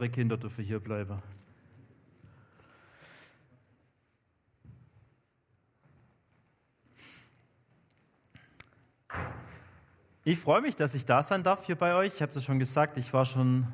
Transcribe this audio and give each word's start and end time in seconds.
andere 0.00 0.12
Kinder 0.12 0.38
dürfen 0.38 0.64
hier 0.64 0.80
bleiben. 0.80 1.20
Ich 10.24 10.38
freue 10.38 10.62
mich, 10.62 10.74
dass 10.74 10.94
ich 10.94 11.04
da 11.04 11.22
sein 11.22 11.42
darf 11.42 11.66
hier 11.66 11.76
bei 11.76 11.94
euch. 11.94 12.14
Ich 12.14 12.22
habe 12.22 12.32
es 12.34 12.42
schon 12.42 12.58
gesagt, 12.58 12.96
ich 12.96 13.12
war 13.12 13.26
schon 13.26 13.66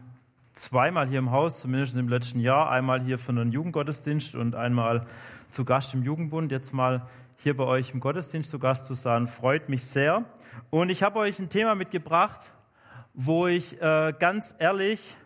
zweimal 0.52 1.06
hier 1.06 1.20
im 1.20 1.30
Haus, 1.30 1.60
zumindest 1.60 1.96
im 1.96 2.08
letzten 2.08 2.40
Jahr. 2.40 2.72
Einmal 2.72 3.00
hier 3.02 3.18
für 3.18 3.30
einen 3.30 3.52
Jugendgottesdienst 3.52 4.34
und 4.34 4.56
einmal 4.56 5.06
zu 5.50 5.64
Gast 5.64 5.94
im 5.94 6.02
Jugendbund. 6.02 6.50
Jetzt 6.50 6.72
mal 6.72 7.08
hier 7.36 7.56
bei 7.56 7.64
euch 7.64 7.94
im 7.94 8.00
Gottesdienst 8.00 8.50
zu 8.50 8.58
Gast 8.58 8.86
zu 8.86 8.94
sein, 8.94 9.28
freut 9.28 9.68
mich 9.68 9.84
sehr. 9.84 10.24
Und 10.70 10.90
ich 10.90 11.04
habe 11.04 11.20
euch 11.20 11.38
ein 11.38 11.50
Thema 11.50 11.76
mitgebracht, 11.76 12.40
wo 13.14 13.46
ich 13.46 13.80
äh, 13.80 14.12
ganz 14.18 14.56
ehrlich 14.58 15.16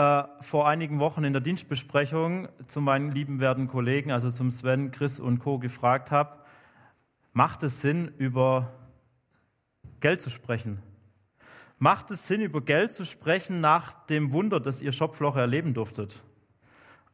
äh, 0.00 0.42
vor 0.42 0.66
einigen 0.66 0.98
Wochen 0.98 1.24
in 1.24 1.34
der 1.34 1.42
Dienstbesprechung 1.42 2.48
zu 2.66 2.80
meinen 2.80 3.12
lieben 3.12 3.38
werten 3.38 3.68
Kollegen, 3.68 4.12
also 4.12 4.30
zum 4.30 4.50
Sven, 4.50 4.92
Chris 4.92 5.20
und 5.20 5.40
Co. 5.40 5.58
gefragt 5.58 6.10
habe, 6.10 6.38
macht 7.34 7.62
es 7.62 7.82
Sinn, 7.82 8.10
über 8.16 8.72
Geld 10.00 10.22
zu 10.22 10.30
sprechen? 10.30 10.80
Macht 11.78 12.10
es 12.10 12.26
Sinn, 12.26 12.40
über 12.40 12.62
Geld 12.62 12.92
zu 12.92 13.04
sprechen 13.04 13.60
nach 13.60 14.06
dem 14.06 14.32
Wunder, 14.32 14.58
das 14.58 14.80
ihr 14.80 14.92
Schopfloch 14.92 15.36
erleben 15.36 15.74
durftet? 15.74 16.22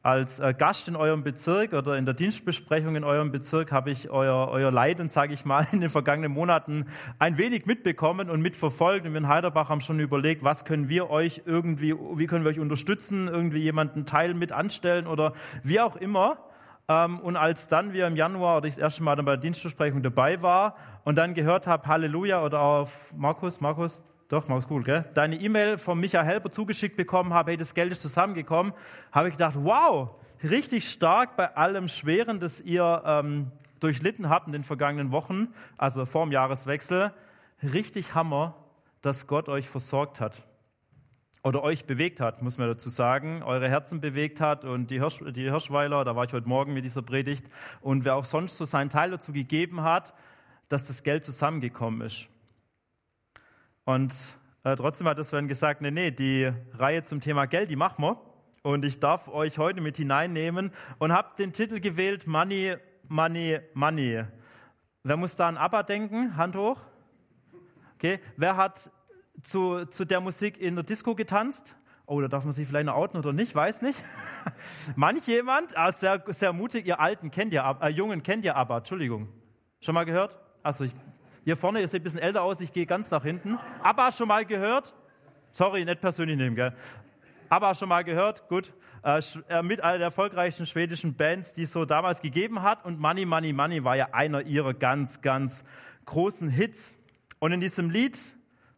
Als 0.06 0.38
äh, 0.38 0.54
Gast 0.56 0.86
in 0.86 0.94
eurem 0.94 1.24
Bezirk 1.24 1.72
oder 1.72 1.96
in 1.96 2.04
der 2.04 2.14
Dienstbesprechung 2.14 2.94
in 2.94 3.02
eurem 3.02 3.32
Bezirk 3.32 3.72
habe 3.72 3.90
ich 3.90 4.08
euer, 4.08 4.46
euer 4.52 4.70
Leiden, 4.70 5.08
sage 5.08 5.34
ich 5.34 5.44
mal, 5.44 5.66
in 5.72 5.80
den 5.80 5.90
vergangenen 5.90 6.30
Monaten 6.30 6.86
ein 7.18 7.38
wenig 7.38 7.66
mitbekommen 7.66 8.30
und 8.30 8.40
mitverfolgt. 8.40 9.04
Und 9.04 9.14
wir 9.14 9.18
in 9.18 9.26
Heiderbach 9.26 9.68
haben 9.68 9.80
schon 9.80 9.98
überlegt, 9.98 10.44
was 10.44 10.64
können 10.64 10.88
wir 10.88 11.10
euch 11.10 11.42
irgendwie, 11.44 11.96
wie 12.14 12.26
können 12.28 12.44
wir 12.44 12.52
euch 12.52 12.60
unterstützen, 12.60 13.26
irgendwie 13.26 13.58
jemanden 13.58 14.06
Teil 14.06 14.34
mit 14.34 14.52
anstellen 14.52 15.08
oder 15.08 15.32
wie 15.64 15.80
auch 15.80 15.96
immer. 15.96 16.38
Ähm, 16.86 17.18
und 17.18 17.34
als 17.34 17.66
dann 17.66 17.92
wir 17.92 18.06
im 18.06 18.14
Januar 18.14 18.58
oder 18.58 18.68
ich 18.68 18.74
das 18.74 18.82
erste 18.82 19.02
Mal 19.02 19.16
dann 19.16 19.24
bei 19.24 19.32
der 19.32 19.40
Dienstbesprechung 19.40 20.04
dabei 20.04 20.40
war 20.40 20.76
und 21.02 21.16
dann 21.18 21.34
gehört 21.34 21.66
habe, 21.66 21.84
Halleluja 21.88 22.44
oder 22.44 22.60
auf 22.60 23.12
Markus, 23.16 23.60
Markus, 23.60 24.04
doch, 24.28 24.48
Markus 24.48 24.68
Cool, 24.68 24.82
gell? 24.82 25.04
Deine 25.14 25.36
E-Mail 25.36 25.78
von 25.78 26.00
Michael 26.00 26.24
Helper 26.24 26.50
zugeschickt 26.50 26.96
bekommen 26.96 27.32
habe, 27.32 27.52
hey, 27.52 27.56
das 27.56 27.74
Geld 27.74 27.92
ist 27.92 28.02
zusammengekommen, 28.02 28.72
habe 29.12 29.28
ich 29.28 29.34
gedacht, 29.34 29.54
wow, 29.56 30.10
richtig 30.42 30.90
stark 30.90 31.36
bei 31.36 31.56
allem 31.56 31.88
Schweren, 31.88 32.40
das 32.40 32.60
ihr 32.60 33.02
ähm, 33.06 33.52
durchlitten 33.78 34.28
habt 34.28 34.48
in 34.48 34.52
den 34.52 34.64
vergangenen 34.64 35.12
Wochen, 35.12 35.48
also 35.78 36.06
vor 36.06 36.26
dem 36.26 36.32
Jahreswechsel. 36.32 37.12
Richtig 37.62 38.14
Hammer, 38.14 38.56
dass 39.00 39.28
Gott 39.28 39.48
euch 39.48 39.68
versorgt 39.68 40.20
hat 40.20 40.42
oder 41.44 41.62
euch 41.62 41.84
bewegt 41.84 42.18
hat, 42.18 42.42
muss 42.42 42.58
man 42.58 42.66
dazu 42.66 42.88
sagen, 42.88 43.44
eure 43.44 43.68
Herzen 43.68 44.00
bewegt 44.00 44.40
hat 44.40 44.64
und 44.64 44.90
die, 44.90 44.98
Hirsch, 44.98 45.22
die 45.24 45.42
Hirschweiler, 45.42 46.04
da 46.04 46.16
war 46.16 46.24
ich 46.24 46.32
heute 46.32 46.48
Morgen 46.48 46.74
mit 46.74 46.84
dieser 46.84 47.02
Predigt 47.02 47.46
und 47.80 48.04
wer 48.04 48.16
auch 48.16 48.24
sonst 48.24 48.58
so 48.58 48.64
seinen 48.64 48.90
Teil 48.90 49.12
dazu 49.12 49.32
gegeben 49.32 49.82
hat, 49.82 50.12
dass 50.68 50.84
das 50.84 51.04
Geld 51.04 51.22
zusammengekommen 51.22 52.00
ist. 52.00 52.28
Und 53.86 54.12
äh, 54.64 54.74
trotzdem 54.74 55.06
hat 55.06 55.24
Sven 55.24 55.46
gesagt, 55.46 55.80
nee, 55.80 55.92
nee, 55.92 56.10
die 56.10 56.52
Reihe 56.74 57.04
zum 57.04 57.20
Thema 57.20 57.46
Geld, 57.46 57.70
die 57.70 57.76
machen 57.76 58.02
wir. 58.02 58.20
Und 58.62 58.84
ich 58.84 58.98
darf 58.98 59.28
euch 59.28 59.58
heute 59.58 59.80
mit 59.80 59.96
hineinnehmen 59.96 60.72
und 60.98 61.12
habe 61.12 61.36
den 61.38 61.52
Titel 61.52 61.78
gewählt, 61.78 62.26
Money, 62.26 62.76
Money, 63.08 63.60
Money. 63.74 64.24
Wer 65.04 65.16
muss 65.16 65.36
da 65.36 65.46
an 65.46 65.56
ABBA 65.56 65.84
denken? 65.84 66.36
Hand 66.36 66.56
hoch. 66.56 66.80
Okay. 67.94 68.18
Wer 68.36 68.56
hat 68.56 68.90
zu, 69.42 69.84
zu 69.86 70.04
der 70.04 70.20
Musik 70.20 70.60
in 70.60 70.74
der 70.74 70.82
Disco 70.82 71.14
getanzt? 71.14 71.76
Oh, 72.06 72.20
da 72.20 72.26
darf 72.26 72.44
man 72.44 72.52
sich 72.52 72.66
vielleicht 72.66 72.86
noch 72.86 72.96
outen 72.96 73.18
oder 73.18 73.32
nicht, 73.32 73.54
weiß 73.54 73.82
nicht. 73.82 74.02
Manch 74.96 75.28
jemand, 75.28 75.78
ah, 75.78 75.92
sehr, 75.92 76.24
sehr 76.26 76.52
mutig, 76.52 76.88
ihr 76.88 76.98
Alten 76.98 77.30
kennt 77.30 77.52
ja, 77.52 77.70
äh, 77.80 77.88
Jungen 77.90 78.24
kennt 78.24 78.44
ja 78.44 78.56
ABBA, 78.56 78.78
Entschuldigung. 78.78 79.28
Schon 79.80 79.94
mal 79.94 80.04
gehört? 80.04 80.36
Achso, 80.64 80.82
ich 80.82 80.92
hier 81.46 81.56
vorne, 81.56 81.80
ihr 81.80 81.86
seht 81.86 82.00
ein 82.00 82.02
bisschen 82.02 82.18
älter 82.18 82.42
aus, 82.42 82.60
ich 82.60 82.72
gehe 82.72 82.86
ganz 82.86 83.12
nach 83.12 83.22
hinten. 83.22 83.56
ABBA 83.80 84.10
schon 84.10 84.26
mal 84.26 84.44
gehört? 84.44 84.92
Sorry, 85.52 85.84
nicht 85.84 86.00
persönlich 86.00 86.36
nehmen, 86.36 86.56
gell? 86.56 86.72
ABBA 87.50 87.76
schon 87.76 87.88
mal 87.88 88.02
gehört? 88.02 88.48
Gut. 88.48 88.72
Äh, 89.04 89.22
äh, 89.48 89.62
mit 89.62 89.80
einer 89.80 89.98
der 89.98 90.06
erfolgreichsten 90.06 90.66
schwedischen 90.66 91.14
Bands, 91.14 91.52
die 91.52 91.62
es 91.62 91.72
so 91.72 91.84
damals 91.84 92.20
gegeben 92.20 92.62
hat. 92.62 92.84
Und 92.84 92.98
Money, 92.98 93.26
Money, 93.26 93.52
Money 93.52 93.84
war 93.84 93.94
ja 93.94 94.08
einer 94.10 94.42
ihrer 94.42 94.74
ganz, 94.74 95.22
ganz 95.22 95.62
großen 96.06 96.48
Hits. 96.48 96.98
Und 97.38 97.52
in 97.52 97.60
diesem 97.60 97.90
Lied 97.90 98.18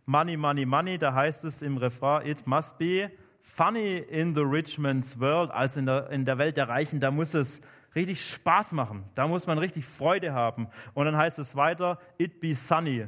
Money, 0.04 0.36
Money, 0.36 0.66
Money, 0.66 0.98
da 0.98 1.14
heißt 1.14 1.46
es 1.46 1.62
im 1.62 1.78
Refrain, 1.78 2.26
it 2.26 2.46
must 2.46 2.76
be 2.76 3.10
funny 3.40 3.96
in 3.96 4.34
the 4.34 4.42
rich 4.42 4.78
man's 4.78 5.18
world, 5.18 5.50
also 5.52 5.80
in 5.80 5.86
der, 5.86 6.10
in 6.10 6.26
der 6.26 6.36
Welt 6.36 6.58
der 6.58 6.68
Reichen, 6.68 7.00
da 7.00 7.10
muss 7.10 7.32
es 7.32 7.62
richtig 7.94 8.30
Spaß 8.30 8.72
machen. 8.72 9.04
Da 9.14 9.26
muss 9.26 9.46
man 9.46 9.58
richtig 9.58 9.86
Freude 9.86 10.32
haben. 10.32 10.68
Und 10.94 11.06
dann 11.06 11.16
heißt 11.16 11.38
es 11.38 11.56
weiter, 11.56 11.98
it 12.18 12.40
be 12.40 12.54
sunny 12.54 13.06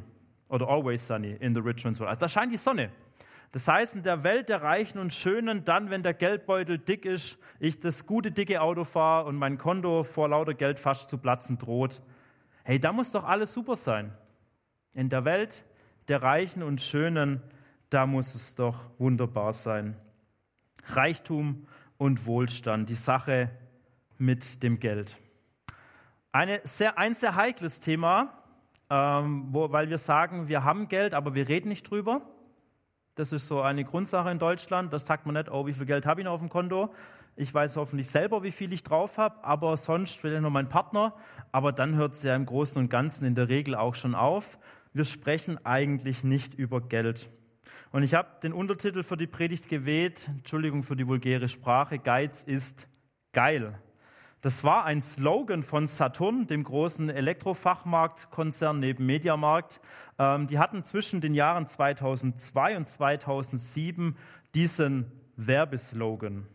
oder 0.49 0.69
always 0.69 1.07
sunny 1.07 1.37
in 1.41 1.55
the 1.55 1.61
rich 1.61 1.85
man's 1.85 2.01
world. 2.01 2.09
Also 2.09 2.21
da 2.21 2.29
scheint 2.29 2.53
die 2.53 2.59
Sonne. 2.59 2.91
Das 3.53 3.67
heißt, 3.67 3.97
in 3.97 4.03
der 4.05 4.23
Welt 4.23 4.49
der 4.49 4.63
Reichen 4.63 4.99
und 4.99 5.13
Schönen, 5.13 5.65
dann, 5.65 5.91
wenn 5.91 6.03
der 6.03 6.15
Geldbeutel 6.15 6.79
dick 6.79 7.05
ist, 7.05 7.37
ich 7.59 7.81
das 7.81 8.07
gute, 8.07 8.31
dicke 8.31 8.61
Auto 8.61 8.85
fahre 8.85 9.27
und 9.27 9.37
mein 9.37 9.59
Konto 9.59 10.05
vor 10.05 10.29
lauter 10.29 10.55
Geld 10.55 10.79
fast 10.79 11.11
zu 11.11 11.19
platzen 11.19 11.59
droht, 11.59 12.01
hey, 12.63 12.79
da 12.79 12.93
muss 12.93 13.11
doch 13.11 13.25
alles 13.25 13.53
super 13.53 13.75
sein. 13.75 14.13
In 14.93 15.09
der 15.09 15.25
Welt 15.25 15.65
der 16.09 16.23
Reichen 16.23 16.63
und 16.63 16.81
Schönen, 16.81 17.43
da 17.91 18.07
muss 18.07 18.37
es 18.37 18.55
doch 18.55 18.91
wunderbar 18.99 19.53
sein. 19.53 19.97
Reichtum 20.87 21.67
und 21.99 22.27
Wohlstand, 22.27 22.89
die 22.89 22.95
Sache 22.95 23.51
mit 24.21 24.63
dem 24.63 24.79
Geld. 24.79 25.17
Eine 26.33 26.61
sehr, 26.65 26.99
ein 26.99 27.15
sehr 27.15 27.35
heikles 27.35 27.81
Thema, 27.81 28.33
ähm, 28.89 29.47
wo, 29.51 29.73
weil 29.73 29.91
wir 29.91 29.99
sagen, 29.99 30.49
wir 30.49 30.63
haben 30.65 30.89
Geld, 30.89 31.15
aber 31.15 31.35
wir 31.35 31.49
reden 31.49 31.69
nicht 31.69 31.91
drüber. 31.91 32.23
Das 33.15 33.33
ist 33.33 33.49
so 33.49 33.61
eine 33.63 33.85
Grundsache 33.85 34.31
in 34.31 34.39
Deutschland. 34.39 34.93
Das 34.93 35.07
sagt 35.07 35.27
man 35.27 35.35
nicht, 35.35 35.51
oh, 35.51 35.67
wie 35.67 35.73
viel 35.73 35.87
Geld 35.87 36.07
habe 36.07 36.21
ich 36.21 36.25
noch 36.25 36.33
auf 36.33 36.41
dem 36.41 36.49
Konto? 36.49 36.95
Ich 37.37 37.53
weiß 37.53 37.77
hoffentlich 37.77 38.11
selber, 38.11 38.43
wie 38.43 38.51
viel 38.51 38.73
ich 38.73 38.83
drauf 38.83 39.19
habe, 39.19 39.43
aber 39.45 39.77
sonst 39.77 40.19
vielleicht 40.19 40.43
noch 40.43 40.51
mein 40.51 40.69
Partner. 40.69 41.15
Aber 41.53 41.73
dann 41.73 41.97
hört 41.97 42.15
es 42.15 42.23
ja 42.23 42.37
im 42.37 42.47
Großen 42.47 42.81
und 42.81 42.91
Ganzen 42.91 43.25
in 43.25 43.35
der 43.35 43.49
Regel 43.49 43.75
auch 43.75 43.95
schon 43.95 44.15
auf. 44.15 44.59
Wir 44.93 45.05
sprechen 45.05 45.59
eigentlich 45.65 46.25
nicht 46.25 46.55
über 46.55 46.81
Geld. 46.81 47.29
Und 47.93 48.03
ich 48.03 48.15
habe 48.15 48.29
den 48.43 48.53
Untertitel 48.53 49.03
für 49.03 49.17
die 49.17 49.27
Predigt 49.27 49.69
gewählt, 49.69 50.29
Entschuldigung 50.29 50.83
für 50.83 50.97
die 50.97 51.07
vulgäre 51.07 51.49
Sprache, 51.49 51.99
Geiz 51.99 52.43
ist 52.43 52.89
geil. 53.33 53.79
Das 54.43 54.65
war 54.65 54.87
ein 54.87 55.03
Slogan 55.03 55.63
von 55.63 55.87
Saturn, 55.87 56.47
dem 56.47 56.65
großen 56.65 57.11
Elektrofachmarktkonzern 57.11 58.81
neben 58.81 59.05
Mediamarkt. 59.05 59.81
Ähm, 60.19 60.47
die 60.47 60.59
hatten 60.59 60.83
zwischen 60.83 61.21
den 61.21 61.35
Jahren 61.35 61.67
2002 61.67 62.79
und 62.79 62.89
2007 62.89 64.17
diesen 64.55 65.13
Werbeslogan. 65.37 66.47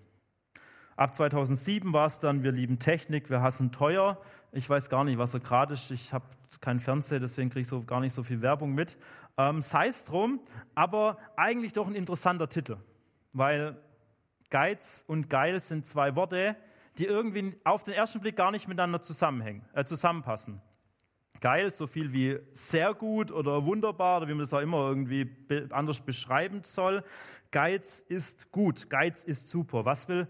Ab 0.95 1.13
2007 1.13 1.93
war 1.93 2.07
es 2.07 2.17
dann, 2.17 2.41
wir 2.41 2.51
lieben 2.51 2.79
Technik, 2.79 3.29
wir 3.29 3.41
hassen 3.41 3.71
teuer. 3.71 4.19
Ich 4.51 4.67
weiß 4.67 4.89
gar 4.89 5.03
nicht, 5.03 5.19
was 5.19 5.35
er 5.35 5.41
gerade 5.41 5.75
ist. 5.75 5.91
Ich 5.91 6.11
habe 6.11 6.25
keinen 6.61 6.79
Fernseher, 6.79 7.19
deswegen 7.19 7.49
kriege 7.51 7.61
ich 7.61 7.67
so 7.67 7.83
gar 7.83 7.99
nicht 7.99 8.13
so 8.13 8.23
viel 8.23 8.41
Werbung 8.41 8.73
mit. 8.73 8.97
Ähm, 9.37 9.61
Sei 9.61 9.89
es 9.89 10.05
drum, 10.05 10.39
aber 10.73 11.17
eigentlich 11.35 11.73
doch 11.73 11.85
ein 11.85 11.95
interessanter 11.95 12.49
Titel, 12.49 12.77
weil 13.33 13.75
Geiz 14.49 15.03
und 15.05 15.29
Geil 15.29 15.59
sind 15.59 15.85
zwei 15.85 16.15
Worte, 16.15 16.55
die 16.97 17.05
irgendwie 17.05 17.55
auf 17.63 17.83
den 17.83 17.93
ersten 17.93 18.21
Blick 18.21 18.35
gar 18.35 18.51
nicht 18.51 18.67
miteinander 18.67 19.01
zusammenhängen, 19.01 19.63
äh, 19.73 19.85
zusammenpassen. 19.85 20.61
Geil, 21.41 21.69
so 21.69 21.85
viel 21.85 22.13
wie 22.13 22.39
sehr 22.53 22.93
gut 22.93 23.31
oder 23.31 23.65
wunderbar 23.65 24.17
oder 24.17 24.27
wie 24.27 24.33
man 24.33 24.39
das 24.39 24.53
auch 24.53 24.61
immer 24.61 24.87
irgendwie 24.87 25.25
be 25.25 25.67
anders 25.71 26.01
beschreiben 26.01 26.61
soll. 26.63 27.03
Geiz 27.51 27.99
ist 28.07 28.51
gut, 28.51 28.89
Geiz 28.89 29.23
ist 29.23 29.49
super. 29.49 29.85
Was, 29.85 30.07
will, 30.07 30.27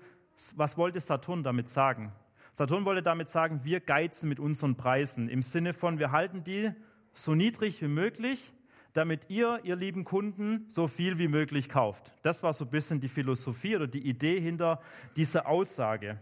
was 0.56 0.78
wollte 0.78 1.00
Saturn 1.00 1.44
damit 1.44 1.70
sagen? 1.70 2.12
Saturn 2.54 2.86
wollte 2.86 3.04
damit 3.04 3.30
sagen, 3.30 3.62
wir 3.64 3.82
geizen 3.82 4.30
mit 4.30 4.40
unseren 4.40 4.76
Preisen 4.76 5.30
im 5.30 5.42
Sinne 5.42 5.74
von, 5.74 6.00
wir 6.00 6.12
halten 6.12 6.44
die 6.44 6.72
so 7.14 7.36
niedrig 7.36 7.82
wie 7.82 7.88
möglich, 7.88 8.54
damit 8.94 9.30
ihr, 9.30 9.60
ihr 9.64 9.76
lieben 9.76 10.06
Kunden, 10.06 10.66
so 10.70 10.88
viel 10.88 11.18
wie 11.18 11.28
möglich 11.28 11.68
kauft. 11.68 12.14
Das 12.22 12.44
war 12.44 12.54
so 12.54 12.66
ein 12.66 12.72
bisschen 12.72 13.02
die 13.02 13.10
Philosophie 13.10 13.76
oder 13.76 13.88
die 13.88 14.08
Idee 14.08 14.40
hinter 14.40 14.80
dieser 15.16 15.48
Aussage. 15.48 16.18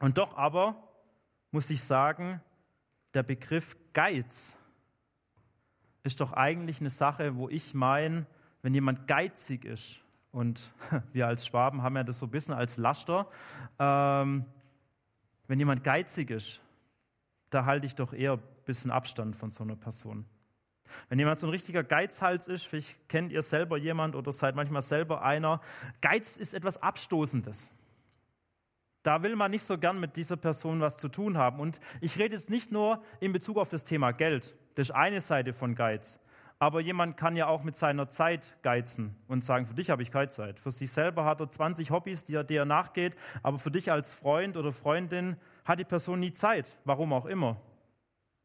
Und 0.00 0.18
doch 0.18 0.36
aber 0.36 0.74
muss 1.52 1.70
ich 1.70 1.84
sagen, 1.84 2.40
der 3.14 3.22
Begriff 3.22 3.76
Geiz 3.92 4.56
ist 6.02 6.20
doch 6.20 6.32
eigentlich 6.32 6.80
eine 6.80 6.90
Sache, 6.90 7.36
wo 7.36 7.48
ich 7.48 7.74
meine, 7.74 8.26
wenn 8.62 8.74
jemand 8.74 9.06
geizig 9.06 9.64
ist, 9.64 10.00
und 10.32 10.72
wir 11.12 11.26
als 11.26 11.46
Schwaben 11.46 11.82
haben 11.82 11.96
ja 11.96 12.04
das 12.04 12.18
so 12.18 12.26
ein 12.26 12.30
bisschen 12.30 12.54
als 12.54 12.76
Laster, 12.76 13.28
ähm, 13.78 14.44
wenn 15.48 15.58
jemand 15.58 15.82
geizig 15.84 16.30
ist, 16.30 16.60
da 17.50 17.64
halte 17.64 17.86
ich 17.86 17.94
doch 17.96 18.12
eher 18.12 18.34
ein 18.34 18.42
bisschen 18.64 18.90
Abstand 18.90 19.36
von 19.36 19.50
so 19.50 19.64
einer 19.64 19.76
Person. 19.76 20.24
Wenn 21.08 21.18
jemand 21.18 21.38
so 21.38 21.46
ein 21.46 21.50
richtiger 21.50 21.82
Geizhals 21.82 22.48
ist, 22.48 22.66
vielleicht 22.66 23.08
kennt 23.08 23.32
ihr 23.32 23.42
selber 23.42 23.76
jemand 23.76 24.14
oder 24.14 24.32
seid 24.32 24.54
manchmal 24.54 24.82
selber 24.82 25.22
einer, 25.22 25.60
Geiz 26.00 26.36
ist 26.36 26.54
etwas 26.54 26.82
Abstoßendes. 26.82 27.70
Da 29.02 29.22
will 29.22 29.34
man 29.36 29.50
nicht 29.50 29.64
so 29.64 29.78
gern 29.78 29.98
mit 29.98 30.16
dieser 30.16 30.36
Person 30.36 30.80
was 30.80 30.96
zu 30.96 31.08
tun 31.08 31.38
haben. 31.38 31.60
Und 31.60 31.80
ich 32.00 32.18
rede 32.18 32.34
jetzt 32.34 32.50
nicht 32.50 32.70
nur 32.70 33.02
in 33.20 33.32
Bezug 33.32 33.56
auf 33.56 33.68
das 33.68 33.84
Thema 33.84 34.12
Geld. 34.12 34.54
Das 34.74 34.88
ist 34.88 34.94
eine 34.94 35.20
Seite 35.20 35.52
von 35.52 35.74
Geiz. 35.74 36.18
Aber 36.58 36.82
jemand 36.82 37.16
kann 37.16 37.36
ja 37.36 37.46
auch 37.46 37.62
mit 37.62 37.74
seiner 37.74 38.10
Zeit 38.10 38.58
geizen 38.62 39.16
und 39.28 39.42
sagen, 39.42 39.64
für 39.64 39.72
dich 39.72 39.88
habe 39.88 40.02
ich 40.02 40.10
keine 40.10 40.28
Zeit. 40.28 40.60
Für 40.60 40.70
sich 40.70 40.92
selber 40.92 41.24
hat 41.24 41.40
er 41.40 41.50
20 41.50 41.90
Hobbys, 41.90 42.24
die 42.24 42.34
er, 42.34 42.44
die 42.44 42.56
er 42.56 42.66
nachgeht, 42.66 43.16
aber 43.42 43.58
für 43.58 43.70
dich 43.70 43.90
als 43.90 44.12
Freund 44.12 44.58
oder 44.58 44.70
Freundin 44.70 45.38
hat 45.64 45.78
die 45.78 45.84
Person 45.84 46.20
nie 46.20 46.34
Zeit, 46.34 46.76
warum 46.84 47.14
auch 47.14 47.24
immer. 47.24 47.56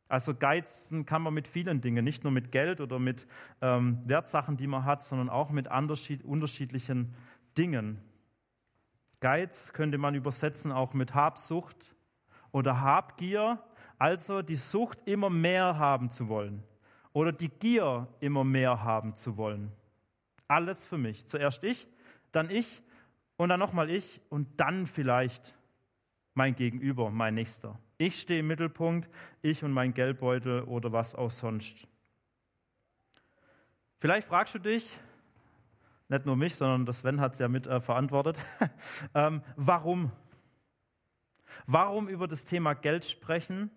Also 0.07 0.33
geizen 0.33 1.05
kann 1.05 1.23
man 1.23 1.33
mit 1.33 1.47
vielen 1.47 1.81
Dingen, 1.81 2.05
nicht 2.05 2.23
nur 2.23 2.31
mit 2.31 2.53
Geld 2.53 2.79
oder 2.79 2.99
mit 2.99 3.27
ähm, 3.61 3.99
Wertsachen, 4.05 4.55
die 4.55 4.67
man 4.67 4.85
hat, 4.85 5.03
sondern 5.03 5.29
auch 5.29 5.49
mit 5.49 5.67
unterschiedlichen 6.23 7.13
Dingen. 7.57 7.99
Geiz 9.19 9.73
könnte 9.73 9.97
man 9.97 10.15
übersetzen 10.15 10.71
auch 10.71 10.93
mit 10.93 11.13
Habsucht 11.13 11.95
oder 12.51 12.81
Habgier, 12.81 13.59
also 13.97 14.41
die 14.41 14.55
Sucht, 14.55 14.99
immer 15.05 15.29
mehr 15.29 15.77
haben 15.77 16.09
zu 16.09 16.27
wollen 16.27 16.63
oder 17.15 17.31
die 17.31 17.49
Gier, 17.49 18.07
immer 18.19 18.43
mehr 18.43 18.83
haben 18.83 19.15
zu 19.15 19.37
wollen. 19.37 19.71
Alles 20.49 20.83
für 20.83 20.97
mich. 20.97 21.25
Zuerst 21.25 21.63
ich, 21.63 21.87
dann 22.31 22.49
ich 22.49 22.81
und 23.37 23.49
dann 23.49 23.59
nochmal 23.59 23.89
ich 23.89 24.21
und 24.29 24.59
dann 24.59 24.85
vielleicht 24.85 25.55
mein 26.33 26.55
Gegenüber, 26.55 27.09
mein 27.09 27.35
Nächster. 27.35 27.79
Ich 27.97 28.19
stehe 28.19 28.41
im 28.41 28.47
Mittelpunkt, 28.47 29.09
ich 29.41 29.63
und 29.63 29.71
mein 29.71 29.93
Geldbeutel 29.93 30.63
oder 30.63 30.91
was 30.91 31.15
auch 31.15 31.31
sonst. 31.31 31.87
Vielleicht 33.99 34.27
fragst 34.27 34.55
du 34.55 34.59
dich, 34.59 34.99
nicht 36.07 36.25
nur 36.25 36.35
mich, 36.35 36.55
sondern 36.55 36.85
das 36.85 36.99
Sven 36.99 37.19
hat 37.19 37.33
es 37.33 37.39
ja 37.39 37.47
mit 37.47 37.67
äh, 37.67 37.79
verantwortet, 37.79 38.37
ähm, 39.15 39.41
warum? 39.55 40.11
Warum 41.67 42.07
über 42.07 42.27
das 42.27 42.45
Thema 42.45 42.73
Geld 42.73 43.05
sprechen? 43.05 43.71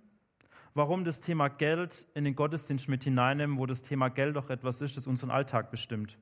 Warum 0.74 1.04
das 1.04 1.20
Thema 1.20 1.48
Geld 1.48 2.06
in 2.14 2.24
den 2.24 2.36
Gottesdienst 2.36 2.88
mit 2.88 3.02
hineinnehmen, 3.02 3.58
wo 3.58 3.66
das 3.66 3.82
Thema 3.82 4.10
Geld 4.10 4.36
doch 4.36 4.50
etwas 4.50 4.80
ist, 4.80 4.96
das 4.96 5.06
unseren 5.06 5.30
Alltag 5.30 5.70
bestimmt? 5.70 6.18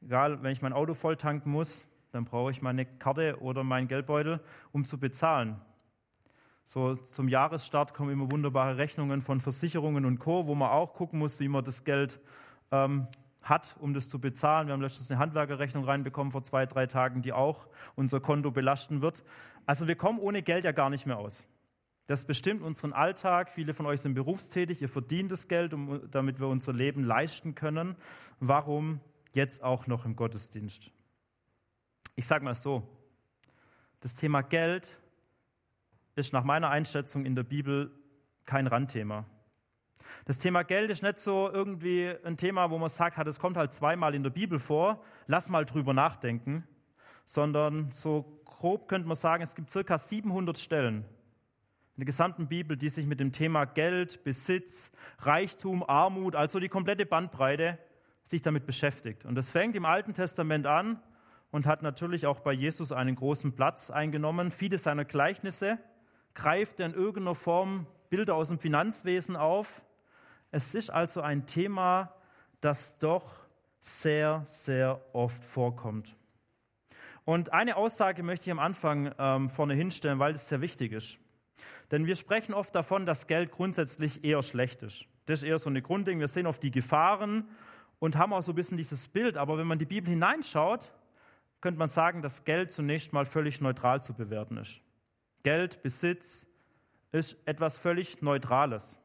Egal, 0.00 0.42
wenn 0.42 0.52
ich 0.52 0.62
mein 0.62 0.72
Auto 0.72 0.94
voll 0.94 1.16
tanken 1.16 1.50
muss, 1.50 1.86
dann 2.10 2.24
brauche 2.24 2.50
ich 2.50 2.62
meine 2.62 2.86
Karte 2.86 3.40
oder 3.40 3.62
meinen 3.62 3.86
Geldbeutel, 3.86 4.40
um 4.72 4.84
zu 4.84 4.98
bezahlen. 4.98 5.60
So 6.64 6.96
zum 6.96 7.28
Jahresstart 7.28 7.94
kommen 7.94 8.10
immer 8.10 8.30
wunderbare 8.30 8.76
Rechnungen 8.76 9.22
von 9.22 9.40
Versicherungen 9.40 10.04
und 10.04 10.18
Co., 10.18 10.46
wo 10.46 10.54
man 10.54 10.70
auch 10.70 10.94
gucken 10.94 11.18
muss, 11.18 11.38
wie 11.40 11.48
man 11.48 11.64
das 11.64 11.84
Geld 11.84 12.20
ähm, 12.70 13.06
hat, 13.42 13.76
um 13.80 13.94
das 13.94 14.08
zu 14.08 14.20
bezahlen. 14.20 14.68
Wir 14.68 14.74
haben 14.74 14.82
letztens 14.82 15.10
eine 15.10 15.18
Handwerkerrechnung 15.20 15.84
reinbekommen 15.84 16.32
vor 16.32 16.42
zwei, 16.42 16.66
drei 16.66 16.86
Tagen, 16.86 17.22
die 17.22 17.32
auch 17.32 17.66
unser 17.96 18.20
Konto 18.20 18.50
belasten 18.50 19.02
wird. 19.02 19.22
Also 19.66 19.88
wir 19.88 19.96
kommen 19.96 20.18
ohne 20.18 20.42
Geld 20.42 20.64
ja 20.64 20.72
gar 20.72 20.90
nicht 20.90 21.06
mehr 21.06 21.18
aus. 21.18 21.46
Das 22.06 22.24
bestimmt 22.24 22.62
unseren 22.62 22.92
Alltag. 22.92 23.50
Viele 23.50 23.72
von 23.72 23.86
euch 23.86 24.00
sind 24.00 24.14
berufstätig, 24.14 24.82
ihr 24.82 24.88
verdient 24.88 25.30
das 25.30 25.46
Geld, 25.46 25.72
um, 25.72 26.10
damit 26.10 26.40
wir 26.40 26.48
unser 26.48 26.72
Leben 26.72 27.04
leisten 27.04 27.54
können. 27.54 27.94
Warum 28.40 29.00
jetzt 29.32 29.62
auch 29.62 29.86
noch 29.86 30.04
im 30.04 30.16
Gottesdienst? 30.16 30.90
Ich 32.16 32.26
sage 32.26 32.44
mal 32.44 32.54
so, 32.54 32.86
das 34.00 34.16
Thema 34.16 34.42
Geld 34.42 34.96
ist 36.16 36.32
nach 36.32 36.44
meiner 36.44 36.70
Einschätzung 36.70 37.24
in 37.24 37.34
der 37.34 37.44
Bibel 37.44 37.92
kein 38.44 38.66
Randthema. 38.66 39.24
Das 40.24 40.38
Thema 40.38 40.62
Geld 40.62 40.90
ist 40.90 41.02
nicht 41.02 41.18
so 41.18 41.50
irgendwie 41.52 42.12
ein 42.24 42.36
Thema, 42.36 42.70
wo 42.70 42.78
man 42.78 42.88
sagt, 42.88 43.18
es 43.26 43.38
kommt 43.38 43.56
halt 43.56 43.72
zweimal 43.74 44.14
in 44.14 44.22
der 44.22 44.30
Bibel 44.30 44.58
vor, 44.58 45.02
lass 45.26 45.48
mal 45.48 45.64
drüber 45.64 45.94
nachdenken, 45.94 46.66
sondern 47.24 47.90
so 47.92 48.40
grob 48.44 48.88
könnte 48.88 49.08
man 49.08 49.16
sagen, 49.16 49.42
es 49.42 49.54
gibt 49.54 49.70
circa 49.70 49.98
700 49.98 50.58
Stellen 50.58 51.04
in 51.96 52.02
der 52.02 52.06
gesamten 52.06 52.48
Bibel, 52.48 52.76
die 52.76 52.88
sich 52.88 53.06
mit 53.06 53.20
dem 53.20 53.30
Thema 53.30 53.66
Geld, 53.66 54.24
Besitz, 54.24 54.90
Reichtum, 55.18 55.82
Armut, 55.86 56.34
also 56.34 56.58
die 56.58 56.68
komplette 56.68 57.04
Bandbreite, 57.04 57.78
sich 58.24 58.42
damit 58.42 58.64
beschäftigt. 58.64 59.24
Und 59.24 59.34
das 59.34 59.50
fängt 59.50 59.76
im 59.76 59.84
Alten 59.84 60.14
Testament 60.14 60.66
an 60.66 61.02
und 61.50 61.66
hat 61.66 61.82
natürlich 61.82 62.26
auch 62.26 62.40
bei 62.40 62.52
Jesus 62.52 62.92
einen 62.92 63.16
großen 63.16 63.54
Platz 63.54 63.90
eingenommen. 63.90 64.50
Viele 64.50 64.78
seiner 64.78 65.04
Gleichnisse 65.04 65.78
greift 66.34 66.80
er 66.80 66.86
in 66.86 66.94
irgendeiner 66.94 67.34
Form 67.34 67.86
Bilder 68.08 68.34
aus 68.34 68.48
dem 68.48 68.58
Finanzwesen 68.58 69.36
auf. 69.36 69.82
Es 70.50 70.74
ist 70.74 70.90
also 70.90 71.20
ein 71.20 71.46
Thema, 71.46 72.14
das 72.60 72.98
doch 72.98 73.40
sehr, 73.78 74.42
sehr 74.46 75.00
oft 75.12 75.44
vorkommt. 75.44 76.16
Und 77.24 77.52
eine 77.52 77.76
Aussage 77.76 78.22
möchte 78.22 78.46
ich 78.46 78.52
am 78.52 78.58
Anfang 78.58 79.14
ähm, 79.18 79.48
vorne 79.48 79.74
hinstellen, 79.74 80.18
weil 80.18 80.32
das 80.32 80.48
sehr 80.48 80.60
wichtig 80.60 80.92
ist. 80.92 81.18
Denn 81.90 82.06
wir 82.06 82.16
sprechen 82.16 82.54
oft 82.54 82.74
davon, 82.74 83.06
dass 83.06 83.26
Geld 83.26 83.50
grundsätzlich 83.50 84.24
eher 84.24 84.42
schlecht 84.42 84.82
ist. 84.82 85.06
Das 85.26 85.40
ist 85.40 85.48
eher 85.48 85.58
so 85.58 85.70
eine 85.70 85.82
Grundding. 85.82 86.18
Wir 86.18 86.28
sehen 86.28 86.46
oft 86.46 86.62
die 86.62 86.70
Gefahren 86.70 87.48
und 87.98 88.16
haben 88.16 88.32
auch 88.32 88.42
so 88.42 88.52
ein 88.52 88.56
bisschen 88.56 88.76
dieses 88.76 89.08
Bild. 89.08 89.36
Aber 89.36 89.58
wenn 89.58 89.66
man 89.66 89.78
die 89.78 89.86
Bibel 89.86 90.10
hineinschaut, 90.10 90.92
könnte 91.60 91.78
man 91.78 91.88
sagen, 91.88 92.22
dass 92.22 92.44
Geld 92.44 92.72
zunächst 92.72 93.12
mal 93.12 93.26
völlig 93.26 93.60
neutral 93.60 94.02
zu 94.02 94.14
bewerten 94.14 94.56
ist. 94.56 94.80
Geld, 95.42 95.82
Besitz 95.82 96.46
ist 97.12 97.36
etwas 97.44 97.76
völlig 97.76 98.22
Neutrales. 98.22 98.96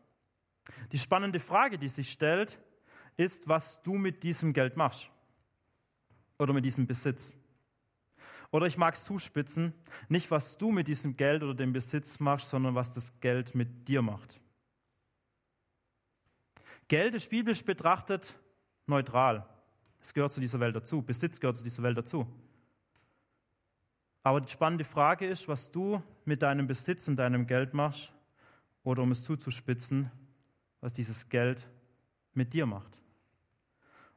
Die 0.91 0.99
spannende 0.99 1.39
Frage, 1.39 1.77
die 1.77 1.89
sich 1.89 2.11
stellt, 2.11 2.59
ist, 3.17 3.47
was 3.47 3.81
du 3.83 3.95
mit 3.95 4.23
diesem 4.23 4.53
Geld 4.53 4.77
machst 4.77 5.09
oder 6.37 6.53
mit 6.53 6.65
diesem 6.65 6.87
Besitz. 6.87 7.33
Oder 8.51 8.67
ich 8.67 8.77
mag 8.77 8.93
es 8.93 9.05
zuspitzen, 9.05 9.73
nicht 10.07 10.31
was 10.31 10.57
du 10.57 10.71
mit 10.71 10.87
diesem 10.87 11.17
Geld 11.17 11.43
oder 11.43 11.53
dem 11.53 11.73
Besitz 11.73 12.19
machst, 12.19 12.49
sondern 12.49 12.75
was 12.75 12.91
das 12.91 13.19
Geld 13.19 13.55
mit 13.55 13.87
dir 13.87 14.01
macht. 14.01 14.39
Geld 16.87 17.15
ist 17.15 17.29
biblisch 17.29 17.63
betrachtet 17.63 18.35
neutral. 18.85 19.47
Es 19.99 20.13
gehört 20.13 20.33
zu 20.33 20.39
dieser 20.39 20.59
Welt 20.59 20.75
dazu. 20.75 21.01
Besitz 21.01 21.39
gehört 21.39 21.57
zu 21.57 21.63
dieser 21.63 21.81
Welt 21.81 21.97
dazu. 21.97 22.27
Aber 24.21 24.41
die 24.41 24.51
spannende 24.51 24.83
Frage 24.83 25.27
ist, 25.27 25.47
was 25.47 25.71
du 25.71 26.01
mit 26.25 26.41
deinem 26.41 26.67
Besitz 26.67 27.07
und 27.07 27.15
deinem 27.15 27.47
Geld 27.47 27.73
machst, 27.73 28.11
oder 28.83 29.01
um 29.01 29.11
es 29.11 29.23
zuzuspitzen, 29.23 30.11
was 30.85 30.93
dieses 30.93 31.29
Geld 31.29 31.67
mit 32.35 32.53
dir 32.53 32.67
macht. 32.67 33.01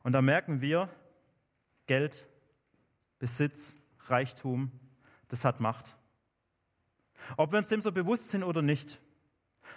Und 0.03 0.13
da 0.13 0.21
merken 0.21 0.61
wir, 0.61 0.91
Geld, 1.87 2.29
Besitz, 3.19 3.79
Reichtum, 4.09 4.71
das 5.29 5.47
hat 5.47 5.61
Macht. 5.61 5.97
Ob 7.39 7.53
wir 7.53 7.59
uns 7.59 7.69
dem 7.69 7.81
so 7.81 7.91
bewusst 7.91 8.29
sind 8.29 8.45
oder 8.45 8.61
nicht. 8.61 9.01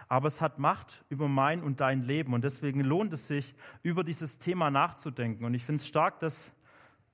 Aber 0.10 0.28
es 0.28 0.42
hat 0.42 0.60
Macht 0.60 1.06
über 1.08 1.30
mein 1.30 1.64
und 1.64 1.80
dein 1.80 2.02
Leben. 2.02 2.34
Und 2.34 2.44
deswegen 2.44 2.82
lohnt 2.82 3.14
es 3.14 3.26
sich, 3.26 3.56
über 3.84 4.04
dieses 4.04 4.38
Thema 4.38 4.70
nachzudenken. 4.70 5.46
Und 5.46 5.54
ich 5.54 5.64
finde 5.64 5.80
es 5.80 5.88
stark, 5.88 6.20
dass 6.20 6.52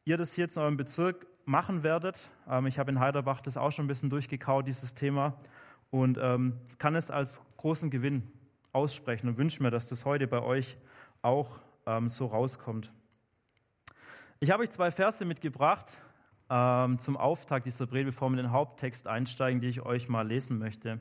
ihr 0.05 0.17
das 0.17 0.33
hier 0.33 0.45
jetzt 0.45 0.57
in 0.57 0.63
eurem 0.63 0.77
Bezirk 0.77 1.27
machen 1.45 1.83
werdet. 1.83 2.31
Ähm, 2.49 2.65
ich 2.65 2.79
habe 2.79 2.89
in 2.89 2.99
Heiderbach 2.99 3.41
das 3.41 3.57
auch 3.57 3.71
schon 3.71 3.85
ein 3.85 3.89
bisschen 3.89 4.09
durchgekaut, 4.09 4.65
dieses 4.65 4.95
Thema, 4.95 5.39
und 5.91 6.17
ähm, 6.19 6.59
kann 6.79 6.95
es 6.95 7.11
als 7.11 7.41
großen 7.57 7.91
Gewinn 7.91 8.31
aussprechen 8.77 9.27
und 9.27 9.37
wünsche 9.37 9.63
mir, 9.63 9.71
dass 9.71 9.89
das 9.89 10.05
heute 10.05 10.27
bei 10.27 10.41
euch 10.41 10.77
auch 11.23 11.59
ähm, 11.87 12.07
so 12.07 12.27
rauskommt. 12.27 12.93
Ich 14.39 14.51
habe 14.51 14.61
euch 14.63 14.69
zwei 14.69 14.91
Verse 14.91 15.25
mitgebracht 15.25 15.97
zum 16.49 17.17
Auftakt 17.17 17.65
dieser 17.65 17.87
Predigt, 17.87 18.15
bevor 18.15 18.29
wir 18.29 18.39
in 18.39 18.45
den 18.45 18.51
Haupttext 18.53 19.05
einsteigen, 19.05 19.59
die 19.59 19.67
ich 19.67 19.81
euch 19.81 20.07
mal 20.07 20.25
lesen 20.25 20.59
möchte. 20.59 20.97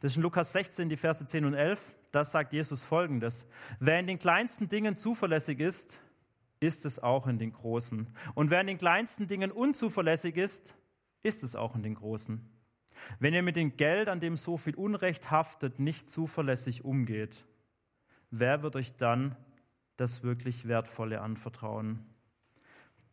Das 0.00 0.10
ist 0.10 0.16
in 0.16 0.24
Lukas 0.24 0.50
16, 0.52 0.88
die 0.88 0.96
Verse 0.96 1.24
10 1.24 1.44
und 1.44 1.54
11. 1.54 1.94
Das 2.10 2.32
sagt 2.32 2.52
Jesus 2.52 2.84
folgendes. 2.84 3.46
Wer 3.78 4.00
in 4.00 4.08
den 4.08 4.18
kleinsten 4.18 4.68
Dingen 4.68 4.96
zuverlässig 4.96 5.60
ist, 5.60 6.00
ist 6.58 6.84
es 6.84 6.98
auch 6.98 7.26
in 7.26 7.38
den 7.38 7.52
Großen. 7.52 8.08
Und 8.34 8.50
wer 8.50 8.60
in 8.62 8.66
den 8.66 8.78
kleinsten 8.78 9.28
Dingen 9.28 9.52
unzuverlässig 9.52 10.36
ist, 10.36 10.74
ist 11.22 11.44
es 11.44 11.54
auch 11.54 11.76
in 11.76 11.82
den 11.82 11.94
Großen. 11.94 12.48
Wenn 13.18 13.34
ihr 13.34 13.42
mit 13.42 13.56
dem 13.56 13.76
Geld, 13.76 14.08
an 14.08 14.20
dem 14.20 14.36
so 14.36 14.56
viel 14.56 14.74
Unrecht 14.74 15.30
haftet, 15.30 15.78
nicht 15.78 16.10
zuverlässig 16.10 16.84
umgeht, 16.84 17.44
wer 18.30 18.62
wird 18.62 18.76
euch 18.76 18.96
dann 18.96 19.36
das 19.96 20.22
wirklich 20.22 20.68
Wertvolle 20.68 21.20
anvertrauen? 21.20 22.04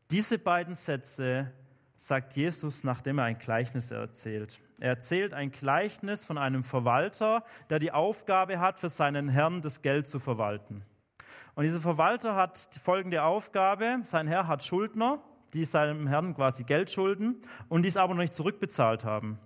Diese 0.09 0.39
beiden 0.39 0.75
Sätze 0.75 1.51
sagt 1.97 2.35
Jesus, 2.35 2.83
nachdem 2.83 3.17
er 3.17 3.25
ein 3.25 3.39
Gleichnis 3.39 3.91
erzählt. 3.91 4.59
Er 4.79 4.89
erzählt 4.89 5.33
ein 5.33 5.51
Gleichnis 5.51 6.23
von 6.23 6.37
einem 6.37 6.63
Verwalter, 6.63 7.43
der 7.69 7.79
die 7.79 7.91
Aufgabe 7.91 8.59
hat, 8.59 8.79
für 8.79 8.89
seinen 8.89 9.27
Herrn 9.27 9.61
das 9.61 9.81
Geld 9.81 10.07
zu 10.07 10.19
verwalten. 10.19 10.83
Und 11.55 11.63
dieser 11.63 11.79
Verwalter 11.79 12.35
hat 12.35 12.75
die 12.75 12.79
folgende 12.79 13.23
Aufgabe. 13.23 13.99
Sein 14.03 14.27
Herr 14.27 14.47
hat 14.47 14.63
Schuldner, 14.63 15.23
die 15.53 15.65
seinem 15.65 16.05
Herrn 16.07 16.35
quasi 16.35 16.63
Geld 16.63 16.91
schulden 16.91 17.41
und 17.67 17.81
dies 17.81 17.97
aber 17.97 18.13
noch 18.13 18.21
nicht 18.21 18.35
zurückbezahlt 18.35 19.03
haben. 19.03 19.39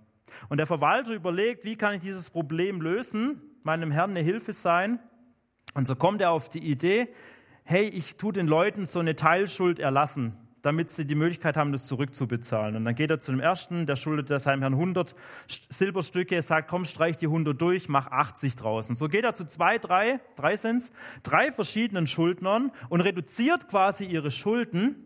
Und 0.49 0.57
der 0.57 0.67
Verwalter 0.67 1.13
überlegt, 1.13 1.63
wie 1.65 1.75
kann 1.75 1.95
ich 1.95 2.01
dieses 2.01 2.29
Problem 2.29 2.81
lösen, 2.81 3.41
meinem 3.63 3.91
Herrn 3.91 4.11
eine 4.11 4.21
Hilfe 4.21 4.53
sein. 4.53 4.99
Und 5.73 5.87
so 5.87 5.95
kommt 5.95 6.21
er 6.21 6.31
auf 6.31 6.49
die 6.49 6.59
Idee, 6.59 7.09
hey, 7.63 7.87
ich 7.87 8.17
tue 8.17 8.33
den 8.33 8.47
Leuten 8.47 8.85
so 8.85 8.99
eine 8.99 9.15
Teilschuld 9.15 9.79
erlassen, 9.79 10.35
damit 10.61 10.89
sie 10.91 11.05
die 11.05 11.15
Möglichkeit 11.15 11.57
haben, 11.57 11.71
das 11.71 11.85
zurückzubezahlen. 11.85 12.75
Und 12.75 12.85
dann 12.85 12.95
geht 12.95 13.09
er 13.09 13.19
zu 13.19 13.31
dem 13.31 13.39
ersten, 13.39 13.85
der 13.85 13.95
schuldet 13.95 14.41
seinem 14.41 14.61
Herrn 14.61 14.73
100 14.73 15.15
Silberstücke, 15.69 16.41
sagt, 16.41 16.69
komm, 16.69 16.85
streich 16.85 17.17
die 17.17 17.27
100 17.27 17.59
durch, 17.59 17.87
mach 17.89 18.11
80 18.11 18.55
draußen. 18.55 18.95
So 18.95 19.07
geht 19.07 19.23
er 19.23 19.35
zu 19.35 19.45
zwei, 19.45 19.77
drei, 19.77 20.19
drei 20.35 20.55
sind's, 20.55 20.91
drei 21.23 21.51
verschiedenen 21.51 22.07
Schuldnern 22.07 22.71
und 22.89 23.01
reduziert 23.01 23.67
quasi 23.69 24.05
ihre 24.05 24.31
Schulden. 24.31 25.05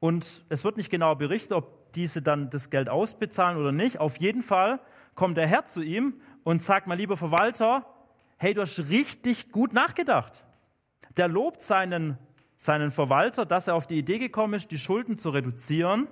Und 0.00 0.44
es 0.48 0.64
wird 0.64 0.76
nicht 0.76 0.90
genau 0.90 1.14
berichtet, 1.14 1.52
ob 1.52 1.83
diese 1.96 2.22
dann 2.22 2.50
das 2.50 2.70
Geld 2.70 2.88
ausbezahlen 2.88 3.58
oder 3.58 3.72
nicht. 3.72 4.00
Auf 4.00 4.16
jeden 4.18 4.42
Fall 4.42 4.80
kommt 5.14 5.36
der 5.36 5.46
Herr 5.46 5.66
zu 5.66 5.82
ihm 5.82 6.20
und 6.42 6.62
sagt 6.62 6.86
mal, 6.86 6.96
lieber 6.96 7.16
Verwalter, 7.16 7.86
hey, 8.36 8.54
du 8.54 8.62
hast 8.62 8.78
richtig 8.90 9.50
gut 9.52 9.72
nachgedacht. 9.72 10.44
Der 11.16 11.28
lobt 11.28 11.62
seinen, 11.62 12.18
seinen 12.56 12.90
Verwalter, 12.90 13.46
dass 13.46 13.68
er 13.68 13.74
auf 13.74 13.86
die 13.86 13.98
Idee 13.98 14.18
gekommen 14.18 14.54
ist, 14.54 14.70
die 14.70 14.78
Schulden 14.78 15.16
zu 15.16 15.30
reduzieren, 15.30 16.08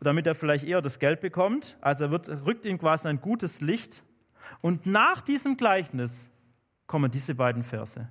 damit 0.00 0.26
er 0.26 0.34
vielleicht 0.34 0.64
eher 0.64 0.82
das 0.82 0.98
Geld 0.98 1.20
bekommt. 1.20 1.76
Also 1.80 2.04
er 2.04 2.10
wird, 2.10 2.28
rückt 2.46 2.64
ihm 2.64 2.78
quasi 2.78 3.08
ein 3.08 3.20
gutes 3.20 3.60
Licht. 3.60 4.02
Und 4.60 4.86
nach 4.86 5.20
diesem 5.20 5.56
Gleichnis 5.56 6.28
kommen 6.86 7.10
diese 7.10 7.34
beiden 7.34 7.62
Verse. 7.62 8.08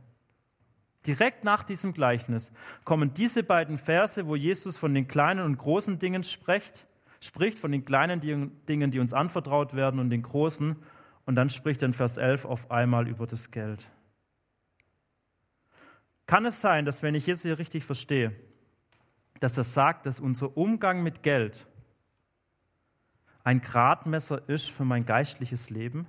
Direkt 1.08 1.46
nach 1.46 1.64
diesem 1.64 1.94
Gleichnis 1.94 2.52
kommen 2.84 3.14
diese 3.14 3.42
beiden 3.42 3.78
Verse, 3.78 4.28
wo 4.28 4.36
Jesus 4.36 4.78
von 4.78 4.94
den 4.94 5.08
kleinen 5.08 5.46
und 5.46 5.58
großen 5.58 6.00
Dingen 6.00 6.26
spricht, 6.26 6.86
spricht 7.22 7.58
von 7.58 7.72
den 7.72 7.86
kleinen 7.86 8.20
Dingen, 8.20 8.92
die 8.92 9.00
uns 9.00 9.14
anvertraut 9.14 9.74
werden 9.74 10.02
und 10.02 10.10
den 10.10 10.22
großen. 10.22 10.76
Und 11.26 11.36
dann 11.36 11.50
spricht 11.50 11.82
er 11.82 11.88
in 11.88 11.94
Vers 11.94 12.18
11 12.18 12.44
auf 12.44 12.72
einmal 12.72 13.08
über 13.08 13.26
das 13.26 13.52
Geld. 13.52 13.90
Kann 16.26 16.46
es 16.46 16.60
sein, 16.60 16.84
dass 16.84 17.02
wenn 17.04 17.16
ich 17.16 17.26
Jesus 17.26 17.44
hier 17.44 17.58
richtig 17.58 17.86
verstehe, 17.86 18.36
dass 19.40 19.58
er 19.58 19.64
sagt, 19.64 20.06
dass 20.06 20.20
unser 20.20 20.58
Umgang 20.58 21.04
mit 21.04 21.24
Geld 21.24 21.66
ein 23.46 23.62
Gradmesser 23.62 24.50
ist 24.50 24.70
für 24.70 24.84
mein 24.84 25.06
geistliches 25.06 25.70
Leben? 25.70 26.06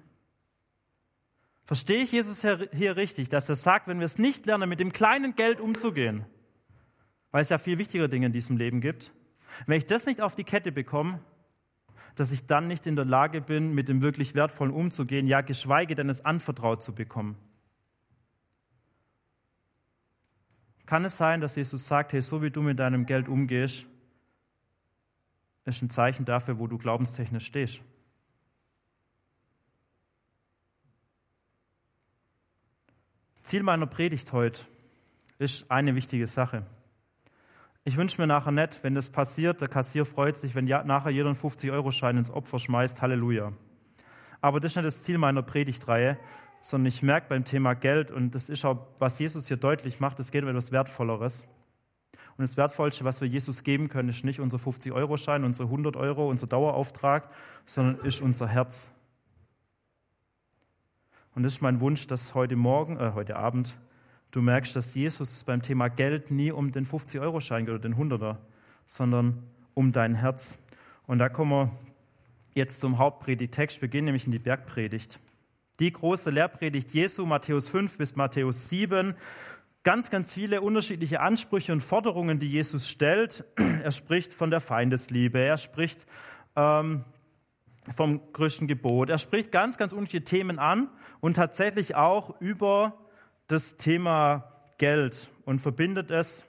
Verstehe 1.68 2.02
ich 2.02 2.12
Jesus 2.12 2.40
hier 2.40 2.96
richtig, 2.96 3.28
dass 3.28 3.46
er 3.50 3.54
sagt, 3.54 3.88
wenn 3.88 3.98
wir 3.98 4.06
es 4.06 4.16
nicht 4.16 4.46
lernen, 4.46 4.70
mit 4.70 4.80
dem 4.80 4.90
kleinen 4.90 5.34
Geld 5.34 5.60
umzugehen, 5.60 6.24
weil 7.30 7.42
es 7.42 7.50
ja 7.50 7.58
viel 7.58 7.76
wichtigere 7.76 8.08
Dinge 8.08 8.24
in 8.24 8.32
diesem 8.32 8.56
Leben 8.56 8.80
gibt, 8.80 9.12
wenn 9.66 9.76
ich 9.76 9.84
das 9.84 10.06
nicht 10.06 10.22
auf 10.22 10.34
die 10.34 10.44
Kette 10.44 10.72
bekomme, 10.72 11.20
dass 12.14 12.32
ich 12.32 12.46
dann 12.46 12.68
nicht 12.68 12.86
in 12.86 12.96
der 12.96 13.04
Lage 13.04 13.42
bin, 13.42 13.74
mit 13.74 13.88
dem 13.88 14.00
wirklich 14.00 14.34
Wertvollen 14.34 14.72
umzugehen, 14.72 15.26
ja 15.26 15.42
geschweige 15.42 15.94
denn 15.94 16.08
es 16.08 16.24
anvertraut 16.24 16.82
zu 16.82 16.94
bekommen. 16.94 17.36
Kann 20.86 21.04
es 21.04 21.18
sein, 21.18 21.42
dass 21.42 21.54
Jesus 21.54 21.86
sagt, 21.86 22.14
hey, 22.14 22.22
so 22.22 22.40
wie 22.40 22.50
du 22.50 22.62
mit 22.62 22.78
deinem 22.78 23.04
Geld 23.04 23.28
umgehst, 23.28 23.84
ist 25.66 25.82
ein 25.82 25.90
Zeichen 25.90 26.24
dafür, 26.24 26.58
wo 26.58 26.66
du 26.66 26.78
glaubenstechnisch 26.78 27.44
stehst? 27.44 27.82
Ziel 33.48 33.62
meiner 33.62 33.86
Predigt 33.86 34.34
heute 34.34 34.60
ist 35.38 35.70
eine 35.70 35.94
wichtige 35.94 36.26
Sache. 36.26 36.66
Ich 37.82 37.96
wünsche 37.96 38.20
mir 38.20 38.26
nachher 38.26 38.52
nicht, 38.52 38.84
wenn 38.84 38.94
das 38.94 39.08
passiert, 39.08 39.62
der 39.62 39.68
Kassier 39.68 40.04
freut 40.04 40.36
sich, 40.36 40.54
wenn 40.54 40.66
nachher 40.66 41.08
jeder 41.08 41.30
einen 41.30 41.38
50-Euro-Schein 41.38 42.18
ins 42.18 42.30
Opfer 42.30 42.58
schmeißt, 42.58 43.00
Halleluja. 43.00 43.54
Aber 44.42 44.60
das 44.60 44.72
ist 44.72 44.76
nicht 44.76 44.84
das 44.84 45.02
Ziel 45.02 45.16
meiner 45.16 45.40
Predigtreihe, 45.40 46.18
sondern 46.60 46.88
ich 46.88 47.02
merke 47.02 47.30
beim 47.30 47.46
Thema 47.46 47.72
Geld, 47.72 48.10
und 48.10 48.34
das 48.34 48.50
ist 48.50 48.66
auch, 48.66 48.86
was 48.98 49.18
Jesus 49.18 49.48
hier 49.48 49.56
deutlich 49.56 49.98
macht, 49.98 50.20
es 50.20 50.30
geht 50.30 50.42
um 50.42 50.50
etwas 50.50 50.70
Wertvolleres. 50.70 51.46
Und 52.36 52.42
das 52.42 52.58
Wertvollste, 52.58 53.06
was 53.06 53.22
wir 53.22 53.28
Jesus 53.28 53.62
geben 53.64 53.88
können, 53.88 54.10
ist 54.10 54.26
nicht 54.26 54.40
unser 54.40 54.58
50-Euro-Schein, 54.58 55.44
unser 55.44 55.64
100 55.64 55.96
Euro, 55.96 56.28
unser 56.28 56.48
Dauerauftrag, 56.48 57.30
sondern 57.64 58.04
ist 58.04 58.20
unser 58.20 58.46
Herz. 58.46 58.90
Und 61.38 61.44
das 61.44 61.52
ist 61.52 61.62
mein 61.62 61.78
Wunsch, 61.78 62.08
dass 62.08 62.34
heute 62.34 62.56
Morgen, 62.56 62.96
äh, 62.96 63.12
heute 63.14 63.36
Abend, 63.36 63.76
du 64.32 64.42
merkst, 64.42 64.74
dass 64.74 64.96
Jesus 64.96 65.44
beim 65.44 65.62
Thema 65.62 65.86
Geld 65.86 66.32
nie 66.32 66.50
um 66.50 66.72
den 66.72 66.84
50-Euro-Schein 66.84 67.64
geht 67.64 67.74
oder 67.76 67.88
den 67.88 67.94
100er, 67.94 68.38
sondern 68.88 69.44
um 69.72 69.92
dein 69.92 70.16
Herz. 70.16 70.58
Und 71.06 71.20
da 71.20 71.28
kommen 71.28 71.52
wir 71.52 71.70
jetzt 72.54 72.80
zum 72.80 72.98
Hauptpredigtext. 72.98 73.80
Wir 73.80 73.86
gehen 73.86 74.06
nämlich 74.06 74.26
in 74.26 74.32
die 74.32 74.40
Bergpredigt. 74.40 75.20
Die 75.78 75.92
große 75.92 76.30
Lehrpredigt 76.30 76.90
Jesu, 76.90 77.24
Matthäus 77.24 77.68
5 77.68 77.98
bis 77.98 78.16
Matthäus 78.16 78.68
7. 78.68 79.14
Ganz, 79.84 80.10
ganz 80.10 80.32
viele 80.32 80.60
unterschiedliche 80.60 81.20
Ansprüche 81.20 81.72
und 81.72 81.84
Forderungen, 81.84 82.40
die 82.40 82.50
Jesus 82.50 82.88
stellt. 82.88 83.44
Er 83.84 83.92
spricht 83.92 84.34
von 84.34 84.50
der 84.50 84.58
Feindesliebe, 84.58 85.38
er 85.38 85.56
spricht 85.56 86.04
ähm, 86.56 87.04
vom 87.92 88.32
größten 88.32 88.66
Gebot, 88.66 89.10
er 89.10 89.18
spricht 89.18 89.52
ganz, 89.52 89.78
ganz 89.78 89.92
unterschiedliche 89.92 90.24
Themen 90.24 90.58
an 90.58 90.88
und 91.20 91.34
tatsächlich 91.34 91.96
auch 91.96 92.40
über 92.40 92.94
das 93.46 93.76
Thema 93.76 94.52
Geld 94.78 95.30
und 95.44 95.60
verbindet 95.60 96.10
es 96.10 96.46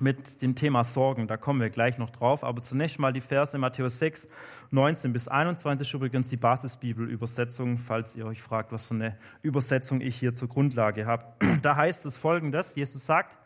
mit 0.00 0.42
dem 0.42 0.54
Thema 0.54 0.82
Sorgen. 0.84 1.28
Da 1.28 1.36
kommen 1.36 1.60
wir 1.60 1.70
gleich 1.70 1.98
noch 1.98 2.10
drauf. 2.10 2.44
Aber 2.44 2.60
zunächst 2.60 2.98
mal 2.98 3.12
die 3.12 3.20
Verse 3.20 3.56
Matthäus 3.58 3.98
6, 3.98 4.28
19 4.70 5.12
bis 5.12 5.28
21 5.28 5.86
ist 5.86 5.94
übrigens 5.94 6.28
die 6.28 6.36
Basisbibel-Übersetzung, 6.36 7.78
falls 7.78 8.16
ihr 8.16 8.26
euch 8.26 8.42
fragt, 8.42 8.72
was 8.72 8.88
für 8.88 8.94
eine 8.94 9.16
Übersetzung 9.42 10.00
ich 10.00 10.16
hier 10.16 10.34
zur 10.34 10.48
Grundlage 10.48 11.06
habe. 11.06 11.26
Da 11.62 11.76
heißt 11.76 12.06
es 12.06 12.16
folgendes: 12.16 12.74
Jesus 12.74 13.06
sagt, 13.06 13.38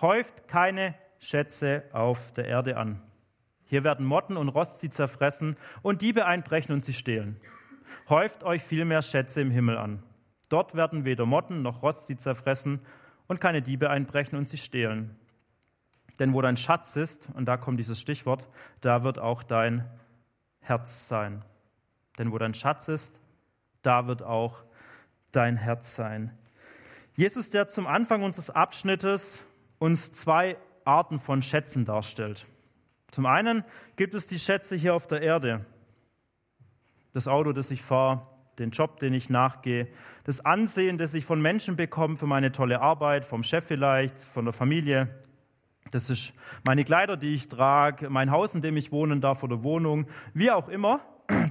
häuft 0.00 0.48
keine 0.48 0.94
Schätze 1.18 1.84
auf 1.92 2.32
der 2.32 2.46
Erde 2.46 2.76
an. 2.76 3.00
Hier 3.72 3.84
werden 3.84 4.04
Motten 4.04 4.36
und 4.36 4.50
Rost 4.50 4.80
sie 4.80 4.90
zerfressen 4.90 5.56
und 5.80 6.02
Diebe 6.02 6.26
einbrechen 6.26 6.74
und 6.74 6.84
sie 6.84 6.92
stehlen. 6.92 7.40
Häuft 8.10 8.44
euch 8.44 8.62
vielmehr 8.62 9.00
Schätze 9.00 9.40
im 9.40 9.50
Himmel 9.50 9.78
an. 9.78 10.02
Dort 10.50 10.74
werden 10.74 11.06
weder 11.06 11.24
Motten 11.24 11.62
noch 11.62 11.82
Rost 11.82 12.06
sie 12.06 12.18
zerfressen 12.18 12.80
und 13.28 13.40
keine 13.40 13.62
Diebe 13.62 13.88
einbrechen 13.88 14.36
und 14.36 14.46
sie 14.46 14.58
stehlen. 14.58 15.16
Denn 16.18 16.34
wo 16.34 16.42
dein 16.42 16.58
Schatz 16.58 16.96
ist, 16.96 17.30
und 17.32 17.46
da 17.46 17.56
kommt 17.56 17.80
dieses 17.80 17.98
Stichwort, 17.98 18.46
da 18.82 19.04
wird 19.04 19.18
auch 19.18 19.42
dein 19.42 19.88
Herz 20.60 21.08
sein. 21.08 21.42
Denn 22.18 22.30
wo 22.30 22.36
dein 22.36 22.52
Schatz 22.52 22.88
ist, 22.88 23.18
da 23.80 24.06
wird 24.06 24.22
auch 24.22 24.64
dein 25.30 25.56
Herz 25.56 25.94
sein. 25.94 26.36
Jesus, 27.16 27.48
der 27.48 27.68
zum 27.68 27.86
Anfang 27.86 28.22
unseres 28.22 28.50
Abschnittes 28.50 29.42
uns 29.78 30.12
zwei 30.12 30.58
Arten 30.84 31.18
von 31.18 31.40
Schätzen 31.40 31.86
darstellt. 31.86 32.46
Zum 33.12 33.26
einen 33.26 33.62
gibt 33.96 34.14
es 34.14 34.26
die 34.26 34.38
Schätze 34.38 34.74
hier 34.74 34.94
auf 34.94 35.06
der 35.06 35.20
Erde. 35.20 35.64
Das 37.12 37.28
Auto, 37.28 37.52
das 37.52 37.70
ich 37.70 37.82
fahre, 37.82 38.26
den 38.58 38.70
Job, 38.70 38.98
den 39.00 39.12
ich 39.12 39.30
nachgehe, 39.30 39.86
das 40.24 40.44
Ansehen, 40.44 40.98
das 40.98 41.14
ich 41.14 41.24
von 41.24 41.40
Menschen 41.40 41.76
bekomme 41.76 42.16
für 42.16 42.26
meine 42.26 42.52
tolle 42.52 42.80
Arbeit, 42.80 43.24
vom 43.24 43.42
Chef 43.42 43.64
vielleicht, 43.64 44.20
von 44.20 44.46
der 44.46 44.52
Familie, 44.52 45.08
das 45.90 46.08
ist 46.08 46.32
meine 46.64 46.84
Kleider, 46.84 47.18
die 47.18 47.34
ich 47.34 47.48
trage, 47.48 48.08
mein 48.08 48.30
Haus, 48.30 48.54
in 48.54 48.62
dem 48.62 48.78
ich 48.78 48.92
wohnen 48.92 49.20
darf 49.20 49.42
oder 49.42 49.62
Wohnung, 49.62 50.06
wie 50.32 50.50
auch 50.50 50.70
immer, 50.70 51.00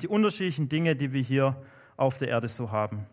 die 0.02 0.08
unterschiedlichen 0.08 0.68
Dinge, 0.68 0.96
die 0.96 1.14
wir 1.14 1.22
hier 1.22 1.62
auf 1.96 2.18
der 2.18 2.30
Erde 2.30 2.48
so 2.48 2.72
haben. 2.72 3.06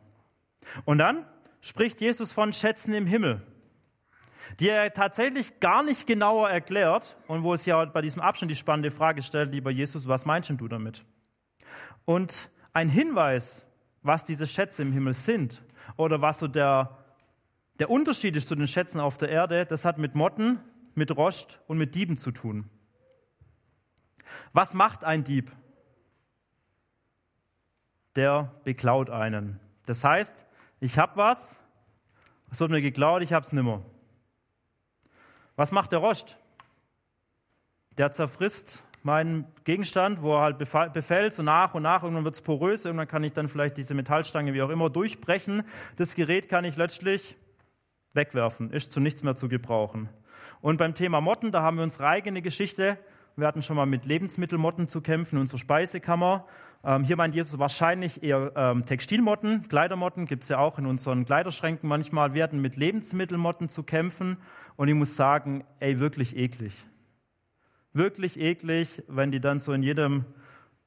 Und 0.87 0.99
dann 0.99 1.27
spricht 1.61 2.01
Jesus 2.01 2.33
von 2.33 2.55
Schätzen 2.55 2.95
im 2.95 3.05
Himmel, 3.05 3.43
die 4.61 4.69
er 4.69 4.93
tatsächlich 4.93 5.61
gar 5.61 5.83
nicht 5.83 6.07
genauer 6.07 6.51
erklärt 6.51 7.17
und 7.27 7.43
wo 7.43 7.55
es 7.55 7.67
ja 7.67 7.85
bei 7.85 8.01
diesem 8.01 8.23
Abschnitt 8.23 8.51
die 8.51 8.57
spannende 8.57 8.91
Frage 8.91 9.23
stellt, 9.23 9.51
lieber 9.51 9.71
Jesus, 9.71 10.09
was 10.09 10.27
meinst 10.27 10.51
du 10.51 10.69
damit? 10.69 11.05
Und 12.05 12.51
ein 12.73 12.89
Hinweis, 12.89 13.67
was 14.03 14.25
diese 14.25 14.47
Schätze 14.47 14.83
im 14.83 14.93
Himmel 14.93 15.15
sind 15.15 15.63
oder 15.97 16.23
was 16.23 16.39
so 16.39 16.49
der, 16.49 16.99
der 17.79 17.91
Unterschied 17.91 18.37
ist 18.37 18.49
zu 18.49 18.55
den 18.55 18.67
Schätzen 18.67 19.01
auf 19.01 19.19
der 19.19 19.29
Erde, 19.29 19.67
das 19.67 19.85
hat 19.85 19.99
mit 19.99 20.15
Motten, 20.15 20.61
mit 20.95 21.17
Rost 21.17 21.61
und 21.67 21.79
mit 21.79 21.95
Dieben 21.95 22.17
zu 22.17 22.31
tun. 22.31 22.69
Was 24.53 24.75
macht 24.75 25.05
ein 25.05 25.25
Dieb? 25.25 25.53
Der 28.17 28.55
beklaut 28.65 29.11
einen. 29.11 29.61
Das 29.87 30.05
heißt, 30.05 30.45
ich 30.81 30.99
habe 30.99 31.17
was, 31.17 31.57
es 32.51 32.61
wird 32.61 32.71
mir 32.71 32.83
geklaut, 32.83 33.23
ich 33.23 33.33
habe 33.33 33.45
es 33.45 33.53
nimmer. 33.53 33.83
Was 35.59 35.73
macht 35.73 35.91
der 35.91 35.99
Rost? 35.99 36.39
Der 37.97 38.13
zerfrisst 38.13 38.85
meinen 39.03 39.45
Gegenstand, 39.65 40.23
wo 40.23 40.37
er 40.37 40.43
halt 40.43 40.57
befällt, 40.57 41.35
so 41.35 41.43
nach 41.43 41.75
und 41.75 41.83
nach, 41.83 42.05
irgendwann 42.05 42.23
wird 42.23 42.37
es 42.37 42.43
porös, 42.43 42.85
irgendwann 42.85 43.09
kann 43.09 43.25
ich 43.25 43.33
dann 43.33 43.49
vielleicht 43.49 43.77
diese 43.77 43.93
Metallstange, 43.95 44.55
wie 44.55 44.63
auch 44.63 44.69
immer, 44.69 44.89
durchbrechen. 44.89 45.65
Das 45.97 46.15
Gerät 46.15 46.49
kann 46.49 46.65
ich 46.65 46.77
letztlich 46.77 47.37
wegwerfen, 48.13 48.71
ist 48.71 48.93
zu 48.93 49.01
nichts 49.01 49.25
mehr 49.25 49.35
zu 49.35 49.49
gebrauchen. 49.49 50.09
Und 50.61 50.77
beim 50.77 50.95
Thema 50.95 51.21
Motten, 51.21 51.51
da 51.51 51.61
haben 51.61 51.79
wir 51.79 51.83
unsere 51.83 52.07
eigene 52.07 52.41
Geschichte, 52.41 52.97
Wir 53.35 53.47
hatten 53.47 53.63
schon 53.63 53.77
mal 53.77 53.87
mit 53.87 54.05
Lebensmittelmotten 54.05 54.89
zu 54.89 55.01
kämpfen 55.01 55.37
in 55.37 55.43
unserer 55.43 55.59
Speisekammer. 55.59 56.45
Ähm, 56.85 57.05
hier 57.05 57.17
meint 57.17 57.35
Jesus 57.35 57.59
wahrscheinlich 57.59 58.23
eher 58.23 58.53
ähm, 58.55 58.85
Textilmotten, 58.85 59.69
Kleidermotten 59.69 60.27
gibt 60.27 60.45
es 60.45 60.49
ja 60.49 60.59
auch 60.59 60.79
in 60.79 60.87
unseren 60.87 61.25
Kleiderschränken 61.25 61.89
manchmal. 61.89 62.35
Wir 62.35 62.45
hatten 62.45 62.61
mit 62.61 62.77
Lebensmittelmotten 62.77 63.69
zu 63.69 63.83
kämpfen 63.83 64.37
und 64.77 64.89
ich 64.89 64.95
muss 64.95 65.17
sagen, 65.17 65.65
ey, 65.81 65.99
wirklich 65.99 66.37
eklig. 66.37 66.75
Wirklich 67.93 68.39
eklig, 68.39 69.03
wenn 69.09 69.33
die 69.33 69.41
dann 69.41 69.59
so 69.59 69.73
in 69.73 69.83
jedem 69.83 70.25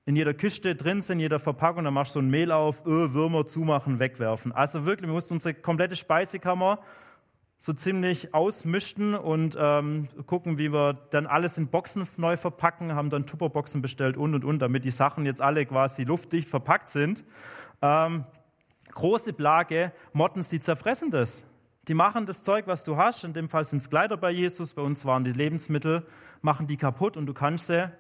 in 0.05 0.15
jeder 0.15 0.33
Kiste 0.33 0.75
drin 0.75 1.01
sind, 1.01 1.17
in 1.17 1.21
jeder 1.21 1.39
Verpackung, 1.39 1.83
dann 1.83 1.93
machst 1.93 2.15
du 2.15 2.19
so 2.19 2.25
ein 2.25 2.29
Mehl 2.29 2.51
auf, 2.51 2.85
öh, 2.87 3.13
Würmer 3.13 3.45
zumachen, 3.45 3.99
wegwerfen. 3.99 4.51
Also 4.51 4.85
wirklich, 4.85 5.07
wir 5.07 5.13
mussten 5.13 5.35
unsere 5.35 5.53
komplette 5.53 5.95
Speisekammer 5.95 6.79
so 7.63 7.73
ziemlich 7.73 8.33
ausmischten 8.33 9.13
und 9.13 9.55
ähm, 9.57 10.07
gucken, 10.25 10.57
wie 10.57 10.73
wir 10.73 10.93
dann 11.11 11.27
alles 11.27 11.59
in 11.59 11.67
Boxen 11.67 12.07
neu 12.17 12.35
verpacken, 12.35 12.95
haben 12.95 13.11
dann 13.11 13.27
Tupperboxen 13.27 13.83
bestellt 13.83 14.17
und 14.17 14.33
und 14.33 14.43
und, 14.43 14.59
damit 14.59 14.83
die 14.83 14.89
Sachen 14.89 15.27
jetzt 15.27 15.43
alle 15.43 15.63
quasi 15.67 16.03
luftdicht 16.03 16.49
verpackt 16.49 16.89
sind. 16.89 17.23
Ähm, 17.83 18.25
große 18.89 19.33
Plage, 19.33 19.91
Motten, 20.11 20.43
die 20.49 20.59
zerfressen 20.59 21.11
das. 21.11 21.43
Die 21.87 21.93
machen 21.93 22.25
das 22.25 22.41
Zeug, 22.41 22.65
was 22.65 22.83
du 22.83 22.97
hast, 22.97 23.23
in 23.23 23.33
dem 23.33 23.47
Fall 23.47 23.65
sind 23.65 23.83
es 23.83 23.89
Kleider 23.91 24.17
bei 24.17 24.31
Jesus, 24.31 24.73
bei 24.73 24.81
uns 24.81 25.05
waren 25.05 25.23
die 25.23 25.31
Lebensmittel, 25.31 26.03
machen 26.41 26.65
die 26.65 26.77
kaputt 26.77 27.15
und 27.15 27.27
du 27.27 27.33
kannst 27.33 27.67
sie 27.67 27.91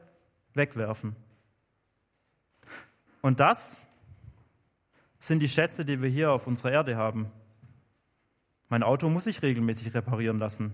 wegwerfen. 0.55 1.15
Und 3.21 3.39
das 3.39 3.79
sind 5.19 5.39
die 5.39 5.47
Schätze, 5.47 5.85
die 5.85 6.01
wir 6.01 6.09
hier 6.09 6.31
auf 6.31 6.47
unserer 6.47 6.71
Erde 6.71 6.95
haben. 6.95 7.31
Mein 8.71 8.83
Auto 8.83 9.09
muss 9.09 9.27
ich 9.27 9.41
regelmäßig 9.41 9.93
reparieren 9.93 10.39
lassen. 10.39 10.73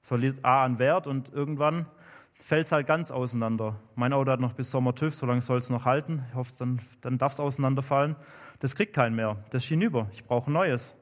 Verliert 0.00 0.42
A 0.42 0.64
an 0.64 0.78
Wert 0.78 1.06
und 1.06 1.30
irgendwann 1.30 1.84
fällt 2.40 2.64
es 2.64 2.72
halt 2.72 2.86
ganz 2.86 3.10
auseinander. 3.10 3.78
Mein 3.94 4.14
Auto 4.14 4.30
hat 4.30 4.40
noch 4.40 4.54
bis 4.54 4.70
Sommer 4.70 4.94
TÜV, 4.94 5.14
so 5.14 5.26
lange 5.26 5.42
soll 5.42 5.58
es 5.58 5.68
noch 5.68 5.84
halten. 5.84 6.24
Ich 6.30 6.34
hoffe, 6.34 6.54
dann, 6.58 6.80
dann 7.02 7.18
darf 7.18 7.34
es 7.34 7.40
auseinanderfallen. 7.40 8.16
Das 8.60 8.74
kriegt 8.74 8.94
keinen 8.94 9.16
mehr. 9.16 9.36
Das 9.50 9.64
ist 9.64 9.68
hinüber. 9.68 10.08
Ich 10.14 10.24
brauche 10.24 10.50
neues. 10.50 10.96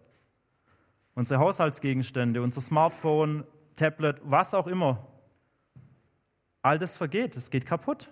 Unsere 1.15 1.39
Haushaltsgegenstände, 1.39 2.43
unser 2.43 2.63
Smartphone, 2.63 3.45
Tablet, 3.77 4.21
was 4.25 4.55
auch 4.55 4.67
immer. 4.67 5.07
All 6.63 6.81
das 6.81 6.97
vergeht, 6.97 7.37
es 7.37 7.49
geht 7.49 7.65
kaputt. 7.65 8.11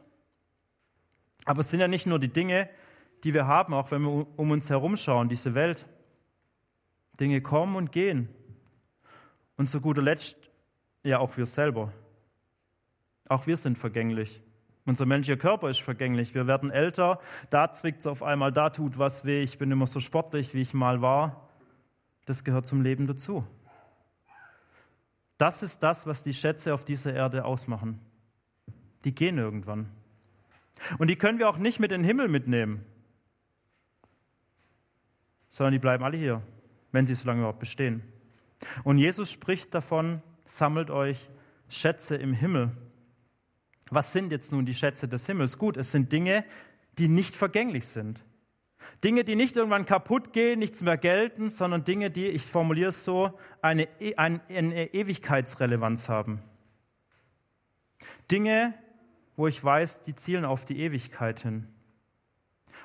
Aber 1.44 1.62
es 1.62 1.72
sind 1.72 1.80
ja 1.80 1.88
nicht 1.88 2.06
nur 2.06 2.20
die 2.20 2.32
Dinge, 2.32 2.68
die 3.24 3.34
wir 3.34 3.48
haben, 3.48 3.74
auch 3.74 3.90
wenn 3.90 4.02
wir 4.02 4.28
um 4.38 4.52
uns 4.52 4.70
herum 4.70 4.96
schauen, 4.96 5.28
diese 5.28 5.56
Welt. 5.56 5.88
Dinge 7.20 7.40
kommen 7.40 7.76
und 7.76 7.92
gehen. 7.92 8.28
Und 9.56 9.68
zu 9.68 9.80
guter 9.80 10.02
Letzt 10.02 10.36
ja 11.02 11.18
auch 11.18 11.36
wir 11.36 11.46
selber. 11.46 11.92
Auch 13.28 13.46
wir 13.46 13.56
sind 13.56 13.78
vergänglich. 13.78 14.42
Unser 14.86 15.06
menschlicher 15.06 15.38
Körper 15.38 15.70
ist 15.70 15.80
vergänglich. 15.80 16.34
Wir 16.34 16.46
werden 16.46 16.70
älter, 16.70 17.20
da 17.48 17.72
zwickt 17.72 18.00
es 18.00 18.06
auf 18.06 18.22
einmal, 18.22 18.52
da 18.52 18.68
tut 18.68 18.98
was 18.98 19.24
weh, 19.24 19.42
ich 19.42 19.56
bin 19.56 19.70
immer 19.70 19.86
so 19.86 19.98
sportlich, 19.98 20.52
wie 20.52 20.60
ich 20.60 20.74
mal 20.74 21.00
war. 21.00 21.48
Das 22.26 22.44
gehört 22.44 22.66
zum 22.66 22.82
Leben 22.82 23.06
dazu. 23.06 23.46
Das 25.38 25.62
ist 25.62 25.82
das, 25.82 26.06
was 26.06 26.22
die 26.22 26.34
Schätze 26.34 26.74
auf 26.74 26.84
dieser 26.84 27.14
Erde 27.14 27.44
ausmachen. 27.44 28.00
Die 29.04 29.14
gehen 29.14 29.38
irgendwann. 29.38 29.90
Und 30.98 31.08
die 31.08 31.16
können 31.16 31.38
wir 31.38 31.48
auch 31.48 31.58
nicht 31.58 31.80
mit 31.80 31.92
in 31.92 32.02
den 32.02 32.06
Himmel 32.06 32.28
mitnehmen, 32.28 32.84
sondern 35.48 35.72
die 35.72 35.78
bleiben 35.78 36.04
alle 36.04 36.16
hier 36.16 36.42
wenn 36.94 37.08
sie 37.08 37.14
so 37.16 37.26
lange 37.26 37.40
überhaupt 37.40 37.58
bestehen. 37.58 38.04
Und 38.84 38.98
Jesus 38.98 39.30
spricht 39.30 39.74
davon, 39.74 40.22
sammelt 40.46 40.90
euch 40.90 41.28
Schätze 41.68 42.14
im 42.14 42.32
Himmel. 42.32 42.70
Was 43.90 44.12
sind 44.12 44.30
jetzt 44.30 44.52
nun 44.52 44.64
die 44.64 44.74
Schätze 44.74 45.08
des 45.08 45.26
Himmels? 45.26 45.58
Gut, 45.58 45.76
es 45.76 45.90
sind 45.90 46.12
Dinge, 46.12 46.44
die 46.98 47.08
nicht 47.08 47.34
vergänglich 47.34 47.88
sind. 47.88 48.20
Dinge, 49.02 49.24
die 49.24 49.34
nicht 49.34 49.56
irgendwann 49.56 49.86
kaputt 49.86 50.32
gehen, 50.32 50.60
nichts 50.60 50.82
mehr 50.82 50.96
gelten, 50.96 51.50
sondern 51.50 51.82
Dinge, 51.82 52.12
die, 52.12 52.26
ich 52.28 52.42
formuliere 52.42 52.90
es 52.90 53.04
so, 53.04 53.36
eine, 53.60 53.88
e, 53.98 54.14
eine, 54.14 54.40
eine 54.48 54.94
Ewigkeitsrelevanz 54.94 56.08
haben. 56.08 56.42
Dinge, 58.30 58.72
wo 59.34 59.48
ich 59.48 59.62
weiß, 59.62 60.04
die 60.04 60.14
zielen 60.14 60.44
auf 60.44 60.64
die 60.64 60.78
Ewigkeit 60.78 61.40
hin. 61.40 61.66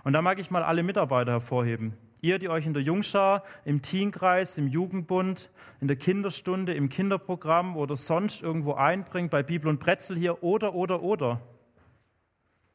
Und 0.03 0.13
da 0.13 0.23
mag 0.23 0.39
ich 0.39 0.49
mal 0.49 0.63
alle 0.63 0.81
Mitarbeiter 0.81 1.33
hervorheben. 1.33 1.93
Ihr, 2.21 2.39
die 2.39 2.49
euch 2.49 2.65
in 2.65 2.73
der 2.73 2.83
Jungschar, 2.83 3.43
im 3.63 3.81
Teenkreis, 3.81 4.57
im 4.57 4.67
Jugendbund, 4.67 5.49
in 5.79 5.87
der 5.87 5.95
Kinderstunde, 5.95 6.73
im 6.73 6.89
Kinderprogramm 6.89 7.77
oder 7.77 7.95
sonst 7.95 8.41
irgendwo 8.41 8.73
einbringt, 8.73 9.31
bei 9.31 9.43
Bibel 9.43 9.69
und 9.69 9.79
Pretzel 9.79 10.17
hier 10.17 10.43
oder, 10.43 10.75
oder, 10.75 11.01
oder. 11.01 11.41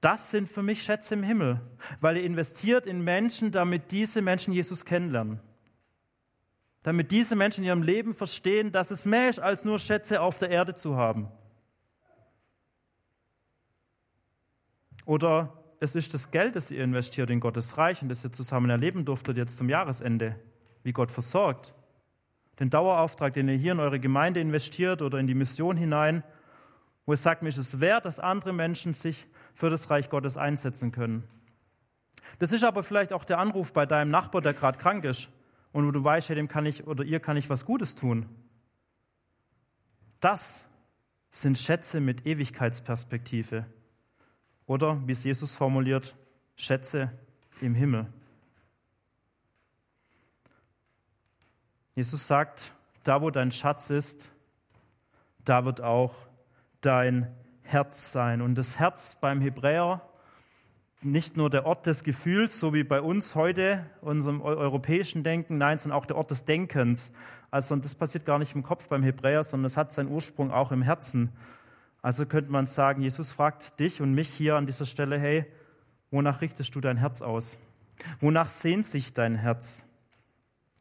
Das 0.01 0.31
sind 0.31 0.49
für 0.49 0.63
mich 0.63 0.83
Schätze 0.83 1.15
im 1.15 1.23
Himmel, 1.23 1.61
weil 2.01 2.19
ihr 2.19 2.25
investiert 2.25 2.87
in 2.87 3.03
Menschen, 3.03 3.53
damit 3.53 3.91
diese 3.91 4.21
Menschen 4.23 4.53
Jesus 4.53 4.85
kennenlernen. 4.85 5.41
Damit 6.83 7.11
diese 7.11 7.37
Menschen 7.37 7.65
in 7.65 7.69
ihrem 7.69 7.83
Leben 7.83 8.13
verstehen, 8.13 8.71
dass 8.71 8.91
es 8.91 9.07
mehr 9.07 9.31
ist, 9.31 9.41
als 9.41 9.65
nur 9.65 9.79
Schätze 9.79 10.21
auf 10.21 10.39
der 10.39 10.51
Erde 10.51 10.75
zu 10.75 10.97
haben. 10.97 11.29
Oder 15.07 15.64
es 15.85 15.95
ist 15.95 16.15
das 16.15 16.31
Geld, 16.31 16.57
das 16.57 16.71
ihr 16.71 16.83
investiert 16.83 17.31
in 17.31 17.41
Gottes 17.41 17.79
Reich 17.79 18.03
und 18.03 18.09
das 18.09 18.25
ihr 18.25 18.33
zusammen 18.33 18.71
erleben 18.71 19.05
durftet 19.05 19.37
jetzt 19.37 19.57
zum 19.57 19.69
Jahresende, 19.69 20.35
wie 20.83 20.93
Gott 20.93 21.13
versorgt. 21.13 21.75
Den 22.59 22.71
Dauerauftrag, 22.71 23.35
den 23.35 23.49
ihr 23.49 23.57
hier 23.57 23.73
in 23.73 23.81
eure 23.81 24.01
Gemeinde 24.01 24.41
investiert 24.41 25.03
oder 25.03 25.19
in 25.19 25.27
die 25.27 25.35
Mission 25.35 25.77
hinein, 25.77 26.25
wo 27.07 27.13
es 27.13 27.23
sagt, 27.23 27.43
mir 27.43 27.49
ist 27.49 27.59
es 27.59 27.81
wert, 27.81 28.05
dass 28.05 28.19
andere 28.19 28.53
Menschen 28.53 28.93
sich 28.93 29.27
für 29.55 29.71
das 29.71 29.91
Reich 29.91 30.09
Gottes 30.09 30.37
einsetzen 30.37 30.91
können. 30.91 31.25
Das 32.39 32.53
ist 32.53 32.65
aber 32.65 32.83
vielleicht 32.83 33.13
auch 33.13 33.25
der 33.25 33.39
Anruf 33.39 33.73
bei 33.73 33.87
deinem 33.87 34.11
Nachbar, 34.11 34.41
der 34.41 34.55
gerade 34.55 34.79
krank 34.79 35.05
ist 35.05 35.29
und 35.73 35.87
wo 35.87 35.91
du 35.91 36.03
weißt, 36.03 36.29
hey, 36.29 36.37
dem 36.37 36.49
kann 36.49 36.67
ich 36.67 36.87
oder 36.87 37.05
ihr 37.05 37.21
kann 37.21 37.37
ich 37.37 37.51
was 37.51 37.65
Gutes 37.65 37.95
tun. 37.95 38.27
Das 40.21 40.65
sind 41.31 41.59
Schätze 41.59 42.01
mit 42.01 42.27
Ewigkeitsperspektive. 42.27 43.67
Oder, 44.67 45.01
wie 45.07 45.13
es 45.13 45.25
Jesus 45.25 45.55
formuliert, 45.55 46.17
Schätze 46.57 47.13
im 47.61 47.75
Himmel. 47.75 48.07
Jesus 51.95 52.27
sagt, 52.27 52.75
da 53.05 53.23
wo 53.23 53.31
dein 53.31 53.53
Schatz 53.53 53.91
ist, 53.91 54.29
da 55.45 55.65
wird 55.65 55.81
auch 55.81 56.15
dein 56.81 57.31
Herz 57.63 58.13
sein. 58.13 58.41
Und 58.41 58.57
das 58.57 58.79
Herz 58.79 59.17
beim 59.21 59.41
Hebräer, 59.41 60.03
nicht 61.03 61.37
nur 61.37 61.51
der 61.51 61.67
Ort 61.67 61.87
des 61.87 62.03
Gefühls, 62.03 62.59
so 62.59 62.73
wie 62.73 62.83
bei 62.83 63.01
uns 63.01 63.35
heute, 63.35 63.85
unserem 64.01 64.41
europäischen 64.41 65.23
Denken, 65.23 65.59
nein, 65.59 65.79
sondern 65.79 65.99
auch 65.99 66.07
der 66.07 66.17
Ort 66.17 66.31
des 66.31 66.47
Denkens. 66.47 67.13
Also 67.51 67.77
das 67.77 67.95
passiert 67.95 68.25
gar 68.25 68.39
nicht 68.39 68.55
im 68.55 68.63
Kopf 68.63 68.89
beim 68.89 69.03
Hebräer, 69.03 69.45
sondern 69.45 69.67
es 69.67 69.77
hat 69.77 69.93
seinen 69.93 70.11
Ursprung 70.11 70.51
auch 70.51 70.73
im 70.73 70.83
Herzen. 70.83 71.31
Also 72.05 72.27
könnte 72.27 72.53
man 72.53 72.67
sagen, 72.67 73.01
Jesus 73.01 73.33
fragt 73.33 73.81
dich 73.81 74.03
und 74.03 74.13
mich 74.13 74.29
hier 74.29 74.57
an 74.57 74.67
dieser 74.67 74.85
Stelle, 74.85 75.19
hey, 75.19 75.47
wonach 76.11 76.43
richtest 76.43 76.75
du 76.75 76.83
dein 76.83 76.99
Herz 76.99 77.23
aus? 77.23 77.59
Wonach 78.21 78.51
sehnt 78.51 78.85
sich 78.85 79.15
dein 79.15 79.37
Herz? 79.37 79.87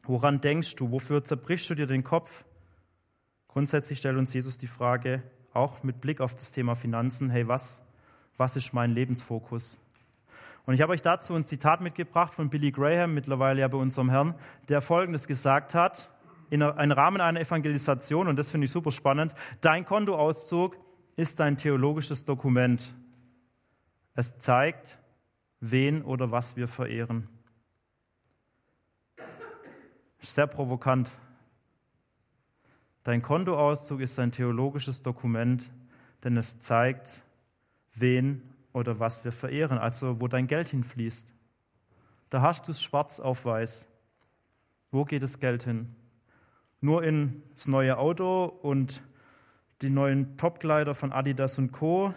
Woran 0.02 0.42
denkst 0.42 0.76
du? 0.76 0.90
Wofür 0.90 1.24
zerbrichst 1.24 1.70
du 1.70 1.74
dir 1.74 1.86
den 1.86 2.04
Kopf? 2.04 2.44
Grundsätzlich 3.48 4.00
stellt 4.00 4.18
uns 4.18 4.34
Jesus 4.34 4.58
die 4.58 4.66
Frage, 4.66 5.22
auch 5.54 5.82
mit 5.82 6.02
Blick 6.02 6.20
auf 6.20 6.34
das 6.34 6.50
Thema 6.52 6.74
Finanzen, 6.74 7.30
hey, 7.30 7.48
was, 7.48 7.80
was 8.36 8.54
ist 8.56 8.74
mein 8.74 8.90
Lebensfokus? 8.90 9.78
Und 10.66 10.74
ich 10.74 10.82
habe 10.82 10.92
euch 10.92 11.00
dazu 11.00 11.34
ein 11.34 11.46
Zitat 11.46 11.80
mitgebracht 11.80 12.34
von 12.34 12.50
Billy 12.50 12.70
Graham, 12.70 13.14
mittlerweile 13.14 13.62
ja 13.62 13.68
bei 13.68 13.78
unserem 13.78 14.10
Herrn, 14.10 14.34
der 14.68 14.82
Folgendes 14.82 15.26
gesagt 15.26 15.74
hat, 15.74 16.10
in 16.50 16.62
einem 16.62 16.92
Rahmen 16.92 17.22
einer 17.22 17.40
Evangelisation, 17.40 18.28
und 18.28 18.36
das 18.36 18.50
finde 18.50 18.66
ich 18.66 18.70
super 18.70 18.90
spannend, 18.90 19.34
dein 19.62 19.86
Kontoauszug 19.86 20.83
ist 21.16 21.40
ein 21.40 21.56
theologisches 21.56 22.24
Dokument. 22.24 22.94
Es 24.14 24.38
zeigt, 24.38 24.98
wen 25.60 26.02
oder 26.02 26.30
was 26.30 26.56
wir 26.56 26.68
verehren. 26.68 27.28
Sehr 30.20 30.46
provokant. 30.46 31.10
Dein 33.02 33.20
Kontoauszug 33.20 34.00
ist 34.00 34.18
ein 34.18 34.32
theologisches 34.32 35.02
Dokument, 35.02 35.70
denn 36.22 36.36
es 36.36 36.58
zeigt, 36.58 37.22
wen 37.94 38.42
oder 38.72 38.98
was 38.98 39.24
wir 39.24 39.32
verehren, 39.32 39.78
also 39.78 40.20
wo 40.20 40.28
dein 40.28 40.46
Geld 40.46 40.68
hinfließt. 40.68 41.34
Da 42.30 42.40
hast 42.40 42.66
du 42.66 42.72
es 42.72 42.82
schwarz 42.82 43.20
auf 43.20 43.44
weiß. 43.44 43.86
Wo 44.90 45.04
geht 45.04 45.22
das 45.22 45.38
Geld 45.38 45.64
hin? 45.64 45.94
Nur 46.80 47.04
ins 47.04 47.68
neue 47.68 47.98
Auto 47.98 48.44
und 48.46 49.02
die 49.84 49.90
neuen 49.90 50.36
Topkleider 50.36 50.94
von 50.94 51.12
Adidas 51.12 51.58
und 51.58 51.70
Co. 51.70 52.12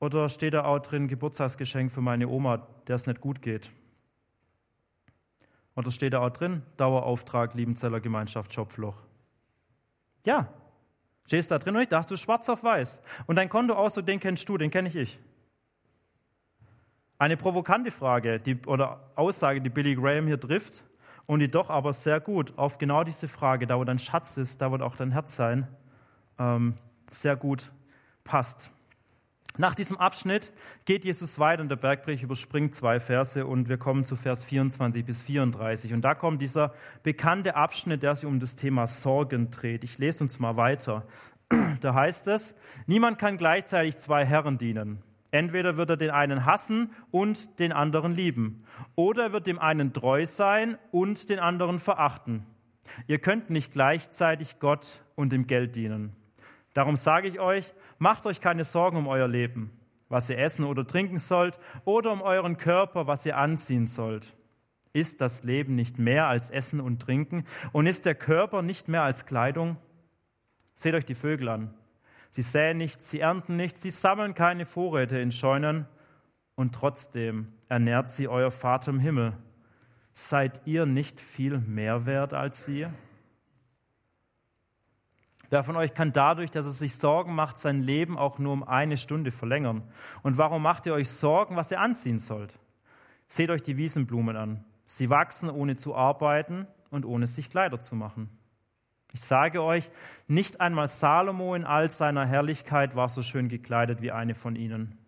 Oder 0.00 0.28
steht 0.28 0.52
da 0.52 0.64
auch 0.64 0.80
drin 0.80 1.08
Geburtstagsgeschenk 1.08 1.90
für 1.90 2.02
meine 2.02 2.28
Oma, 2.28 2.66
der 2.86 2.96
es 2.96 3.06
nicht 3.06 3.20
gut 3.20 3.40
geht? 3.40 3.70
Oder 5.76 5.90
steht 5.90 6.12
da 6.12 6.20
auch 6.20 6.30
drin 6.30 6.62
Dauerauftrag 6.76 7.54
Liebenzeller 7.54 8.00
Gemeinschaft 8.00 8.52
Schopfloch? 8.52 8.96
Ja, 10.26 10.48
Stehst 11.26 11.50
da 11.50 11.58
drin, 11.58 11.86
da 11.88 11.98
hast 11.98 12.10
du 12.10 12.16
schwarz 12.16 12.48
auf 12.48 12.62
weiß. 12.62 13.00
Und 13.26 13.36
dein 13.36 13.48
Kontoauszug, 13.48 14.04
den 14.04 14.20
kennst 14.20 14.48
du, 14.48 14.58
den 14.58 14.70
kenne 14.70 14.88
ich 14.88 14.96
ich. 14.96 15.18
Eine 17.18 17.36
provokante 17.36 17.90
Frage 17.90 18.40
die, 18.40 18.58
oder 18.66 19.10
Aussage, 19.14 19.60
die 19.60 19.70
Billy 19.70 19.94
Graham 19.94 20.26
hier 20.26 20.38
trifft 20.38 20.84
und 21.26 21.40
die 21.40 21.50
doch 21.50 21.70
aber 21.70 21.92
sehr 21.94 22.20
gut 22.20 22.58
auf 22.58 22.76
genau 22.76 23.04
diese 23.04 23.28
Frage, 23.28 23.66
da 23.66 23.78
wo 23.78 23.84
dein 23.84 23.98
Schatz 23.98 24.36
ist, 24.36 24.60
da 24.60 24.70
wird 24.70 24.82
auch 24.82 24.96
dein 24.96 25.12
Herz 25.12 25.34
sein, 25.34 25.66
ähm, 26.38 26.74
sehr 27.10 27.36
gut 27.36 27.70
passt. 28.24 28.70
Nach 29.56 29.76
diesem 29.76 29.96
Abschnitt 29.98 30.52
geht 30.84 31.04
Jesus 31.04 31.38
weiter 31.38 31.62
in 31.62 31.68
der 31.68 31.76
Bergpredigt, 31.76 32.24
überspringt 32.24 32.74
zwei 32.74 32.98
Verse 32.98 33.46
und 33.46 33.68
wir 33.68 33.76
kommen 33.76 34.04
zu 34.04 34.16
Vers 34.16 34.44
24 34.44 35.04
bis 35.04 35.22
34. 35.22 35.92
Und 35.92 36.02
da 36.02 36.14
kommt 36.14 36.42
dieser 36.42 36.74
bekannte 37.04 37.54
Abschnitt, 37.54 38.02
der 38.02 38.16
sich 38.16 38.26
um 38.26 38.40
das 38.40 38.56
Thema 38.56 38.88
Sorgen 38.88 39.52
dreht. 39.52 39.84
Ich 39.84 39.98
lese 39.98 40.24
uns 40.24 40.40
mal 40.40 40.56
weiter. 40.56 41.06
Da 41.80 41.94
heißt 41.94 42.26
es, 42.28 42.54
niemand 42.86 43.18
kann 43.18 43.36
gleichzeitig 43.36 43.98
zwei 43.98 44.24
Herren 44.24 44.58
dienen. 44.58 45.02
Entweder 45.30 45.76
wird 45.76 45.90
er 45.90 45.96
den 45.98 46.10
einen 46.10 46.46
hassen 46.46 46.90
und 47.10 47.58
den 47.58 47.72
anderen 47.72 48.14
lieben, 48.14 48.64
oder 48.94 49.24
er 49.24 49.32
wird 49.32 49.46
dem 49.46 49.58
einen 49.58 49.92
treu 49.92 50.26
sein 50.26 50.78
und 50.90 51.28
den 51.28 51.38
anderen 51.38 51.80
verachten. 51.80 52.46
Ihr 53.06 53.18
könnt 53.18 53.50
nicht 53.50 53.72
gleichzeitig 53.72 54.58
Gott 54.58 55.02
und 55.16 55.32
dem 55.32 55.46
Geld 55.46 55.76
dienen. 55.76 56.16
Darum 56.74 56.96
sage 56.96 57.28
ich 57.28 57.40
euch, 57.40 57.72
macht 57.98 58.26
euch 58.26 58.40
keine 58.40 58.64
Sorgen 58.64 58.98
um 58.98 59.06
euer 59.06 59.28
Leben, 59.28 59.70
was 60.08 60.28
ihr 60.28 60.38
essen 60.38 60.64
oder 60.64 60.86
trinken 60.86 61.18
sollt, 61.18 61.58
oder 61.84 62.12
um 62.12 62.20
euren 62.20 62.58
Körper, 62.58 63.06
was 63.06 63.24
ihr 63.24 63.38
anziehen 63.38 63.86
sollt. 63.86 64.34
Ist 64.92 65.20
das 65.20 65.42
Leben 65.42 65.74
nicht 65.74 65.98
mehr 65.98 66.26
als 66.26 66.50
Essen 66.50 66.80
und 66.80 67.00
Trinken? 67.00 67.44
Und 67.72 67.86
ist 67.86 68.06
der 68.06 68.14
Körper 68.14 68.62
nicht 68.62 68.88
mehr 68.88 69.02
als 69.02 69.26
Kleidung? 69.26 69.76
Seht 70.74 70.94
euch 70.94 71.04
die 71.04 71.14
Vögel 71.14 71.48
an. 71.48 71.74
Sie 72.30 72.42
säen 72.42 72.76
nichts, 72.76 73.10
sie 73.10 73.20
ernten 73.20 73.56
nichts, 73.56 73.82
sie 73.82 73.90
sammeln 73.90 74.34
keine 74.34 74.66
Vorräte 74.66 75.18
in 75.18 75.32
Scheunen, 75.32 75.86
und 76.56 76.74
trotzdem 76.74 77.52
ernährt 77.68 78.10
sie 78.10 78.28
euer 78.28 78.52
Vater 78.52 78.90
im 78.90 79.00
Himmel. 79.00 79.32
Seid 80.12 80.60
ihr 80.66 80.86
nicht 80.86 81.20
viel 81.20 81.58
mehr 81.58 82.06
wert 82.06 82.32
als 82.32 82.64
sie? 82.64 82.86
Wer 85.54 85.62
von 85.62 85.76
euch 85.76 85.94
kann 85.94 86.12
dadurch, 86.12 86.50
dass 86.50 86.66
er 86.66 86.72
sich 86.72 86.96
Sorgen 86.96 87.32
macht, 87.32 87.58
sein 87.58 87.80
Leben 87.80 88.18
auch 88.18 88.40
nur 88.40 88.52
um 88.52 88.64
eine 88.64 88.96
Stunde 88.96 89.30
verlängern? 89.30 89.84
Und 90.24 90.36
warum 90.36 90.62
macht 90.62 90.84
ihr 90.84 90.94
euch 90.94 91.08
Sorgen, 91.08 91.54
was 91.54 91.70
ihr 91.70 91.78
anziehen 91.78 92.18
sollt? 92.18 92.52
Seht 93.28 93.50
euch 93.50 93.62
die 93.62 93.76
Wiesenblumen 93.76 94.36
an. 94.36 94.64
Sie 94.86 95.10
wachsen, 95.10 95.48
ohne 95.48 95.76
zu 95.76 95.94
arbeiten 95.94 96.66
und 96.90 97.04
ohne 97.04 97.28
sich 97.28 97.50
Kleider 97.50 97.78
zu 97.78 97.94
machen. 97.94 98.36
Ich 99.12 99.20
sage 99.20 99.62
euch, 99.62 99.92
nicht 100.26 100.60
einmal 100.60 100.88
Salomo 100.88 101.54
in 101.54 101.62
all 101.62 101.88
seiner 101.88 102.26
Herrlichkeit 102.26 102.96
war 102.96 103.08
so 103.08 103.22
schön 103.22 103.48
gekleidet 103.48 104.02
wie 104.02 104.10
eine 104.10 104.34
von 104.34 104.56
ihnen. 104.56 104.98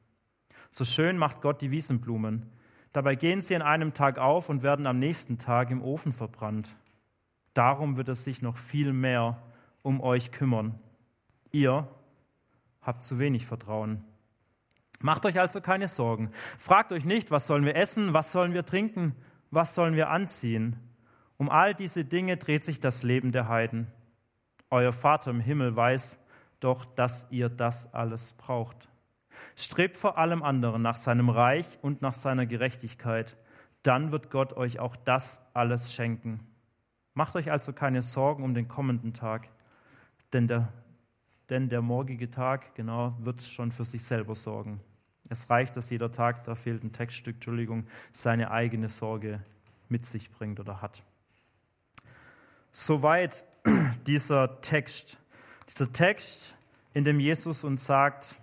So 0.70 0.84
schön 0.84 1.18
macht 1.18 1.40
Gott 1.40 1.60
die 1.60 1.72
Wiesenblumen. 1.72 2.52
Dabei 2.92 3.16
gehen 3.16 3.40
sie 3.40 3.56
an 3.56 3.62
einem 3.62 3.94
Tag 3.94 4.18
auf 4.18 4.48
und 4.48 4.62
werden 4.62 4.86
am 4.86 5.00
nächsten 5.00 5.38
Tag 5.38 5.72
im 5.72 5.82
Ofen 5.82 6.12
verbrannt. 6.12 6.76
Darum 7.52 7.96
wird 7.96 8.08
es 8.10 8.22
sich 8.22 8.42
noch 8.42 8.58
viel 8.58 8.92
mehr 8.92 9.42
um 9.86 10.00
euch 10.00 10.32
kümmern. 10.32 10.74
Ihr 11.52 11.86
habt 12.82 13.04
zu 13.04 13.20
wenig 13.20 13.46
Vertrauen. 13.46 14.02
Macht 15.00 15.24
euch 15.26 15.38
also 15.40 15.60
keine 15.60 15.86
Sorgen. 15.86 16.32
Fragt 16.58 16.90
euch 16.90 17.04
nicht, 17.04 17.30
was 17.30 17.46
sollen 17.46 17.64
wir 17.64 17.76
essen, 17.76 18.12
was 18.12 18.32
sollen 18.32 18.52
wir 18.52 18.66
trinken, 18.66 19.14
was 19.52 19.76
sollen 19.76 19.94
wir 19.94 20.10
anziehen. 20.10 20.74
Um 21.36 21.48
all 21.48 21.72
diese 21.72 22.04
Dinge 22.04 22.36
dreht 22.36 22.64
sich 22.64 22.80
das 22.80 23.04
Leben 23.04 23.30
der 23.30 23.46
Heiden. 23.46 23.86
Euer 24.70 24.92
Vater 24.92 25.30
im 25.30 25.38
Himmel 25.38 25.76
weiß 25.76 26.18
doch, 26.58 26.84
dass 26.84 27.28
ihr 27.30 27.48
das 27.48 27.94
alles 27.94 28.32
braucht. 28.32 28.88
Strebt 29.54 29.96
vor 29.96 30.18
allem 30.18 30.42
anderen 30.42 30.82
nach 30.82 30.96
seinem 30.96 31.28
Reich 31.28 31.78
und 31.80 32.02
nach 32.02 32.14
seiner 32.14 32.46
Gerechtigkeit. 32.46 33.36
Dann 33.84 34.10
wird 34.10 34.30
Gott 34.30 34.52
euch 34.54 34.80
auch 34.80 34.96
das 34.96 35.40
alles 35.54 35.94
schenken. 35.94 36.40
Macht 37.14 37.36
euch 37.36 37.52
also 37.52 37.72
keine 37.72 38.02
Sorgen 38.02 38.42
um 38.42 38.52
den 38.52 38.66
kommenden 38.66 39.14
Tag 39.14 39.48
denn 40.32 40.48
der, 40.48 40.72
denn 41.48 41.68
der 41.68 41.82
morgige 41.82 42.30
Tag, 42.30 42.74
genau, 42.74 43.16
wird 43.20 43.42
schon 43.42 43.72
für 43.72 43.84
sich 43.84 44.02
selber 44.04 44.34
sorgen. 44.34 44.80
Es 45.28 45.48
reicht, 45.50 45.76
dass 45.76 45.90
jeder 45.90 46.12
Tag, 46.12 46.44
da 46.44 46.54
fehlt 46.54 46.84
ein 46.84 46.92
Textstück, 46.92 47.36
Entschuldigung, 47.36 47.86
seine 48.12 48.50
eigene 48.50 48.88
Sorge 48.88 49.40
mit 49.88 50.06
sich 50.06 50.30
bringt 50.30 50.60
oder 50.60 50.82
hat. 50.82 51.02
Soweit 52.72 53.44
dieser 54.06 54.60
Text. 54.60 55.18
Dieser 55.68 55.92
Text, 55.92 56.54
in 56.94 57.04
dem 57.04 57.18
Jesus 57.18 57.64
uns 57.64 57.84
sagt, 57.84 58.36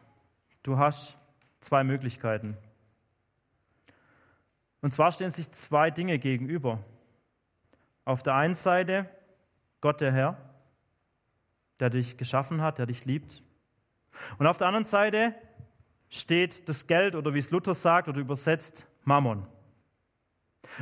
du 0.63 0.78
hast 0.78 1.17
zwei 1.62 1.84
Möglichkeiten. 1.84 2.58
Und 4.82 4.91
zwar 4.93 5.12
stehen 5.13 5.32
sich 5.32 5.50
zwei 5.52 5.91
Dinge 5.91 6.19
gegenüber. 6.19 6.84
Auf 8.04 8.22
der 8.24 8.36
einen 8.36 8.56
Seite 8.56 9.10
Gott 9.80 10.02
der 10.02 10.12
Herr 10.12 10.52
der 11.79 11.89
dich 11.89 12.17
geschaffen 12.17 12.62
hat, 12.62 12.77
der 12.77 12.86
dich 12.86 13.05
liebt. 13.05 13.43
Und 14.38 14.47
auf 14.47 14.57
der 14.57 14.67
anderen 14.67 14.86
Seite 14.86 15.33
steht 16.09 16.69
das 16.69 16.88
Geld 16.88 17.15
oder 17.15 17.33
wie 17.33 17.39
es 17.39 17.51
Luther 17.51 17.73
sagt 17.73 18.07
oder 18.07 18.19
übersetzt 18.19 18.86
Mammon. 19.03 19.47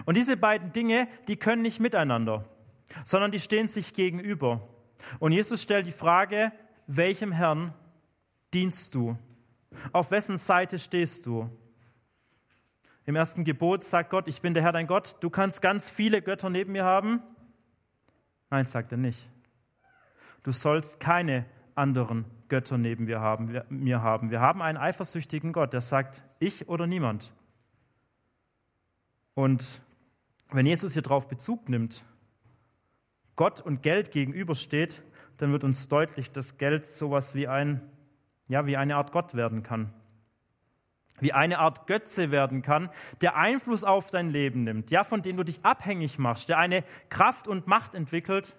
Und 0.06 0.16
diese 0.16 0.38
beiden 0.38 0.74
Dinge, 0.74 1.08
die 1.28 1.38
können 1.38 1.62
nicht 1.62 1.80
miteinander, 1.80 2.46
sondern 3.06 3.32
die 3.32 3.40
stehen 3.40 3.68
sich 3.68 3.94
gegenüber. 3.94 4.68
Und 5.20 5.32
Jesus 5.32 5.62
stellt 5.64 5.86
die 5.86 5.92
Frage, 5.92 6.52
welchem 6.88 7.32
Herrn 7.32 7.74
dienst 8.54 8.94
du? 8.94 9.18
Auf 9.92 10.12
wessen 10.12 10.38
Seite 10.38 10.78
stehst 10.80 11.26
du? 11.26 11.50
Im 13.06 13.16
ersten 13.16 13.44
Gebot 13.44 13.84
sagt 13.84 14.10
Gott, 14.12 14.28
ich 14.28 14.42
bin 14.42 14.54
der 14.54 14.62
Herr 14.64 14.74
dein 14.74 14.88
Gott, 14.88 15.18
du 15.22 15.30
kannst 15.30 15.62
ganz 15.62 15.90
viele 15.90 16.22
Götter 16.22 16.50
neben 16.50 16.74
mir 16.74 16.84
haben. 16.84 17.22
Nein, 18.50 18.66
sagt 18.66 18.92
er 18.92 18.98
nicht. 18.98 19.30
Du 20.44 20.52
sollst 20.52 21.00
keine 21.00 21.46
anderen 21.76 22.26
Götter 22.50 22.78
neben 22.78 23.06
mir 23.06 23.22
haben. 23.22 24.30
Wir 24.32 24.42
haben 24.42 24.62
einen 24.62 24.78
eifersüchtigen 24.78 25.54
Gott, 25.54 25.74
der 25.74 25.82
sagt, 25.82 26.24
ich 26.40 26.68
oder 26.68 26.88
niemand. 26.88 27.32
Und 29.34 29.82
wenn 30.52 30.66
Jesus 30.66 30.94
hier 30.94 31.02
drauf 31.02 31.28
Bezug 31.28 31.70
nimmt, 31.70 32.04
Gott 33.36 33.62
und 33.62 33.82
Geld 33.82 34.12
gegenübersteht, 34.12 35.02
dann 35.38 35.52
wird 35.52 35.64
uns 35.64 35.88
deutlich, 35.88 36.32
dass 36.32 36.58
Geld 36.58 36.86
sowas 36.86 37.34
wie 37.34 37.48
ein, 37.48 37.82
ja, 38.48 38.66
wie 38.66 38.78
eine 38.78 38.98
Art 38.98 39.12
Gott 39.12 39.34
werden 39.34 39.64
kann. 39.64 39.94
Wie 41.20 41.34
eine 41.34 41.60
Art 41.60 41.88
Götze 41.88 42.32
werden 42.32 42.62
kann, 42.62 42.90
der 43.22 43.38
Einfluss 43.38 43.84
auf 43.84 44.10
dein 44.10 44.30
Leben 44.30 44.64
nimmt, 44.64 44.92
ja, 44.92 45.04
von 45.04 45.22
dem 45.22 45.38
du 45.38 45.44
dich 45.44 45.64
abhängig 45.64 46.20
machst, 46.20 46.50
der 46.50 46.58
eine 46.58 46.84
Kraft 47.10 47.48
und 47.48 47.68
Macht 47.68 47.96
entwickelt, 47.96 48.58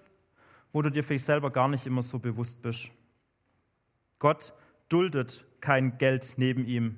wo 0.73 0.81
du 0.81 0.89
dir 0.89 1.03
vielleicht 1.03 1.25
selber 1.25 1.51
gar 1.51 1.69
nicht 1.69 1.85
immer 1.85 2.01
so 2.01 2.19
bewusst 2.19 2.61
bist. 2.61 2.91
Gott 4.19 4.53
duldet 4.89 5.45
kein 5.61 5.97
Geld 5.97 6.33
neben 6.37 6.65
ihm. 6.65 6.97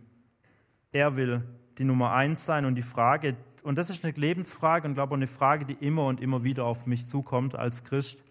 Er 0.92 1.16
will 1.18 1.44
die 1.78 1.84
Nummer 1.84 2.14
eins 2.14 2.46
sein 2.46 2.66
und 2.66 2.76
die 2.76 2.82
Frage, 2.82 3.36
und 3.64 3.78
das 3.78 3.90
ist 3.90 4.04
eine 4.04 4.14
Lebensfrage 4.14 4.88
und 4.88 4.94
glaube 4.94 5.12
auch 5.12 5.18
eine 5.18 5.28
Frage, 5.28 5.66
die 5.66 5.74
immer 5.74 6.06
und 6.06 6.22
immer 6.22 6.44
wieder 6.44 6.66
auf 6.66 6.86
mich 6.86 7.08
zukommt 7.08 7.56
als 7.56 7.84
Christ, 7.84 8.24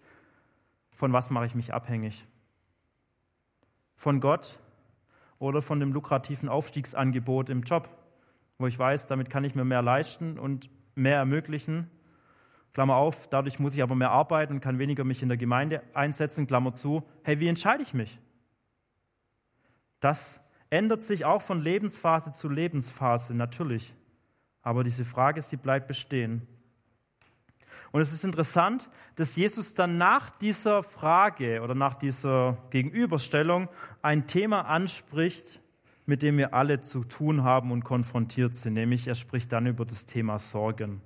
von 0.91 1.13
was 1.13 1.29
mache 1.29 1.45
ich 1.45 1.55
mich 1.55 1.73
abhängig? 1.73 2.25
Von 3.95 4.19
Gott 4.19 4.59
oder 5.37 5.61
von 5.61 5.79
dem 5.79 5.93
lukrativen 5.93 6.49
Aufstiegsangebot 6.49 7.49
im 7.49 7.61
Job, 7.61 7.89
wo 8.57 8.65
ich 8.65 8.79
weiß, 8.79 9.07
damit 9.07 9.29
kann 9.29 9.43
ich 9.43 9.53
mir 9.53 9.65
mehr 9.65 9.81
leisten 9.81 10.39
und 10.39 10.69
mehr 10.95 11.17
ermöglichen 11.17 11.89
Klammer 12.75 12.97
auf, 12.97 13.29
dadurch 13.29 13.57
muss 13.57 13.73
ich 13.73 13.81
aber 13.81 13.95
mehr 13.95 14.11
arbeiten 14.11 14.55
und 14.55 14.59
kann 14.59 14.79
weniger 14.79 15.05
mich 15.05 15.23
in 15.23 15.29
der 15.29 15.37
Gemeinde 15.37 15.81
einsetzen, 15.93 16.45
Klammer 16.45 16.73
zu. 16.73 17.03
Hey, 17.23 17.39
wie 17.39 17.47
entscheide 17.47 17.81
ich 17.81 17.93
mich? 17.93 18.19
Das 20.01 20.41
ändert 20.69 21.01
sich 21.01 21.23
auch 21.23 21.41
von 21.41 21.61
Lebensphase 21.61 22.33
zu 22.33 22.49
Lebensphase, 22.49 23.33
natürlich. 23.33 23.95
Aber 24.61 24.83
diese 24.83 25.05
Frage, 25.05 25.41
sie 25.41 25.55
bleibt 25.55 25.87
bestehen. 25.87 26.45
Und 27.93 28.01
es 28.01 28.11
ist 28.11 28.25
interessant, 28.25 28.89
dass 29.15 29.37
Jesus 29.37 29.73
dann 29.73 29.97
nach 29.97 30.29
dieser 30.29 30.83
Frage 30.83 31.61
oder 31.61 31.75
nach 31.75 31.93
dieser 31.93 32.57
Gegenüberstellung 32.71 33.69
ein 34.01 34.27
Thema 34.27 34.63
anspricht, 34.63 35.61
mit 36.05 36.21
dem 36.21 36.37
wir 36.37 36.53
alle 36.53 36.81
zu 36.81 37.05
tun 37.05 37.45
haben 37.45 37.71
und 37.71 37.85
konfrontiert 37.85 38.53
sind, 38.53 38.73
nämlich 38.73 39.07
er 39.07 39.15
spricht 39.15 39.53
dann 39.53 39.65
über 39.65 39.85
das 39.85 40.05
Thema 40.07 40.39
Sorgen. 40.39 41.01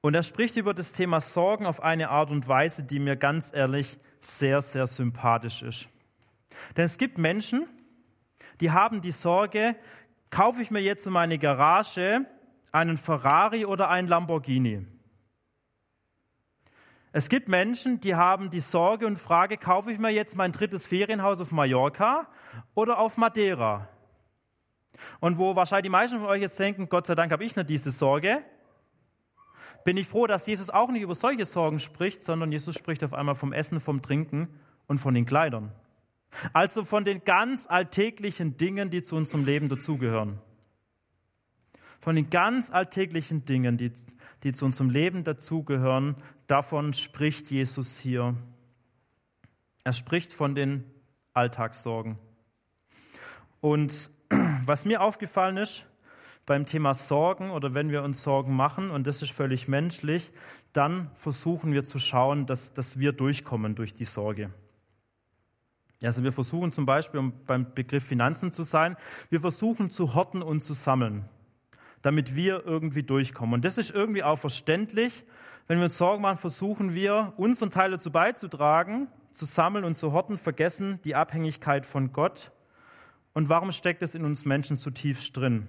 Und 0.00 0.14
er 0.14 0.22
spricht 0.22 0.56
über 0.56 0.74
das 0.74 0.92
Thema 0.92 1.20
Sorgen 1.20 1.66
auf 1.66 1.82
eine 1.82 2.10
Art 2.10 2.30
und 2.30 2.46
Weise, 2.46 2.84
die 2.84 3.00
mir 3.00 3.16
ganz 3.16 3.52
ehrlich 3.52 3.98
sehr, 4.20 4.62
sehr 4.62 4.86
sympathisch 4.86 5.62
ist. 5.62 5.88
Denn 6.76 6.84
es 6.84 6.98
gibt 6.98 7.18
Menschen, 7.18 7.66
die 8.60 8.70
haben 8.70 9.00
die 9.00 9.12
Sorge, 9.12 9.76
kaufe 10.30 10.62
ich 10.62 10.70
mir 10.70 10.80
jetzt 10.80 11.06
in 11.06 11.12
meine 11.12 11.38
Garage 11.38 12.26
einen 12.70 12.96
Ferrari 12.96 13.64
oder 13.64 13.88
einen 13.88 14.08
Lamborghini? 14.08 14.86
Es 17.10 17.28
gibt 17.28 17.48
Menschen, 17.48 18.00
die 18.00 18.14
haben 18.14 18.50
die 18.50 18.60
Sorge 18.60 19.06
und 19.06 19.18
Frage, 19.18 19.56
kaufe 19.56 19.90
ich 19.90 19.98
mir 19.98 20.10
jetzt 20.10 20.36
mein 20.36 20.52
drittes 20.52 20.86
Ferienhaus 20.86 21.40
auf 21.40 21.50
Mallorca 21.52 22.28
oder 22.74 22.98
auf 22.98 23.16
Madeira? 23.16 23.88
Und 25.20 25.38
wo 25.38 25.56
wahrscheinlich 25.56 25.84
die 25.84 25.90
meisten 25.90 26.18
von 26.18 26.28
euch 26.28 26.42
jetzt 26.42 26.58
denken, 26.58 26.88
Gott 26.88 27.06
sei 27.06 27.14
Dank 27.14 27.32
habe 27.32 27.44
ich 27.44 27.56
nicht 27.56 27.70
diese 27.70 27.90
Sorge, 27.90 28.44
bin 29.88 29.96
ich 29.96 30.06
froh, 30.06 30.26
dass 30.26 30.46
Jesus 30.46 30.68
auch 30.68 30.90
nicht 30.90 31.00
über 31.00 31.14
solche 31.14 31.46
Sorgen 31.46 31.80
spricht, 31.80 32.22
sondern 32.22 32.52
Jesus 32.52 32.74
spricht 32.74 33.02
auf 33.02 33.14
einmal 33.14 33.34
vom 33.34 33.54
Essen, 33.54 33.80
vom 33.80 34.02
Trinken 34.02 34.48
und 34.86 34.98
von 34.98 35.14
den 35.14 35.24
Kleidern. 35.24 35.72
Also 36.52 36.84
von 36.84 37.06
den 37.06 37.24
ganz 37.24 37.66
alltäglichen 37.66 38.58
Dingen, 38.58 38.90
die 38.90 39.00
zu 39.00 39.16
unserem 39.16 39.46
Leben 39.46 39.70
dazugehören. 39.70 40.42
Von 42.00 42.16
den 42.16 42.28
ganz 42.28 42.68
alltäglichen 42.68 43.46
Dingen, 43.46 43.78
die, 43.78 43.90
die 44.42 44.52
zu 44.52 44.66
unserem 44.66 44.90
Leben 44.90 45.24
dazugehören, 45.24 46.16
davon 46.48 46.92
spricht 46.92 47.50
Jesus 47.50 47.98
hier. 47.98 48.36
Er 49.84 49.94
spricht 49.94 50.34
von 50.34 50.54
den 50.54 50.84
Alltagssorgen. 51.32 52.18
Und 53.62 54.10
was 54.66 54.84
mir 54.84 55.00
aufgefallen 55.00 55.56
ist 55.56 55.86
beim 56.48 56.66
Thema 56.66 56.94
Sorgen 56.94 57.50
oder 57.50 57.74
wenn 57.74 57.90
wir 57.90 58.02
uns 58.02 58.22
Sorgen 58.22 58.56
machen, 58.56 58.90
und 58.90 59.06
das 59.06 59.22
ist 59.22 59.32
völlig 59.32 59.68
menschlich, 59.68 60.32
dann 60.72 61.10
versuchen 61.14 61.72
wir 61.72 61.84
zu 61.84 61.98
schauen, 61.98 62.46
dass, 62.46 62.72
dass 62.72 62.98
wir 62.98 63.12
durchkommen 63.12 63.74
durch 63.74 63.94
die 63.94 64.06
Sorge. 64.06 64.50
Also 66.02 66.24
wir 66.24 66.32
versuchen 66.32 66.72
zum 66.72 66.86
Beispiel, 66.86 67.20
um 67.20 67.32
beim 67.44 67.74
Begriff 67.74 68.04
Finanzen 68.04 68.52
zu 68.52 68.62
sein, 68.62 68.96
wir 69.30 69.40
versuchen 69.40 69.90
zu 69.90 70.14
horten 70.14 70.42
und 70.42 70.64
zu 70.64 70.72
sammeln, 70.72 71.28
damit 72.02 72.34
wir 72.34 72.64
irgendwie 72.64 73.02
durchkommen. 73.02 73.54
Und 73.54 73.64
das 73.64 73.76
ist 73.76 73.90
irgendwie 73.90 74.22
auch 74.22 74.38
verständlich. 74.38 75.24
Wenn 75.66 75.78
wir 75.78 75.84
uns 75.84 75.98
Sorgen 75.98 76.22
machen, 76.22 76.38
versuchen 76.38 76.94
wir, 76.94 77.34
unseren 77.36 77.70
Teil 77.70 77.90
dazu 77.90 78.10
beizutragen, 78.10 79.08
zu 79.32 79.44
sammeln 79.44 79.84
und 79.84 79.98
zu 79.98 80.12
horten, 80.12 80.38
vergessen 80.38 80.98
die 81.04 81.14
Abhängigkeit 81.14 81.84
von 81.84 82.12
Gott. 82.12 82.52
Und 83.34 83.50
warum 83.50 83.70
steckt 83.70 84.02
es 84.02 84.14
in 84.14 84.24
uns 84.24 84.46
Menschen 84.46 84.78
zutiefst 84.78 85.36
drin? 85.36 85.66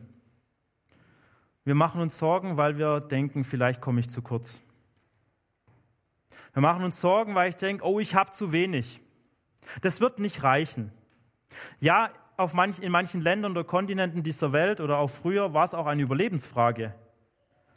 Wir 1.69 1.75
machen 1.75 2.01
uns 2.01 2.17
Sorgen, 2.17 2.57
weil 2.57 2.79
wir 2.79 2.99
denken, 2.99 3.43
vielleicht 3.43 3.79
komme 3.79 3.99
ich 3.99 4.09
zu 4.09 4.23
kurz. 4.23 4.59
Wir 6.53 6.63
machen 6.63 6.83
uns 6.83 6.99
Sorgen, 6.99 7.35
weil 7.35 7.49
ich 7.49 7.57
denke, 7.57 7.85
oh, 7.85 7.99
ich 7.99 8.15
habe 8.15 8.31
zu 8.31 8.51
wenig. 8.51 9.01
Das 9.83 10.01
wird 10.01 10.17
nicht 10.17 10.41
reichen. 10.41 10.91
Ja, 11.79 12.09
auf 12.37 12.55
manch, 12.55 12.79
in 12.79 12.91
manchen 12.91 13.21
Ländern 13.21 13.51
oder 13.51 13.63
Kontinenten 13.63 14.23
dieser 14.23 14.51
Welt 14.51 14.81
oder 14.81 14.97
auch 14.97 15.11
früher 15.11 15.53
war 15.53 15.63
es 15.63 15.75
auch 15.75 15.85
eine 15.85 16.01
Überlebensfrage. 16.01 16.95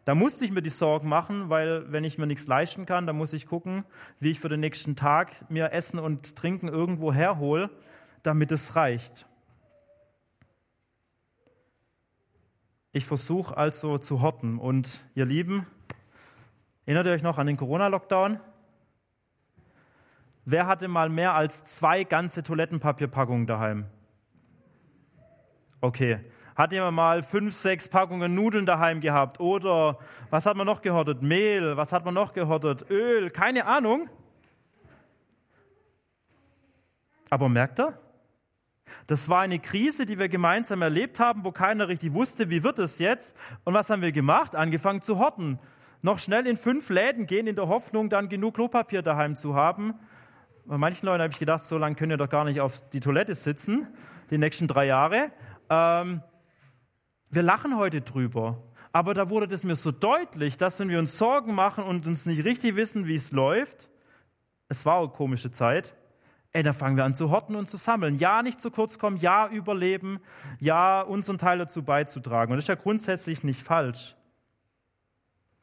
Da 0.06 0.14
musste 0.14 0.46
ich 0.46 0.52
mir 0.52 0.62
die 0.62 0.70
Sorgen 0.70 1.10
machen, 1.10 1.50
weil 1.50 1.92
wenn 1.92 2.04
ich 2.04 2.16
mir 2.16 2.26
nichts 2.26 2.46
leisten 2.46 2.86
kann, 2.86 3.06
dann 3.06 3.18
muss 3.18 3.34
ich 3.34 3.46
gucken, 3.46 3.84
wie 4.20 4.30
ich 4.30 4.40
für 4.40 4.48
den 4.48 4.60
nächsten 4.60 4.96
Tag 4.96 5.50
mir 5.50 5.70
Essen 5.72 5.98
und 5.98 6.34
Trinken 6.34 6.68
irgendwo 6.68 7.12
herhole, 7.12 7.68
damit 8.22 8.52
es 8.52 8.74
reicht. 8.74 9.26
Ich 12.92 13.06
versuche 13.06 13.56
also 13.56 13.96
zu 13.96 14.20
horten. 14.20 14.58
Und 14.58 15.00
ihr 15.14 15.24
Lieben, 15.24 15.66
erinnert 16.84 17.06
ihr 17.06 17.12
euch 17.12 17.22
noch 17.22 17.38
an 17.38 17.46
den 17.46 17.56
Corona-Lockdown? 17.56 18.38
Wer 20.44 20.66
hatte 20.66 20.88
mal 20.88 21.08
mehr 21.08 21.34
als 21.34 21.64
zwei 21.64 22.04
ganze 22.04 22.42
Toilettenpapierpackungen 22.42 23.46
daheim? 23.46 23.86
Okay. 25.80 26.20
Hat 26.54 26.70
jemand 26.72 26.96
mal 26.96 27.22
fünf, 27.22 27.54
sechs 27.54 27.88
Packungen 27.88 28.34
Nudeln 28.34 28.66
daheim 28.66 29.00
gehabt? 29.00 29.40
Oder 29.40 29.98
was 30.28 30.44
hat 30.44 30.56
man 30.56 30.66
noch 30.66 30.82
gehortet? 30.82 31.22
Mehl, 31.22 31.78
was 31.78 31.92
hat 31.92 32.04
man 32.04 32.12
noch 32.12 32.34
gehortet? 32.34 32.90
Öl, 32.90 33.30
keine 33.30 33.64
Ahnung. 33.64 34.10
Aber 37.30 37.48
merkt 37.48 37.78
er? 37.78 38.01
Das 39.06 39.28
war 39.28 39.40
eine 39.40 39.58
Krise, 39.58 40.06
die 40.06 40.18
wir 40.18 40.28
gemeinsam 40.28 40.82
erlebt 40.82 41.20
haben, 41.20 41.44
wo 41.44 41.52
keiner 41.52 41.88
richtig 41.88 42.12
wusste, 42.12 42.50
wie 42.50 42.62
wird 42.62 42.78
es 42.78 42.98
jetzt. 42.98 43.36
Und 43.64 43.74
was 43.74 43.90
haben 43.90 44.02
wir 44.02 44.12
gemacht? 44.12 44.56
Angefangen 44.56 45.02
zu 45.02 45.18
horten. 45.18 45.58
Noch 46.02 46.18
schnell 46.18 46.46
in 46.46 46.56
fünf 46.56 46.90
Läden 46.90 47.26
gehen, 47.26 47.46
in 47.46 47.56
der 47.56 47.68
Hoffnung, 47.68 48.10
dann 48.10 48.28
genug 48.28 48.54
Klopapier 48.54 49.02
daheim 49.02 49.36
zu 49.36 49.54
haben. 49.54 49.94
Bei 50.64 50.78
manchen 50.78 51.06
Leuten 51.06 51.22
habe 51.22 51.32
ich 51.32 51.38
gedacht, 51.38 51.62
so 51.64 51.78
lange 51.78 51.94
könnt 51.94 52.12
ihr 52.12 52.16
doch 52.16 52.28
gar 52.28 52.44
nicht 52.44 52.60
auf 52.60 52.88
die 52.90 53.00
Toilette 53.00 53.34
sitzen, 53.34 53.86
die 54.30 54.38
nächsten 54.38 54.68
drei 54.68 54.86
Jahre. 54.86 55.30
Ähm, 55.70 56.22
wir 57.30 57.42
lachen 57.42 57.76
heute 57.76 58.00
drüber. 58.00 58.62
Aber 58.92 59.14
da 59.14 59.30
wurde 59.30 59.48
das 59.48 59.64
mir 59.64 59.74
so 59.74 59.90
deutlich, 59.90 60.58
dass 60.58 60.78
wenn 60.78 60.88
wir 60.88 60.98
uns 60.98 61.16
Sorgen 61.16 61.54
machen 61.54 61.84
und 61.84 62.06
uns 62.06 62.26
nicht 62.26 62.44
richtig 62.44 62.76
wissen, 62.76 63.06
wie 63.06 63.14
es 63.14 63.32
läuft, 63.32 63.88
es 64.68 64.84
war 64.84 64.98
eine 64.98 65.08
komische 65.08 65.50
Zeit, 65.50 65.94
ey, 66.52 66.62
dann 66.62 66.74
fangen 66.74 66.96
wir 66.96 67.04
an 67.04 67.14
zu 67.14 67.30
horten 67.30 67.56
und 67.56 67.70
zu 67.70 67.76
sammeln. 67.76 68.16
Ja, 68.16 68.42
nicht 68.42 68.60
zu 68.60 68.70
kurz 68.70 68.98
kommen, 68.98 69.16
ja, 69.16 69.48
überleben, 69.48 70.20
ja, 70.60 71.00
unseren 71.00 71.38
Teil 71.38 71.58
dazu 71.58 71.82
beizutragen. 71.82 72.52
Und 72.52 72.56
das 72.56 72.64
ist 72.64 72.68
ja 72.68 72.74
grundsätzlich 72.74 73.42
nicht 73.42 73.62
falsch, 73.62 74.16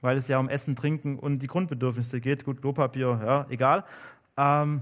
weil 0.02 0.18
es 0.18 0.28
ja 0.28 0.40
um 0.40 0.50
Essen, 0.50 0.76
Trinken 0.76 1.20
und 1.20 1.40
die 1.40 1.48
Grundbedürfnisse 1.48 2.22
geht. 2.22 2.44
Gut, 2.44 2.62
Klopapier, 2.62 3.22
ja, 3.24 3.46
egal. 3.50 3.86
Ähm, 4.38 4.82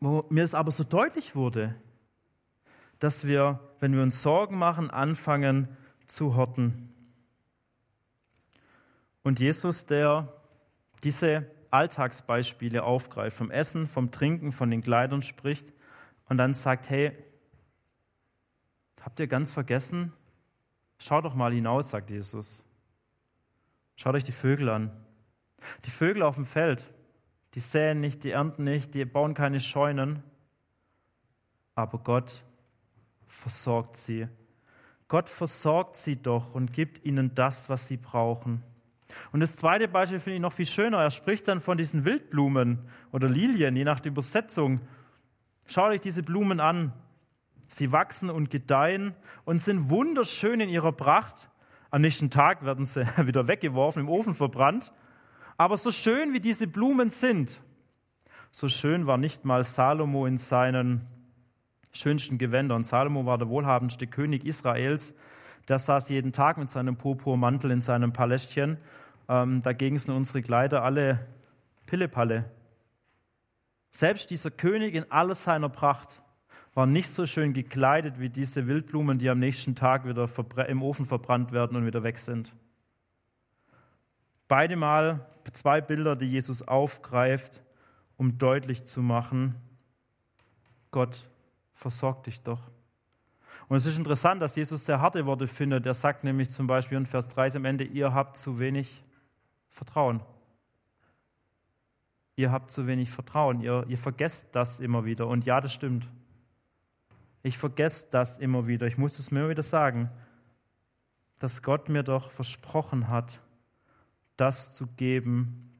wo 0.00 0.24
mir 0.30 0.44
es 0.44 0.54
aber 0.54 0.70
so 0.70 0.84
deutlich 0.84 1.34
wurde, 1.34 1.74
dass 2.98 3.26
wir, 3.26 3.60
wenn 3.80 3.94
wir 3.94 4.02
uns 4.02 4.22
Sorgen 4.22 4.58
machen, 4.58 4.90
anfangen 4.90 5.68
zu 6.06 6.36
horten. 6.36 6.92
Und 9.22 9.40
Jesus, 9.40 9.86
der 9.86 10.32
diese 11.02 11.46
Alltagsbeispiele 11.70 12.82
aufgreift, 12.82 13.36
vom 13.36 13.50
Essen, 13.50 13.86
vom 13.86 14.10
Trinken, 14.10 14.52
von 14.52 14.70
den 14.70 14.82
Kleidern 14.82 15.22
spricht 15.22 15.72
und 16.28 16.38
dann 16.38 16.54
sagt, 16.54 16.90
hey, 16.90 17.12
habt 19.00 19.20
ihr 19.20 19.26
ganz 19.26 19.52
vergessen? 19.52 20.12
Schaut 20.98 21.24
doch 21.24 21.34
mal 21.34 21.52
hinaus, 21.52 21.90
sagt 21.90 22.10
Jesus. 22.10 22.64
Schaut 23.96 24.14
euch 24.14 24.24
die 24.24 24.32
Vögel 24.32 24.68
an. 24.68 24.90
Die 25.84 25.90
Vögel 25.90 26.22
auf 26.22 26.34
dem 26.34 26.46
Feld. 26.46 26.86
Die 27.54 27.60
säen 27.60 28.00
nicht, 28.00 28.24
die 28.24 28.30
ernten 28.30 28.64
nicht, 28.64 28.94
die 28.94 29.04
bauen 29.04 29.34
keine 29.34 29.60
Scheunen. 29.60 30.22
Aber 31.74 31.98
Gott 31.98 32.44
versorgt 33.26 33.96
sie. 33.96 34.28
Gott 35.08 35.28
versorgt 35.28 35.96
sie 35.96 36.20
doch 36.20 36.54
und 36.54 36.72
gibt 36.72 37.04
ihnen 37.04 37.34
das, 37.34 37.68
was 37.68 37.86
sie 37.86 37.96
brauchen. 37.96 38.62
Und 39.32 39.40
das 39.40 39.56
zweite 39.56 39.88
Beispiel 39.88 40.20
finde 40.20 40.36
ich 40.36 40.42
noch 40.42 40.52
viel 40.52 40.66
schöner. 40.66 40.98
Er 40.98 41.10
spricht 41.10 41.48
dann 41.48 41.60
von 41.60 41.78
diesen 41.78 42.04
Wildblumen 42.04 42.80
oder 43.12 43.28
Lilien, 43.28 43.76
je 43.76 43.84
nach 43.84 44.00
der 44.00 44.12
Übersetzung. 44.12 44.80
Schaut 45.66 45.90
euch 45.90 46.00
diese 46.00 46.22
Blumen 46.22 46.60
an. 46.60 46.92
Sie 47.68 47.92
wachsen 47.92 48.30
und 48.30 48.50
gedeihen 48.50 49.14
und 49.44 49.60
sind 49.60 49.90
wunderschön 49.90 50.60
in 50.60 50.68
ihrer 50.68 50.92
Pracht. 50.92 51.50
Am 51.90 52.00
nächsten 52.00 52.30
Tag 52.30 52.64
werden 52.64 52.86
sie 52.86 53.06
wieder 53.26 53.48
weggeworfen, 53.48 54.02
im 54.02 54.08
Ofen 54.08 54.34
verbrannt. 54.34 54.92
Aber 55.56 55.76
so 55.76 55.90
schön 55.90 56.32
wie 56.32 56.40
diese 56.40 56.66
Blumen 56.66 57.10
sind, 57.10 57.60
so 58.50 58.68
schön 58.68 59.06
war 59.06 59.18
nicht 59.18 59.44
mal 59.44 59.64
Salomo 59.64 60.26
in 60.26 60.38
seinen 60.38 61.06
schönsten 61.92 62.38
Gewändern. 62.38 62.84
Salomo 62.84 63.26
war 63.26 63.38
der 63.38 63.48
wohlhabendste 63.48 64.06
König 64.06 64.44
Israels. 64.44 65.14
Der 65.68 65.78
saß 65.78 66.08
jeden 66.08 66.32
Tag 66.32 66.58
mit 66.58 66.70
seinem 66.70 66.96
Purpurmantel 66.96 67.70
in 67.70 67.80
seinem 67.80 68.12
Palästchen. 68.12 68.78
Ähm, 69.28 69.62
dagegen 69.62 69.98
sind 69.98 70.14
unsere 70.14 70.42
Kleider 70.42 70.82
alle 70.82 71.26
Pillepalle. 71.86 72.44
Selbst 73.90 74.30
dieser 74.30 74.50
König 74.50 74.94
in 74.94 75.10
aller 75.10 75.34
seiner 75.34 75.68
Pracht 75.68 76.22
war 76.74 76.86
nicht 76.86 77.08
so 77.08 77.24
schön 77.24 77.54
gekleidet 77.54 78.20
wie 78.20 78.28
diese 78.28 78.66
Wildblumen, 78.66 79.18
die 79.18 79.30
am 79.30 79.38
nächsten 79.38 79.74
Tag 79.74 80.06
wieder 80.06 80.68
im 80.68 80.82
Ofen 80.82 81.06
verbrannt 81.06 81.50
werden 81.50 81.76
und 81.76 81.86
wieder 81.86 82.02
weg 82.02 82.18
sind. 82.18 82.54
Beide 84.46 84.76
Mal 84.76 85.26
zwei 85.54 85.80
Bilder, 85.80 86.14
die 86.14 86.26
Jesus 86.26 86.62
aufgreift, 86.62 87.62
um 88.16 88.38
deutlich 88.38 88.84
zu 88.84 89.00
machen, 89.00 89.54
Gott 90.90 91.28
versorgt 91.74 92.26
dich 92.26 92.42
doch. 92.42 92.60
Und 93.68 93.76
es 93.76 93.86
ist 93.86 93.98
interessant, 93.98 94.40
dass 94.40 94.54
Jesus 94.54 94.84
sehr 94.84 95.00
harte 95.00 95.26
Worte 95.26 95.46
findet. 95.46 95.86
Er 95.86 95.94
sagt 95.94 96.22
nämlich 96.22 96.50
zum 96.50 96.66
Beispiel 96.66 96.98
in 96.98 97.06
Vers 97.06 97.28
3 97.28 97.56
am 97.56 97.64
Ende, 97.64 97.84
ihr 97.84 98.14
habt 98.14 98.36
zu 98.36 98.58
wenig 98.58 99.02
Vertrauen. 99.68 100.22
Ihr 102.36 102.52
habt 102.52 102.70
zu 102.70 102.86
wenig 102.86 103.10
Vertrauen. 103.10 103.60
Ihr, 103.60 103.84
ihr 103.88 103.98
vergesst 103.98 104.48
das 104.52 104.78
immer 104.78 105.04
wieder. 105.04 105.26
Und 105.26 105.46
ja, 105.46 105.60
das 105.60 105.72
stimmt. 105.72 106.08
Ich 107.42 107.58
vergesse 107.58 108.08
das 108.10 108.38
immer 108.38 108.66
wieder. 108.66 108.86
Ich 108.86 108.98
muss 108.98 109.18
es 109.18 109.30
mir 109.30 109.40
immer 109.40 109.50
wieder 109.50 109.62
sagen, 109.62 110.10
dass 111.38 111.62
Gott 111.62 111.88
mir 111.88 112.02
doch 112.02 112.30
versprochen 112.30 113.08
hat, 113.08 113.40
das 114.36 114.72
zu 114.74 114.86
geben, 114.86 115.72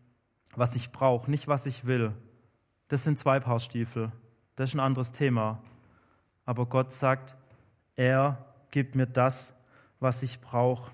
was 0.54 0.74
ich 0.74 0.92
brauche, 0.92 1.30
nicht 1.30 1.48
was 1.48 1.66
ich 1.66 1.86
will. 1.86 2.12
Das 2.88 3.04
sind 3.04 3.18
zwei 3.18 3.40
Paar 3.40 3.60
Stiefel. 3.60 4.10
Das 4.56 4.70
ist 4.70 4.74
ein 4.74 4.80
anderes 4.80 5.12
Thema. 5.12 5.62
Aber 6.44 6.66
Gott 6.66 6.92
sagt, 6.92 7.36
er 7.96 8.44
gibt 8.70 8.94
mir 8.94 9.06
das, 9.06 9.54
was 10.00 10.22
ich 10.22 10.40
brauche. 10.40 10.92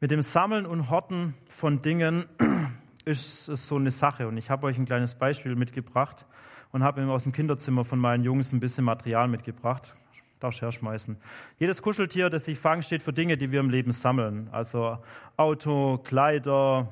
Mit 0.00 0.10
dem 0.10 0.22
Sammeln 0.22 0.66
und 0.66 0.90
Horten 0.90 1.34
von 1.48 1.82
Dingen 1.82 2.24
ist 3.04 3.48
es 3.48 3.68
so 3.68 3.76
eine 3.76 3.90
Sache. 3.90 4.26
Und 4.26 4.36
ich 4.36 4.50
habe 4.50 4.66
euch 4.66 4.78
ein 4.78 4.86
kleines 4.86 5.14
Beispiel 5.14 5.54
mitgebracht 5.54 6.26
und 6.72 6.82
habe 6.82 7.04
aus 7.06 7.24
dem 7.24 7.32
Kinderzimmer 7.32 7.84
von 7.84 7.98
meinen 7.98 8.24
Jungs 8.24 8.52
ein 8.52 8.60
bisschen 8.60 8.84
Material 8.84 9.28
mitgebracht. 9.28 9.94
Darfst 10.40 10.60
du 10.60 10.62
herschmeißen. 10.66 11.16
Jedes 11.58 11.82
Kuscheltier, 11.82 12.30
das 12.30 12.48
ich 12.48 12.58
fange, 12.58 12.82
steht 12.82 13.02
für 13.02 13.12
Dinge, 13.12 13.36
die 13.36 13.52
wir 13.52 13.60
im 13.60 13.68
Leben 13.68 13.92
sammeln. 13.92 14.48
Also 14.52 14.98
Auto, 15.36 15.98
Kleider, 15.98 16.90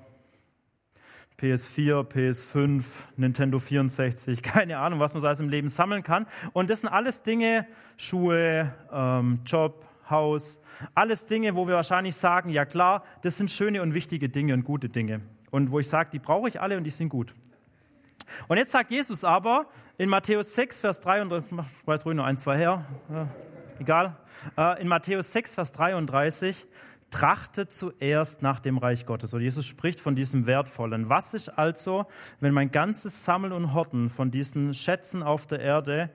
PS4, 1.41 2.05
PS5, 2.05 2.85
Nintendo 3.17 3.61
64, 3.61 4.43
keine 4.43 4.79
Ahnung, 4.79 4.99
was 4.99 5.15
man 5.15 5.21
so 5.21 5.29
alles 5.29 5.41
im 5.41 5.49
Leben 5.49 5.69
sammeln 5.69 6.03
kann. 6.03 6.27
Und 6.53 6.69
das 6.69 6.81
sind 6.81 6.89
alles 6.89 7.23
Dinge, 7.23 7.67
Schuhe, 7.97 8.75
ähm, 8.93 9.41
Job, 9.47 9.87
Haus, 10.11 10.59
alles 10.95 11.27
Dinge, 11.27 11.55
wo 11.55 11.69
wir 11.69 11.75
wahrscheinlich 11.75 12.17
sagen, 12.17 12.51
ja 12.51 12.65
klar, 12.65 13.05
das 13.23 13.37
sind 13.37 13.51
schöne 13.51 13.83
und 13.83 13.95
wichtige 13.95 14.29
Dinge 14.29 14.55
und 14.55 14.65
gute 14.65 14.89
Dinge. 14.89 15.21
Und 15.51 15.71
wo 15.71 15.79
ich 15.79 15.89
sage, 15.89 16.11
die 16.13 16.19
brauche 16.19 16.49
ich 16.49 16.61
alle 16.61 16.77
und 16.77 16.85
die 16.85 16.91
sind 16.91 17.09
gut. 17.09 17.35
Und 18.49 18.57
jetzt 18.57 18.73
sagt 18.73 18.91
Jesus 18.91 19.23
aber 19.23 19.67
in 19.97 20.09
Matthäus 20.09 20.55
6, 20.55 20.81
Vers 20.81 21.01
33, 21.01 21.53
ich 21.53 21.87
weiß 21.87 22.05
ruhig 22.05 22.17
noch 22.17 22.25
ein, 22.25 22.39
zwei 22.39 22.57
her, 22.57 22.85
ja, 23.11 23.29
egal, 23.79 24.17
äh, 24.57 24.83
in 24.83 24.89
Matthäus 24.89 25.33
6, 25.33 25.55
Vers 25.55 25.73
33, 25.73 26.67
trachtet 27.11 27.73
zuerst 27.73 28.43
nach 28.43 28.61
dem 28.61 28.79
Reich 28.79 29.07
Gottes. 29.07 29.33
Und 29.33 29.41
Jesus 29.41 29.67
spricht 29.67 30.01
von 30.01 30.15
diesem 30.15 30.47
Wertvollen. 30.47 31.09
Was 31.09 31.35
ist 31.35 31.49
also, 31.49 32.07
wenn 32.41 32.53
mein 32.53 32.71
ganzes 32.71 33.25
Sammeln 33.25 33.53
und 33.53 33.73
Horten 33.73 34.11
von 34.11 34.31
diesen 34.31 34.75
Schätzen 34.75 35.23
auf 35.23 35.47
der 35.47 35.61
Erde 35.61 36.11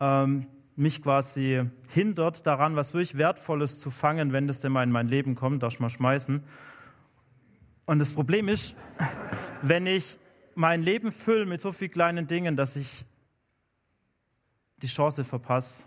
ähm, 0.00 0.46
mich 0.76 1.02
quasi 1.02 1.62
hindert 1.88 2.46
daran, 2.46 2.76
was 2.76 2.92
wirklich 2.92 3.16
Wertvolles 3.16 3.78
zu 3.78 3.90
fangen, 3.90 4.32
wenn 4.32 4.46
das 4.46 4.60
denn 4.60 4.72
mal 4.72 4.82
in 4.82 4.90
mein 4.90 5.08
Leben 5.08 5.34
kommt, 5.34 5.62
darf 5.62 5.74
ich 5.74 5.80
mal 5.80 5.90
schmeißen. 5.90 6.42
Und 7.86 7.98
das 7.98 8.12
Problem 8.12 8.48
ist, 8.48 8.74
wenn 9.62 9.86
ich 9.86 10.18
mein 10.54 10.82
Leben 10.82 11.10
fülle 11.10 11.46
mit 11.46 11.60
so 11.60 11.72
vielen 11.72 11.90
kleinen 11.90 12.26
Dingen, 12.26 12.56
dass 12.56 12.76
ich 12.76 13.04
die 14.82 14.86
Chance 14.86 15.24
verpasse, 15.24 15.84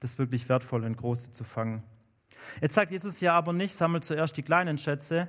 das 0.00 0.18
wirklich 0.18 0.48
Wertvolle 0.48 0.86
und 0.86 0.96
Große 0.96 1.32
zu 1.32 1.44
fangen. 1.44 1.82
Jetzt 2.60 2.74
sagt 2.74 2.90
Jesus 2.90 3.20
ja 3.20 3.34
aber 3.34 3.52
nicht, 3.52 3.74
sammel 3.76 4.02
zuerst 4.02 4.36
die 4.36 4.42
kleinen 4.42 4.78
Schätze, 4.78 5.28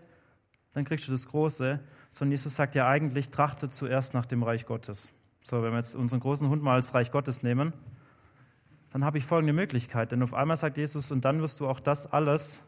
dann 0.73 0.85
kriegst 0.85 1.07
du 1.07 1.11
das 1.11 1.27
Große, 1.27 1.79
sondern 2.11 2.31
Jesus 2.31 2.55
sagt 2.55 2.75
ja 2.75 2.87
eigentlich, 2.87 3.29
trachte 3.29 3.69
zuerst 3.69 4.13
nach 4.13 4.25
dem 4.25 4.43
Reich 4.43 4.65
Gottes. 4.65 5.11
So, 5.43 5.63
wenn 5.63 5.71
wir 5.71 5.77
jetzt 5.77 5.95
unseren 5.95 6.19
großen 6.19 6.47
Hund 6.49 6.61
mal 6.61 6.75
als 6.75 6.93
Reich 6.93 7.11
Gottes 7.11 7.43
nehmen, 7.43 7.73
dann 8.91 9.05
habe 9.05 9.17
ich 9.17 9.25
folgende 9.25 9.53
Möglichkeit. 9.53 10.11
Denn 10.11 10.23
auf 10.23 10.33
einmal 10.33 10.57
sagt 10.57 10.77
Jesus, 10.77 11.11
und 11.11 11.25
dann 11.25 11.41
wirst 11.41 11.59
du 11.59 11.67
auch 11.67 11.79
das 11.79 12.11
alles, 12.11 12.59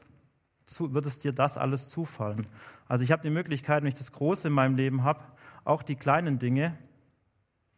wird 0.80 1.06
es 1.06 1.20
dir 1.20 1.34
das 1.34 1.58
alles 1.58 1.90
zufallen. 1.90 2.48
Also 2.88 3.04
ich 3.04 3.12
habe 3.12 3.22
die 3.22 3.30
Möglichkeit, 3.30 3.82
wenn 3.82 3.90
ich 3.90 3.96
das 3.96 4.12
Große 4.12 4.48
in 4.48 4.54
meinem 4.54 4.76
Leben 4.76 5.04
habe, 5.04 5.22
auch 5.64 5.84
die 5.84 5.96
kleinen 5.96 6.40
Dinge, 6.40 6.78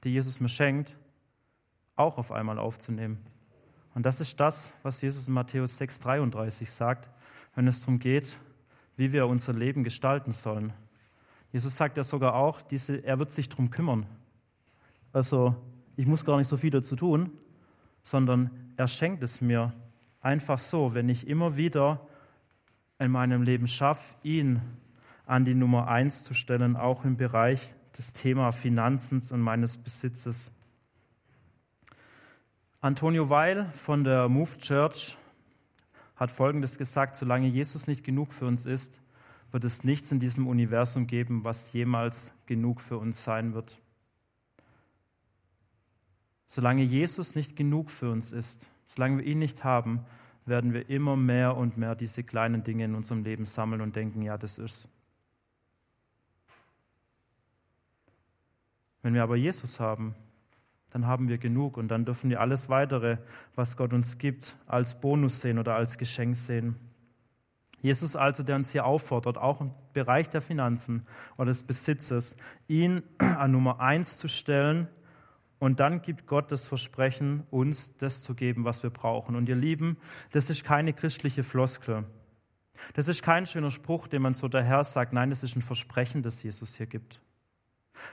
die 0.04 0.12
Jesus 0.12 0.40
mir 0.40 0.50
schenkt, 0.50 0.96
auch 1.96 2.18
auf 2.18 2.32
einmal 2.32 2.60
aufzunehmen. 2.60 3.26
Und 3.94 4.06
das 4.06 4.20
ist 4.20 4.40
das, 4.40 4.72
was 4.82 5.02
Jesus 5.02 5.28
in 5.28 5.34
Matthäus 5.34 5.80
6,33 5.80 6.70
sagt, 6.70 7.10
wenn 7.56 7.68
es 7.68 7.82
darum 7.82 8.00
geht, 8.00 8.38
wie 8.96 9.12
wir 9.12 9.28
unser 9.28 9.54
Leben 9.54 9.84
gestalten 9.84 10.34
sollen. 10.34 10.74
Jesus 11.52 11.78
sagt 11.78 11.98
ja 11.98 12.04
sogar 12.04 12.36
auch, 12.36 12.62
diese, 12.62 13.04
er 13.04 13.20
wird 13.20 13.32
sich 13.32 13.50
darum 13.50 13.70
kümmern. 13.70 14.08
Also 15.12 15.56
ich 15.96 16.08
muss 16.08 16.26
gar 16.26 16.38
nicht 16.38 16.48
so 16.48 16.58
viel 16.58 16.72
dazu 16.72 16.96
tun, 16.96 17.32
sondern 18.04 18.50
er 18.76 18.88
schenkt 18.88 19.22
es 19.22 19.42
mir 19.42 19.74
einfach 20.22 20.58
so, 20.58 20.96
wenn 20.96 21.10
ich 21.10 21.28
immer 21.28 21.56
wieder 21.56 22.08
in 22.98 23.12
meinem 23.12 23.44
Leben 23.44 23.68
schaffe, 23.68 24.16
ihn 24.24 24.62
an 25.26 25.46
die 25.46 25.54
Nummer 25.54 25.88
eins 25.88 26.24
zu 26.24 26.34
stellen, 26.34 26.76
auch 26.76 27.06
im 27.06 27.18
Bereich 27.18 27.74
des 27.98 28.14
Thema 28.14 28.52
Finanzen 28.52 29.22
und 29.32 29.42
meines 29.42 29.78
Besitzes. 29.78 30.52
Antonio 32.84 33.30
Weil 33.30 33.72
von 33.72 34.04
der 34.04 34.28
Move 34.28 34.58
Church 34.58 35.18
hat 36.18 36.32
Folgendes 36.32 36.78
gesagt, 36.78 37.16
solange 37.16 37.48
Jesus 37.48 37.88
nicht 37.88 38.04
genug 38.04 38.34
für 38.34 38.46
uns 38.46 38.66
ist, 38.66 39.00
wird 39.54 39.64
es 39.64 39.86
nichts 39.86 40.12
in 40.12 40.20
diesem 40.20 40.48
Universum 40.48 41.08
geben, 41.08 41.46
was 41.46 41.72
jemals 41.72 42.34
genug 42.46 42.82
für 42.82 42.98
uns 42.98 43.24
sein 43.24 43.54
wird. 43.54 43.80
Solange 46.46 46.84
Jesus 46.84 47.36
nicht 47.36 47.56
genug 47.56 47.90
für 47.90 48.12
uns 48.12 48.34
ist, 48.34 48.70
solange 48.84 49.20
wir 49.20 49.26
ihn 49.28 49.40
nicht 49.40 49.64
haben, 49.64 50.04
werden 50.46 50.74
wir 50.74 50.90
immer 50.90 51.16
mehr 51.16 51.56
und 51.56 51.78
mehr 51.78 51.96
diese 51.96 52.22
kleinen 52.22 52.66
Dinge 52.66 52.84
in 52.84 52.96
unserem 52.96 53.24
Leben 53.24 53.46
sammeln 53.46 53.80
und 53.80 53.96
denken, 53.96 54.22
ja, 54.24 54.38
das 54.38 54.58
ist's. 54.58 54.90
Wenn 59.02 59.14
wir 59.14 59.24
aber 59.24 59.38
Jesus 59.38 59.80
haben, 59.80 60.16
dann 60.94 61.08
haben 61.08 61.28
wir 61.28 61.40
genug 61.40 61.76
und 61.78 61.88
dann 61.88 62.06
dürfen 62.06 62.30
wir 62.30 62.40
alles 62.40 62.70
weitere, 62.70 63.18
was 63.56 63.76
Gott 63.78 63.94
uns 63.94 64.20
gibt, 64.20 64.56
als 64.68 65.02
Bonus 65.02 65.42
sehen 65.42 65.58
oder 65.58 65.76
als 65.76 65.98
Geschenk 65.98 66.38
sehen. 66.38 66.76
Jesus 67.82 68.16
also, 68.16 68.44
der 68.44 68.56
uns 68.56 68.72
hier 68.72 68.86
auffordert, 68.86 69.40
auch 69.40 69.60
im 69.60 69.72
Bereich 69.92 70.30
der 70.30 70.40
Finanzen 70.40 71.08
oder 71.36 71.48
des 71.48 71.64
Besitzes, 71.64 72.36
ihn 72.68 73.02
an 73.18 73.52
Nummer 73.52 73.80
eins 73.80 74.20
zu 74.20 74.28
stellen 74.28 74.88
und 75.58 75.80
dann 75.80 76.04
gibt 76.04 76.28
Gott 76.28 76.52
das 76.52 76.68
Versprechen, 76.68 77.44
uns 77.50 77.98
das 77.98 78.22
zu 78.22 78.36
geben, 78.36 78.64
was 78.64 78.84
wir 78.84 78.92
brauchen. 78.92 79.36
Und 79.36 79.50
ihr 79.50 79.56
Lieben, 79.56 79.98
das 80.32 80.52
ist 80.52 80.64
keine 80.64 80.94
christliche 80.94 81.42
Floskel. 81.42 82.04
Das 82.94 83.08
ist 83.08 83.24
kein 83.24 83.48
schöner 83.48 83.72
Spruch, 83.72 84.08
den 84.08 84.22
man 84.22 84.36
so 84.36 84.48
daher 84.48 84.84
sagt. 84.84 85.12
Nein, 85.14 85.32
das 85.32 85.42
ist 85.42 85.56
ein 85.56 85.62
Versprechen, 85.62 86.22
das 86.22 86.44
Jesus 86.44 86.76
hier 86.76 86.86
gibt. 86.86 87.20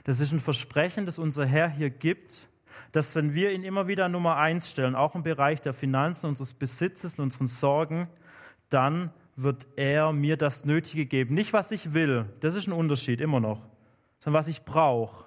Das 0.04 0.20
ist 0.20 0.32
ein 0.32 0.40
Versprechen, 0.40 1.06
das 1.06 1.18
unser 1.18 1.44
Herr 1.44 1.68
hier 1.68 1.90
gibt, 1.90 2.48
dass 2.92 3.14
wenn 3.14 3.34
wir 3.34 3.52
ihn 3.52 3.62
immer 3.62 3.88
wieder 3.88 4.08
Nummer 4.08 4.36
eins 4.36 4.70
stellen, 4.70 4.94
auch 4.94 5.14
im 5.14 5.22
Bereich 5.22 5.60
der 5.60 5.72
Finanzen, 5.72 6.26
unseres 6.26 6.54
Besitzes 6.54 7.18
und 7.18 7.24
unseren 7.24 7.46
Sorgen, 7.46 8.08
dann 8.68 9.10
wird 9.36 9.66
er 9.76 10.12
mir 10.12 10.36
das 10.36 10.64
Nötige 10.64 11.06
geben. 11.06 11.34
Nicht, 11.34 11.52
was 11.52 11.70
ich 11.70 11.94
will, 11.94 12.26
das 12.40 12.54
ist 12.54 12.66
ein 12.66 12.72
Unterschied 12.72 13.20
immer 13.20 13.40
noch, 13.40 13.62
sondern 14.18 14.38
was 14.38 14.48
ich 14.48 14.64
brauche. 14.64 15.24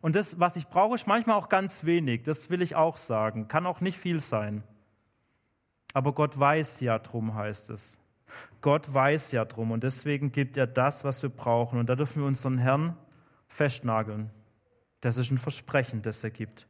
Und 0.00 0.14
das, 0.14 0.38
was 0.38 0.56
ich 0.56 0.68
brauche, 0.68 0.94
ist 0.94 1.06
manchmal 1.06 1.36
auch 1.36 1.48
ganz 1.48 1.84
wenig. 1.84 2.22
Das 2.22 2.48
will 2.50 2.62
ich 2.62 2.76
auch 2.76 2.96
sagen. 2.96 3.48
Kann 3.48 3.66
auch 3.66 3.80
nicht 3.80 3.98
viel 3.98 4.20
sein. 4.20 4.62
Aber 5.94 6.12
Gott 6.12 6.38
weiß 6.38 6.80
ja 6.80 6.98
drum, 6.98 7.34
heißt 7.34 7.70
es. 7.70 7.98
Gott 8.60 8.92
weiß 8.92 9.32
ja 9.32 9.44
drum. 9.44 9.70
Und 9.70 9.82
deswegen 9.82 10.30
gibt 10.30 10.56
er 10.56 10.66
das, 10.66 11.04
was 11.04 11.22
wir 11.22 11.30
brauchen. 11.30 11.78
Und 11.78 11.88
da 11.88 11.96
dürfen 11.96 12.22
wir 12.22 12.26
unseren 12.28 12.58
Herrn 12.58 12.96
festnageln. 13.48 14.30
Das 15.00 15.16
ist 15.16 15.30
ein 15.30 15.38
Versprechen, 15.38 16.02
das 16.02 16.22
er 16.22 16.30
gibt. 16.30 16.66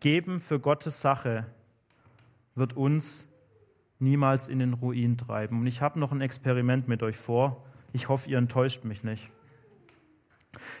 Geben 0.00 0.40
für 0.40 0.60
Gottes 0.60 1.00
Sache 1.00 1.46
wird 2.54 2.76
uns 2.76 3.26
niemals 3.98 4.48
in 4.48 4.58
den 4.58 4.74
Ruin 4.74 5.16
treiben. 5.16 5.60
Und 5.60 5.66
ich 5.66 5.80
habe 5.80 5.98
noch 5.98 6.12
ein 6.12 6.20
Experiment 6.20 6.88
mit 6.88 7.02
euch 7.02 7.16
vor. 7.16 7.64
Ich 7.92 8.08
hoffe, 8.08 8.28
ihr 8.28 8.38
enttäuscht 8.38 8.84
mich 8.84 9.02
nicht. 9.02 9.30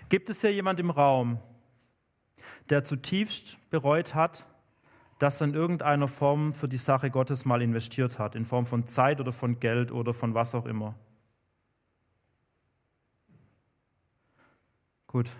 Gibt 0.08 0.30
es 0.30 0.40
hier 0.40 0.52
jemand 0.52 0.78
im 0.78 0.90
Raum, 0.90 1.38
der 2.70 2.84
zutiefst 2.84 3.58
bereut 3.70 4.14
hat, 4.14 4.46
dass 5.18 5.40
er 5.40 5.48
in 5.48 5.54
irgendeiner 5.54 6.08
Form 6.08 6.52
für 6.52 6.68
die 6.68 6.76
Sache 6.76 7.10
Gottes 7.10 7.44
mal 7.44 7.62
investiert 7.62 8.18
hat, 8.18 8.34
in 8.34 8.44
Form 8.44 8.66
von 8.66 8.86
Zeit 8.86 9.20
oder 9.20 9.32
von 9.32 9.60
Geld 9.60 9.92
oder 9.92 10.12
von 10.12 10.34
was 10.34 10.54
auch 10.54 10.66
immer. 10.66 10.94
Gut. 15.06 15.30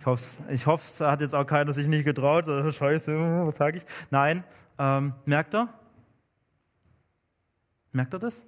Ich 0.00 0.06
hoffe, 0.06 0.42
ich 0.48 0.66
hoffe, 0.66 0.84
es 0.86 1.00
hat 1.02 1.20
jetzt 1.20 1.34
auch 1.34 1.44
keiner 1.44 1.74
sich 1.74 1.86
nicht 1.86 2.06
getraut. 2.06 2.46
Scheiße, 2.46 3.46
was 3.46 3.56
sage 3.56 3.78
ich? 3.78 3.84
Nein. 4.10 4.44
Ähm, 4.78 5.12
merkt 5.26 5.54
er? 5.54 5.68
Merkt 7.92 8.14
er 8.14 8.18
das? 8.18 8.46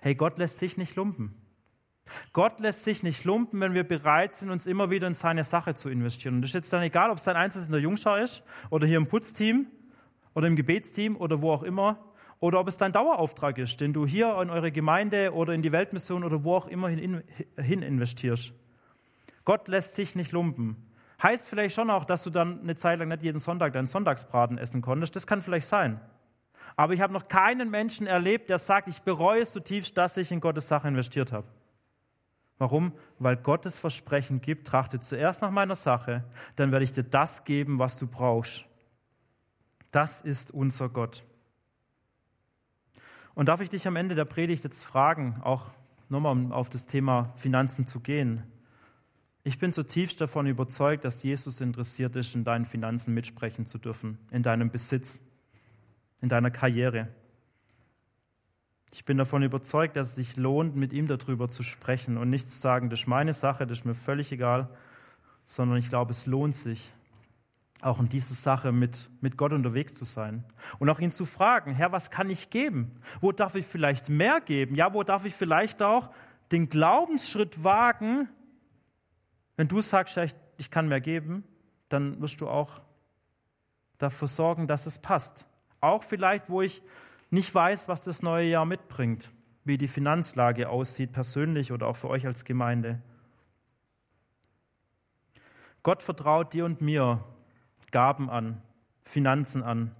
Hey, 0.00 0.16
Gott 0.16 0.38
lässt 0.38 0.58
sich 0.58 0.76
nicht 0.76 0.96
lumpen. 0.96 1.36
Gott 2.32 2.58
lässt 2.58 2.82
sich 2.82 3.04
nicht 3.04 3.24
lumpen, 3.24 3.60
wenn 3.60 3.72
wir 3.72 3.84
bereit 3.84 4.34
sind, 4.34 4.50
uns 4.50 4.66
immer 4.66 4.90
wieder 4.90 5.06
in 5.06 5.14
seine 5.14 5.44
Sache 5.44 5.74
zu 5.74 5.88
investieren. 5.88 6.34
Und 6.34 6.42
das 6.42 6.50
ist 6.50 6.54
jetzt 6.54 6.72
dann 6.72 6.82
egal, 6.82 7.10
ob 7.10 7.18
es 7.18 7.24
dein 7.24 7.36
Einsatz 7.36 7.66
in 7.66 7.72
der 7.72 7.80
Jungschau 7.80 8.16
ist 8.16 8.42
oder 8.68 8.88
hier 8.88 8.96
im 8.96 9.06
Putzteam 9.06 9.68
oder 10.34 10.48
im 10.48 10.56
Gebetsteam 10.56 11.16
oder 11.16 11.40
wo 11.40 11.52
auch 11.52 11.62
immer. 11.62 12.04
Oder 12.40 12.58
ob 12.58 12.66
es 12.66 12.78
dein 12.78 12.90
Dauerauftrag 12.90 13.58
ist, 13.58 13.80
den 13.80 13.92
du 13.92 14.08
hier 14.08 14.36
in 14.40 14.50
eure 14.50 14.72
Gemeinde 14.72 15.34
oder 15.34 15.54
in 15.54 15.62
die 15.62 15.70
Weltmission 15.70 16.24
oder 16.24 16.42
wo 16.42 16.56
auch 16.56 16.66
immer 16.66 16.88
hin, 16.88 17.22
hin 17.56 17.82
investierst. 17.82 18.52
Gott 19.50 19.66
lässt 19.66 19.96
sich 19.96 20.14
nicht 20.14 20.30
lumpen. 20.30 20.76
Heißt 21.20 21.48
vielleicht 21.48 21.74
schon 21.74 21.90
auch, 21.90 22.04
dass 22.04 22.22
du 22.22 22.30
dann 22.30 22.60
eine 22.60 22.76
Zeit 22.76 23.00
lang 23.00 23.08
nicht 23.08 23.24
jeden 23.24 23.40
Sonntag 23.40 23.72
deinen 23.72 23.88
Sonntagsbraten 23.88 24.58
essen 24.58 24.80
konntest. 24.80 25.16
Das 25.16 25.26
kann 25.26 25.42
vielleicht 25.42 25.66
sein. 25.66 26.00
Aber 26.76 26.92
ich 26.94 27.00
habe 27.00 27.12
noch 27.12 27.26
keinen 27.26 27.68
Menschen 27.68 28.06
erlebt, 28.06 28.48
der 28.48 28.60
sagt, 28.60 28.86
ich 28.86 29.02
bereue 29.02 29.42
es 29.42 29.50
zutiefst, 29.50 29.98
dass 29.98 30.16
ich 30.18 30.30
in 30.30 30.40
Gottes 30.40 30.68
Sache 30.68 30.86
investiert 30.86 31.32
habe. 31.32 31.48
Warum? 32.58 32.92
Weil 33.18 33.36
Gottes 33.38 33.76
Versprechen 33.76 34.40
gibt, 34.40 34.68
trachte 34.68 35.00
zuerst 35.00 35.42
nach 35.42 35.50
meiner 35.50 35.74
Sache, 35.74 36.22
dann 36.54 36.70
werde 36.70 36.84
ich 36.84 36.92
dir 36.92 37.02
das 37.02 37.42
geben, 37.42 37.80
was 37.80 37.96
du 37.96 38.06
brauchst. 38.06 38.66
Das 39.90 40.20
ist 40.20 40.52
unser 40.52 40.88
Gott. 40.88 41.24
Und 43.34 43.46
darf 43.46 43.60
ich 43.60 43.70
dich 43.70 43.88
am 43.88 43.96
Ende 43.96 44.14
der 44.14 44.26
Predigt 44.26 44.62
jetzt 44.62 44.84
fragen, 44.84 45.40
auch 45.42 45.72
nochmal 46.08 46.30
um 46.30 46.52
auf 46.52 46.70
das 46.70 46.86
Thema 46.86 47.32
Finanzen 47.34 47.88
zu 47.88 47.98
gehen. 47.98 48.44
Ich 49.42 49.58
bin 49.58 49.72
zutiefst 49.72 50.20
davon 50.20 50.46
überzeugt, 50.46 51.04
dass 51.04 51.22
Jesus 51.22 51.60
interessiert 51.62 52.14
ist, 52.14 52.34
in 52.34 52.44
deinen 52.44 52.66
Finanzen 52.66 53.14
mitsprechen 53.14 53.64
zu 53.64 53.78
dürfen, 53.78 54.18
in 54.30 54.42
deinem 54.42 54.70
Besitz, 54.70 55.20
in 56.20 56.28
deiner 56.28 56.50
Karriere. 56.50 57.08
Ich 58.92 59.04
bin 59.04 59.16
davon 59.16 59.42
überzeugt, 59.42 59.96
dass 59.96 60.08
es 60.08 60.14
sich 60.16 60.36
lohnt, 60.36 60.76
mit 60.76 60.92
ihm 60.92 61.06
darüber 61.06 61.48
zu 61.48 61.62
sprechen 61.62 62.18
und 62.18 62.28
nicht 62.28 62.50
zu 62.50 62.58
sagen, 62.58 62.90
das 62.90 63.00
ist 63.00 63.06
meine 63.06 63.32
Sache, 63.32 63.66
das 63.66 63.78
ist 63.78 63.84
mir 63.84 63.94
völlig 63.94 64.30
egal, 64.30 64.68
sondern 65.46 65.78
ich 65.78 65.88
glaube, 65.88 66.10
es 66.10 66.26
lohnt 66.26 66.56
sich, 66.56 66.92
auch 67.80 67.98
in 67.98 68.10
dieser 68.10 68.34
Sache 68.34 68.72
mit, 68.72 69.08
mit 69.22 69.38
Gott 69.38 69.52
unterwegs 69.52 69.94
zu 69.94 70.04
sein. 70.04 70.44
Und 70.78 70.90
auch 70.90 71.00
ihn 71.00 71.12
zu 71.12 71.24
fragen, 71.24 71.72
Herr, 71.72 71.92
was 71.92 72.10
kann 72.10 72.28
ich 72.28 72.50
geben? 72.50 72.90
Wo 73.22 73.32
darf 73.32 73.54
ich 73.54 73.64
vielleicht 73.64 74.10
mehr 74.10 74.42
geben? 74.42 74.74
Ja, 74.74 74.92
wo 74.92 75.02
darf 75.02 75.24
ich 75.24 75.34
vielleicht 75.34 75.82
auch 75.82 76.10
den 76.52 76.68
Glaubensschritt 76.68 77.64
wagen, 77.64 78.28
wenn 79.60 79.68
du 79.68 79.82
sagst, 79.82 80.18
ich 80.56 80.70
kann 80.70 80.88
mehr 80.88 81.02
geben, 81.02 81.44
dann 81.90 82.18
wirst 82.22 82.40
du 82.40 82.48
auch 82.48 82.80
dafür 83.98 84.26
sorgen, 84.26 84.66
dass 84.66 84.86
es 84.86 84.98
passt. 84.98 85.44
Auch 85.82 86.02
vielleicht, 86.02 86.48
wo 86.48 86.62
ich 86.62 86.80
nicht 87.28 87.54
weiß, 87.54 87.86
was 87.86 88.00
das 88.00 88.22
neue 88.22 88.48
Jahr 88.48 88.64
mitbringt, 88.64 89.30
wie 89.64 89.76
die 89.76 89.86
Finanzlage 89.86 90.70
aussieht, 90.70 91.12
persönlich 91.12 91.72
oder 91.72 91.88
auch 91.88 91.96
für 91.96 92.08
euch 92.08 92.24
als 92.24 92.46
Gemeinde. 92.46 93.02
Gott 95.82 96.02
vertraut 96.02 96.54
dir 96.54 96.64
und 96.64 96.80
mir 96.80 97.22
Gaben 97.90 98.30
an, 98.30 98.62
Finanzen 99.04 99.62
an. 99.62 99.94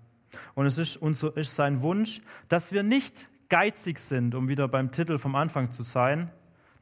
Und 0.55 0.65
es 0.65 0.79
ist, 0.79 0.97
unser, 0.97 1.37
ist 1.37 1.55
sein 1.55 1.83
Wunsch, 1.83 2.23
dass 2.49 2.73
wir 2.73 2.83
nicht 2.83 3.29
geizig 3.51 3.99
sind, 3.99 4.35
um 4.35 4.49
wieder 4.49 4.69
beim 4.69 4.91
Titel 4.91 5.19
vom 5.19 5.35
Anfang 5.35 5.71
zu 5.71 5.83
sein. 5.83 6.31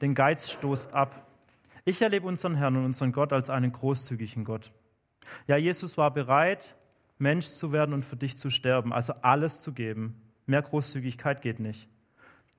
Den 0.00 0.14
Geiz 0.14 0.52
stoßt 0.52 0.94
ab. 0.94 1.24
Ich 1.88 2.02
erlebe 2.02 2.26
unseren 2.26 2.54
Herrn 2.54 2.76
und 2.76 2.84
unseren 2.84 3.12
Gott 3.12 3.32
als 3.32 3.48
einen 3.48 3.72
großzügigen 3.72 4.44
Gott. 4.44 4.72
Ja, 5.46 5.56
Jesus 5.56 5.96
war 5.96 6.12
bereit, 6.12 6.76
Mensch 7.16 7.46
zu 7.46 7.72
werden 7.72 7.94
und 7.94 8.04
für 8.04 8.16
dich 8.16 8.36
zu 8.36 8.50
sterben, 8.50 8.92
also 8.92 9.14
alles 9.22 9.62
zu 9.62 9.72
geben. 9.72 10.20
Mehr 10.44 10.60
Großzügigkeit 10.60 11.40
geht 11.40 11.60
nicht. 11.60 11.88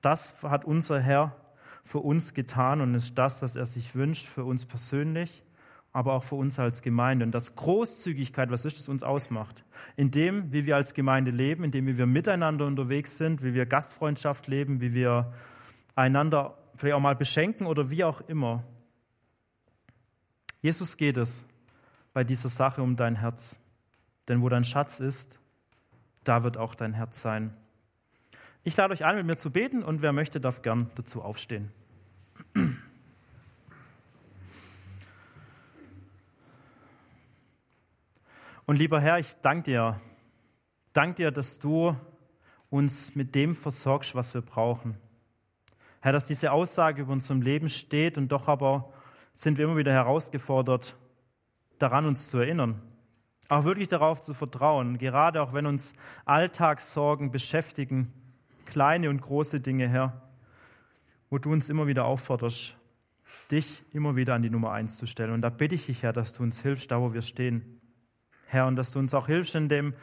Das 0.00 0.42
hat 0.42 0.64
unser 0.64 0.98
Herr 0.98 1.36
für 1.84 2.00
uns 2.00 2.34
getan 2.34 2.80
und 2.80 2.92
ist 2.96 3.16
das, 3.18 3.40
was 3.40 3.54
er 3.54 3.66
sich 3.66 3.94
wünscht 3.94 4.26
für 4.26 4.42
uns 4.42 4.66
persönlich, 4.66 5.44
aber 5.92 6.14
auch 6.14 6.24
für 6.24 6.34
uns 6.34 6.58
als 6.58 6.82
Gemeinde. 6.82 7.24
Und 7.24 7.30
das 7.30 7.54
Großzügigkeit, 7.54 8.50
was 8.50 8.64
ist 8.64 8.80
das, 8.80 8.88
uns 8.88 9.04
ausmacht? 9.04 9.62
In 9.94 10.10
dem, 10.10 10.52
wie 10.52 10.66
wir 10.66 10.74
als 10.74 10.92
Gemeinde 10.92 11.30
leben, 11.30 11.62
in 11.62 11.70
dem, 11.70 11.86
wie 11.86 11.96
wir 11.96 12.06
miteinander 12.06 12.66
unterwegs 12.66 13.16
sind, 13.16 13.44
wie 13.44 13.54
wir 13.54 13.64
Gastfreundschaft 13.64 14.48
leben, 14.48 14.80
wie 14.80 14.92
wir 14.92 15.32
einander 15.94 16.58
vielleicht 16.74 16.96
auch 16.96 17.00
mal 17.00 17.14
beschenken 17.14 17.68
oder 17.68 17.92
wie 17.92 18.02
auch 18.02 18.22
immer. 18.22 18.64
Jesus 20.62 20.96
geht 20.96 21.16
es 21.16 21.44
bei 22.12 22.24
dieser 22.24 22.48
Sache 22.48 22.82
um 22.82 22.96
dein 22.96 23.16
Herz. 23.16 23.58
Denn 24.28 24.42
wo 24.42 24.48
dein 24.48 24.64
Schatz 24.64 25.00
ist, 25.00 25.38
da 26.24 26.42
wird 26.42 26.56
auch 26.56 26.74
dein 26.74 26.92
Herz 26.92 27.20
sein. 27.20 27.56
Ich 28.62 28.76
lade 28.76 28.92
euch 28.92 29.04
ein, 29.04 29.16
mit 29.16 29.26
mir 29.26 29.36
zu 29.36 29.50
beten 29.50 29.82
und 29.82 30.02
wer 30.02 30.12
möchte, 30.12 30.40
darf 30.40 30.62
gern 30.62 30.90
dazu 30.94 31.22
aufstehen. 31.22 31.72
Und 38.66 38.76
lieber 38.76 39.00
Herr, 39.00 39.18
ich 39.18 39.34
danke 39.42 39.62
dir. 39.62 40.00
Danke 40.92 41.14
dir, 41.14 41.30
dass 41.30 41.58
du 41.58 41.96
uns 42.68 43.16
mit 43.16 43.34
dem 43.34 43.56
versorgst, 43.56 44.14
was 44.14 44.34
wir 44.34 44.42
brauchen. 44.42 44.96
Herr, 46.00 46.12
dass 46.12 46.26
diese 46.26 46.52
Aussage 46.52 47.02
über 47.02 47.12
unserem 47.12 47.42
Leben 47.42 47.68
steht 47.68 48.16
und 48.16 48.28
doch 48.28 48.46
aber 48.46 48.92
sind 49.34 49.58
wir 49.58 49.64
immer 49.64 49.76
wieder 49.76 49.92
herausgefordert, 49.92 50.96
daran 51.78 52.06
uns 52.06 52.28
zu 52.28 52.38
erinnern. 52.38 52.80
Auch 53.48 53.64
wirklich 53.64 53.88
darauf 53.88 54.20
zu 54.20 54.32
vertrauen, 54.32 54.98
gerade 54.98 55.42
auch 55.42 55.52
wenn 55.52 55.66
uns 55.66 55.92
Alltagssorgen 56.24 57.32
beschäftigen, 57.32 58.12
kleine 58.66 59.10
und 59.10 59.20
große 59.20 59.60
Dinge, 59.60 59.88
Herr, 59.88 60.22
wo 61.30 61.38
du 61.38 61.50
uns 61.50 61.68
immer 61.68 61.86
wieder 61.86 62.04
aufforderst, 62.04 62.76
dich 63.50 63.82
immer 63.92 64.14
wieder 64.16 64.34
an 64.34 64.42
die 64.42 64.50
Nummer 64.50 64.72
eins 64.72 64.96
zu 64.96 65.06
stellen. 65.06 65.32
Und 65.32 65.42
da 65.42 65.50
bitte 65.50 65.74
ich 65.74 65.86
dich, 65.86 66.02
Herr, 66.02 66.12
dass 66.12 66.32
du 66.32 66.42
uns 66.42 66.62
hilfst, 66.62 66.90
da 66.90 67.00
wo 67.00 67.12
wir 67.12 67.22
stehen. 67.22 67.80
Herr, 68.46 68.66
und 68.66 68.76
dass 68.76 68.92
du 68.92 68.98
uns 68.98 69.14
auch 69.14 69.26
hilfst 69.26 69.54
in 69.54 69.68
dem 69.68 69.94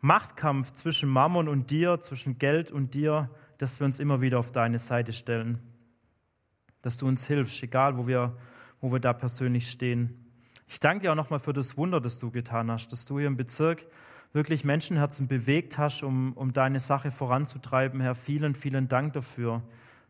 Machtkampf 0.00 0.72
zwischen 0.72 1.08
Mammon 1.08 1.48
und 1.48 1.70
dir, 1.70 2.00
zwischen 2.00 2.38
Geld 2.38 2.70
und 2.70 2.94
dir, 2.94 3.30
dass 3.58 3.80
wir 3.80 3.86
uns 3.86 3.98
immer 3.98 4.20
wieder 4.20 4.38
auf 4.38 4.52
deine 4.52 4.78
Seite 4.78 5.12
stellen. 5.12 5.60
Dass 6.82 6.96
du 6.96 7.06
uns 7.06 7.26
hilfst, 7.26 7.62
egal 7.62 7.96
wo 7.96 8.06
wir 8.06 8.36
wo 8.84 8.92
wir 8.92 9.00
da 9.00 9.14
persönlich 9.14 9.70
stehen. 9.70 10.14
Ich 10.68 10.78
danke 10.78 11.04
dir 11.04 11.12
auch 11.12 11.16
nochmal 11.16 11.38
für 11.38 11.54
das 11.54 11.78
Wunder, 11.78 12.02
das 12.02 12.18
du 12.18 12.30
getan 12.30 12.70
hast, 12.70 12.88
dass 12.88 13.06
du 13.06 13.18
hier 13.18 13.28
im 13.28 13.38
Bezirk 13.38 13.86
wirklich 14.34 14.62
Menschenherzen 14.62 15.26
bewegt 15.26 15.78
hast, 15.78 16.02
um, 16.02 16.34
um 16.34 16.52
deine 16.52 16.80
Sache 16.80 17.10
voranzutreiben. 17.10 18.02
Herr, 18.02 18.14
vielen, 18.14 18.54
vielen 18.54 18.86
Dank 18.86 19.14
dafür, 19.14 19.62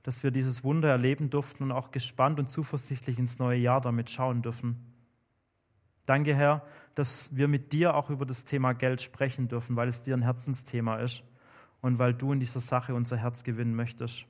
dass 0.03 0.25
wir 0.25 0.33
dieses 0.33 0.65
Wunder 0.65 0.89
erleben 0.89 1.31
durften 1.31 1.63
und 1.63 1.71
auch 1.71 1.93
gespannt 1.93 2.41
und 2.41 2.51
zuversichtlich 2.51 3.17
ins 3.17 3.39
neue 3.39 3.61
Jahr 3.61 3.81
damit 3.81 4.11
schauen 4.11 4.43
dürfen. 4.43 4.93
Danke, 6.05 6.35
Herr, 6.35 6.65
dass 6.97 7.29
wir 7.31 7.47
mit 7.47 7.73
dir 7.73 7.95
auch 7.95 8.11
über 8.11 8.27
das 8.27 8.45
Thema 8.45 8.73
Geld 8.73 9.01
sprechen 9.03 9.47
dürfen, 9.47 9.77
weil 9.77 9.87
es 9.87 10.03
dir 10.03 10.17
ein 10.17 10.23
Herzensthema 10.23 10.97
ist 10.97 11.23
und 11.81 12.01
weil 12.01 12.13
du 12.13 12.33
in 12.33 12.41
dieser 12.41 12.61
Sache 12.61 12.93
unser 12.93 13.19
Herz 13.19 13.45
gewinnen 13.45 13.77
möchtest. 13.77 14.27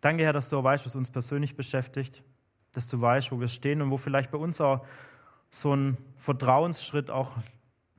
Danke, 0.00 0.24
Herr, 0.24 0.32
dass 0.32 0.48
du 0.48 0.58
auch 0.58 0.64
weißt, 0.64 0.84
was 0.84 0.96
uns 0.96 1.10
persönlich 1.10 1.54
beschäftigt 1.54 2.24
dass 2.72 2.88
du 2.88 3.00
weißt, 3.00 3.32
wo 3.32 3.40
wir 3.40 3.48
stehen 3.48 3.82
und 3.82 3.90
wo 3.90 3.96
vielleicht 3.96 4.30
bei 4.30 4.38
uns 4.38 4.60
auch 4.60 4.84
so 5.50 5.74
ein 5.74 5.96
Vertrauensschritt 6.16 7.10
auch 7.10 7.36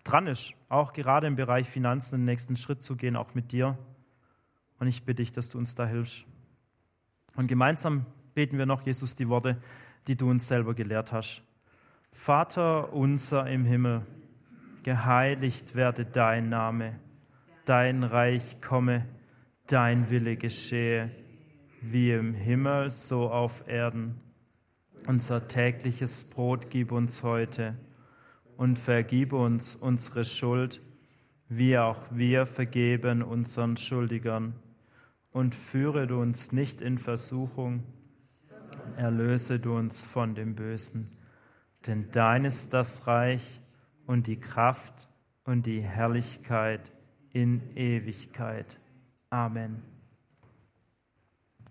dran 0.03 0.27
ist, 0.27 0.53
auch 0.69 0.93
gerade 0.93 1.27
im 1.27 1.35
Bereich 1.35 1.67
Finanzen 1.67 2.15
den 2.15 2.25
nächsten 2.25 2.55
Schritt 2.55 2.83
zu 2.83 2.95
gehen, 2.95 3.15
auch 3.15 3.33
mit 3.33 3.51
dir. 3.51 3.77
Und 4.79 4.87
ich 4.87 5.03
bitte 5.03 5.21
dich, 5.21 5.31
dass 5.31 5.49
du 5.49 5.57
uns 5.57 5.75
da 5.75 5.85
hilfst. 5.85 6.25
Und 7.35 7.47
gemeinsam 7.47 8.05
beten 8.33 8.57
wir 8.57 8.65
noch, 8.65 8.85
Jesus, 8.85 9.15
die 9.15 9.29
Worte, 9.29 9.61
die 10.07 10.15
du 10.15 10.29
uns 10.29 10.47
selber 10.47 10.73
gelehrt 10.73 11.11
hast. 11.11 11.43
Vater 12.11 12.93
unser 12.93 13.47
im 13.47 13.65
Himmel, 13.65 14.05
geheiligt 14.83 15.75
werde 15.75 16.05
dein 16.05 16.49
Name, 16.49 16.99
dein 17.65 18.03
Reich 18.03 18.61
komme, 18.61 19.05
dein 19.67 20.09
Wille 20.09 20.35
geschehe, 20.37 21.11
wie 21.81 22.11
im 22.11 22.33
Himmel 22.33 22.89
so 22.89 23.29
auf 23.29 23.67
Erden. 23.67 24.19
Unser 25.07 25.47
tägliches 25.47 26.23
Brot 26.23 26.69
gib 26.69 26.91
uns 26.91 27.23
heute 27.23 27.75
und 28.57 28.77
vergib 28.77 29.33
uns 29.33 29.75
unsere 29.75 30.23
Schuld, 30.25 30.81
wie 31.47 31.77
auch 31.77 32.05
wir 32.11 32.45
vergeben 32.45 33.23
unseren 33.23 33.77
Schuldigern. 33.77 34.53
Und 35.31 35.55
führe 35.55 36.07
du 36.07 36.19
uns 36.19 36.51
nicht 36.51 36.81
in 36.81 36.97
Versuchung, 36.97 37.83
erlöse 38.97 39.59
du 39.59 39.75
uns 39.75 40.03
von 40.03 40.35
dem 40.35 40.55
Bösen. 40.55 41.09
Denn 41.87 42.09
dein 42.11 42.45
ist 42.45 42.73
das 42.73 43.07
Reich 43.07 43.61
und 44.05 44.27
die 44.27 44.39
Kraft 44.39 45.07
und 45.45 45.65
die 45.65 45.81
Herrlichkeit 45.81 46.91
in 47.31 47.75
Ewigkeit. 47.75 48.79
Amen. 49.29 49.83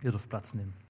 Ihr 0.02 0.12
dürft 0.12 0.28
Platz 0.28 0.54
nehmen. 0.54 0.74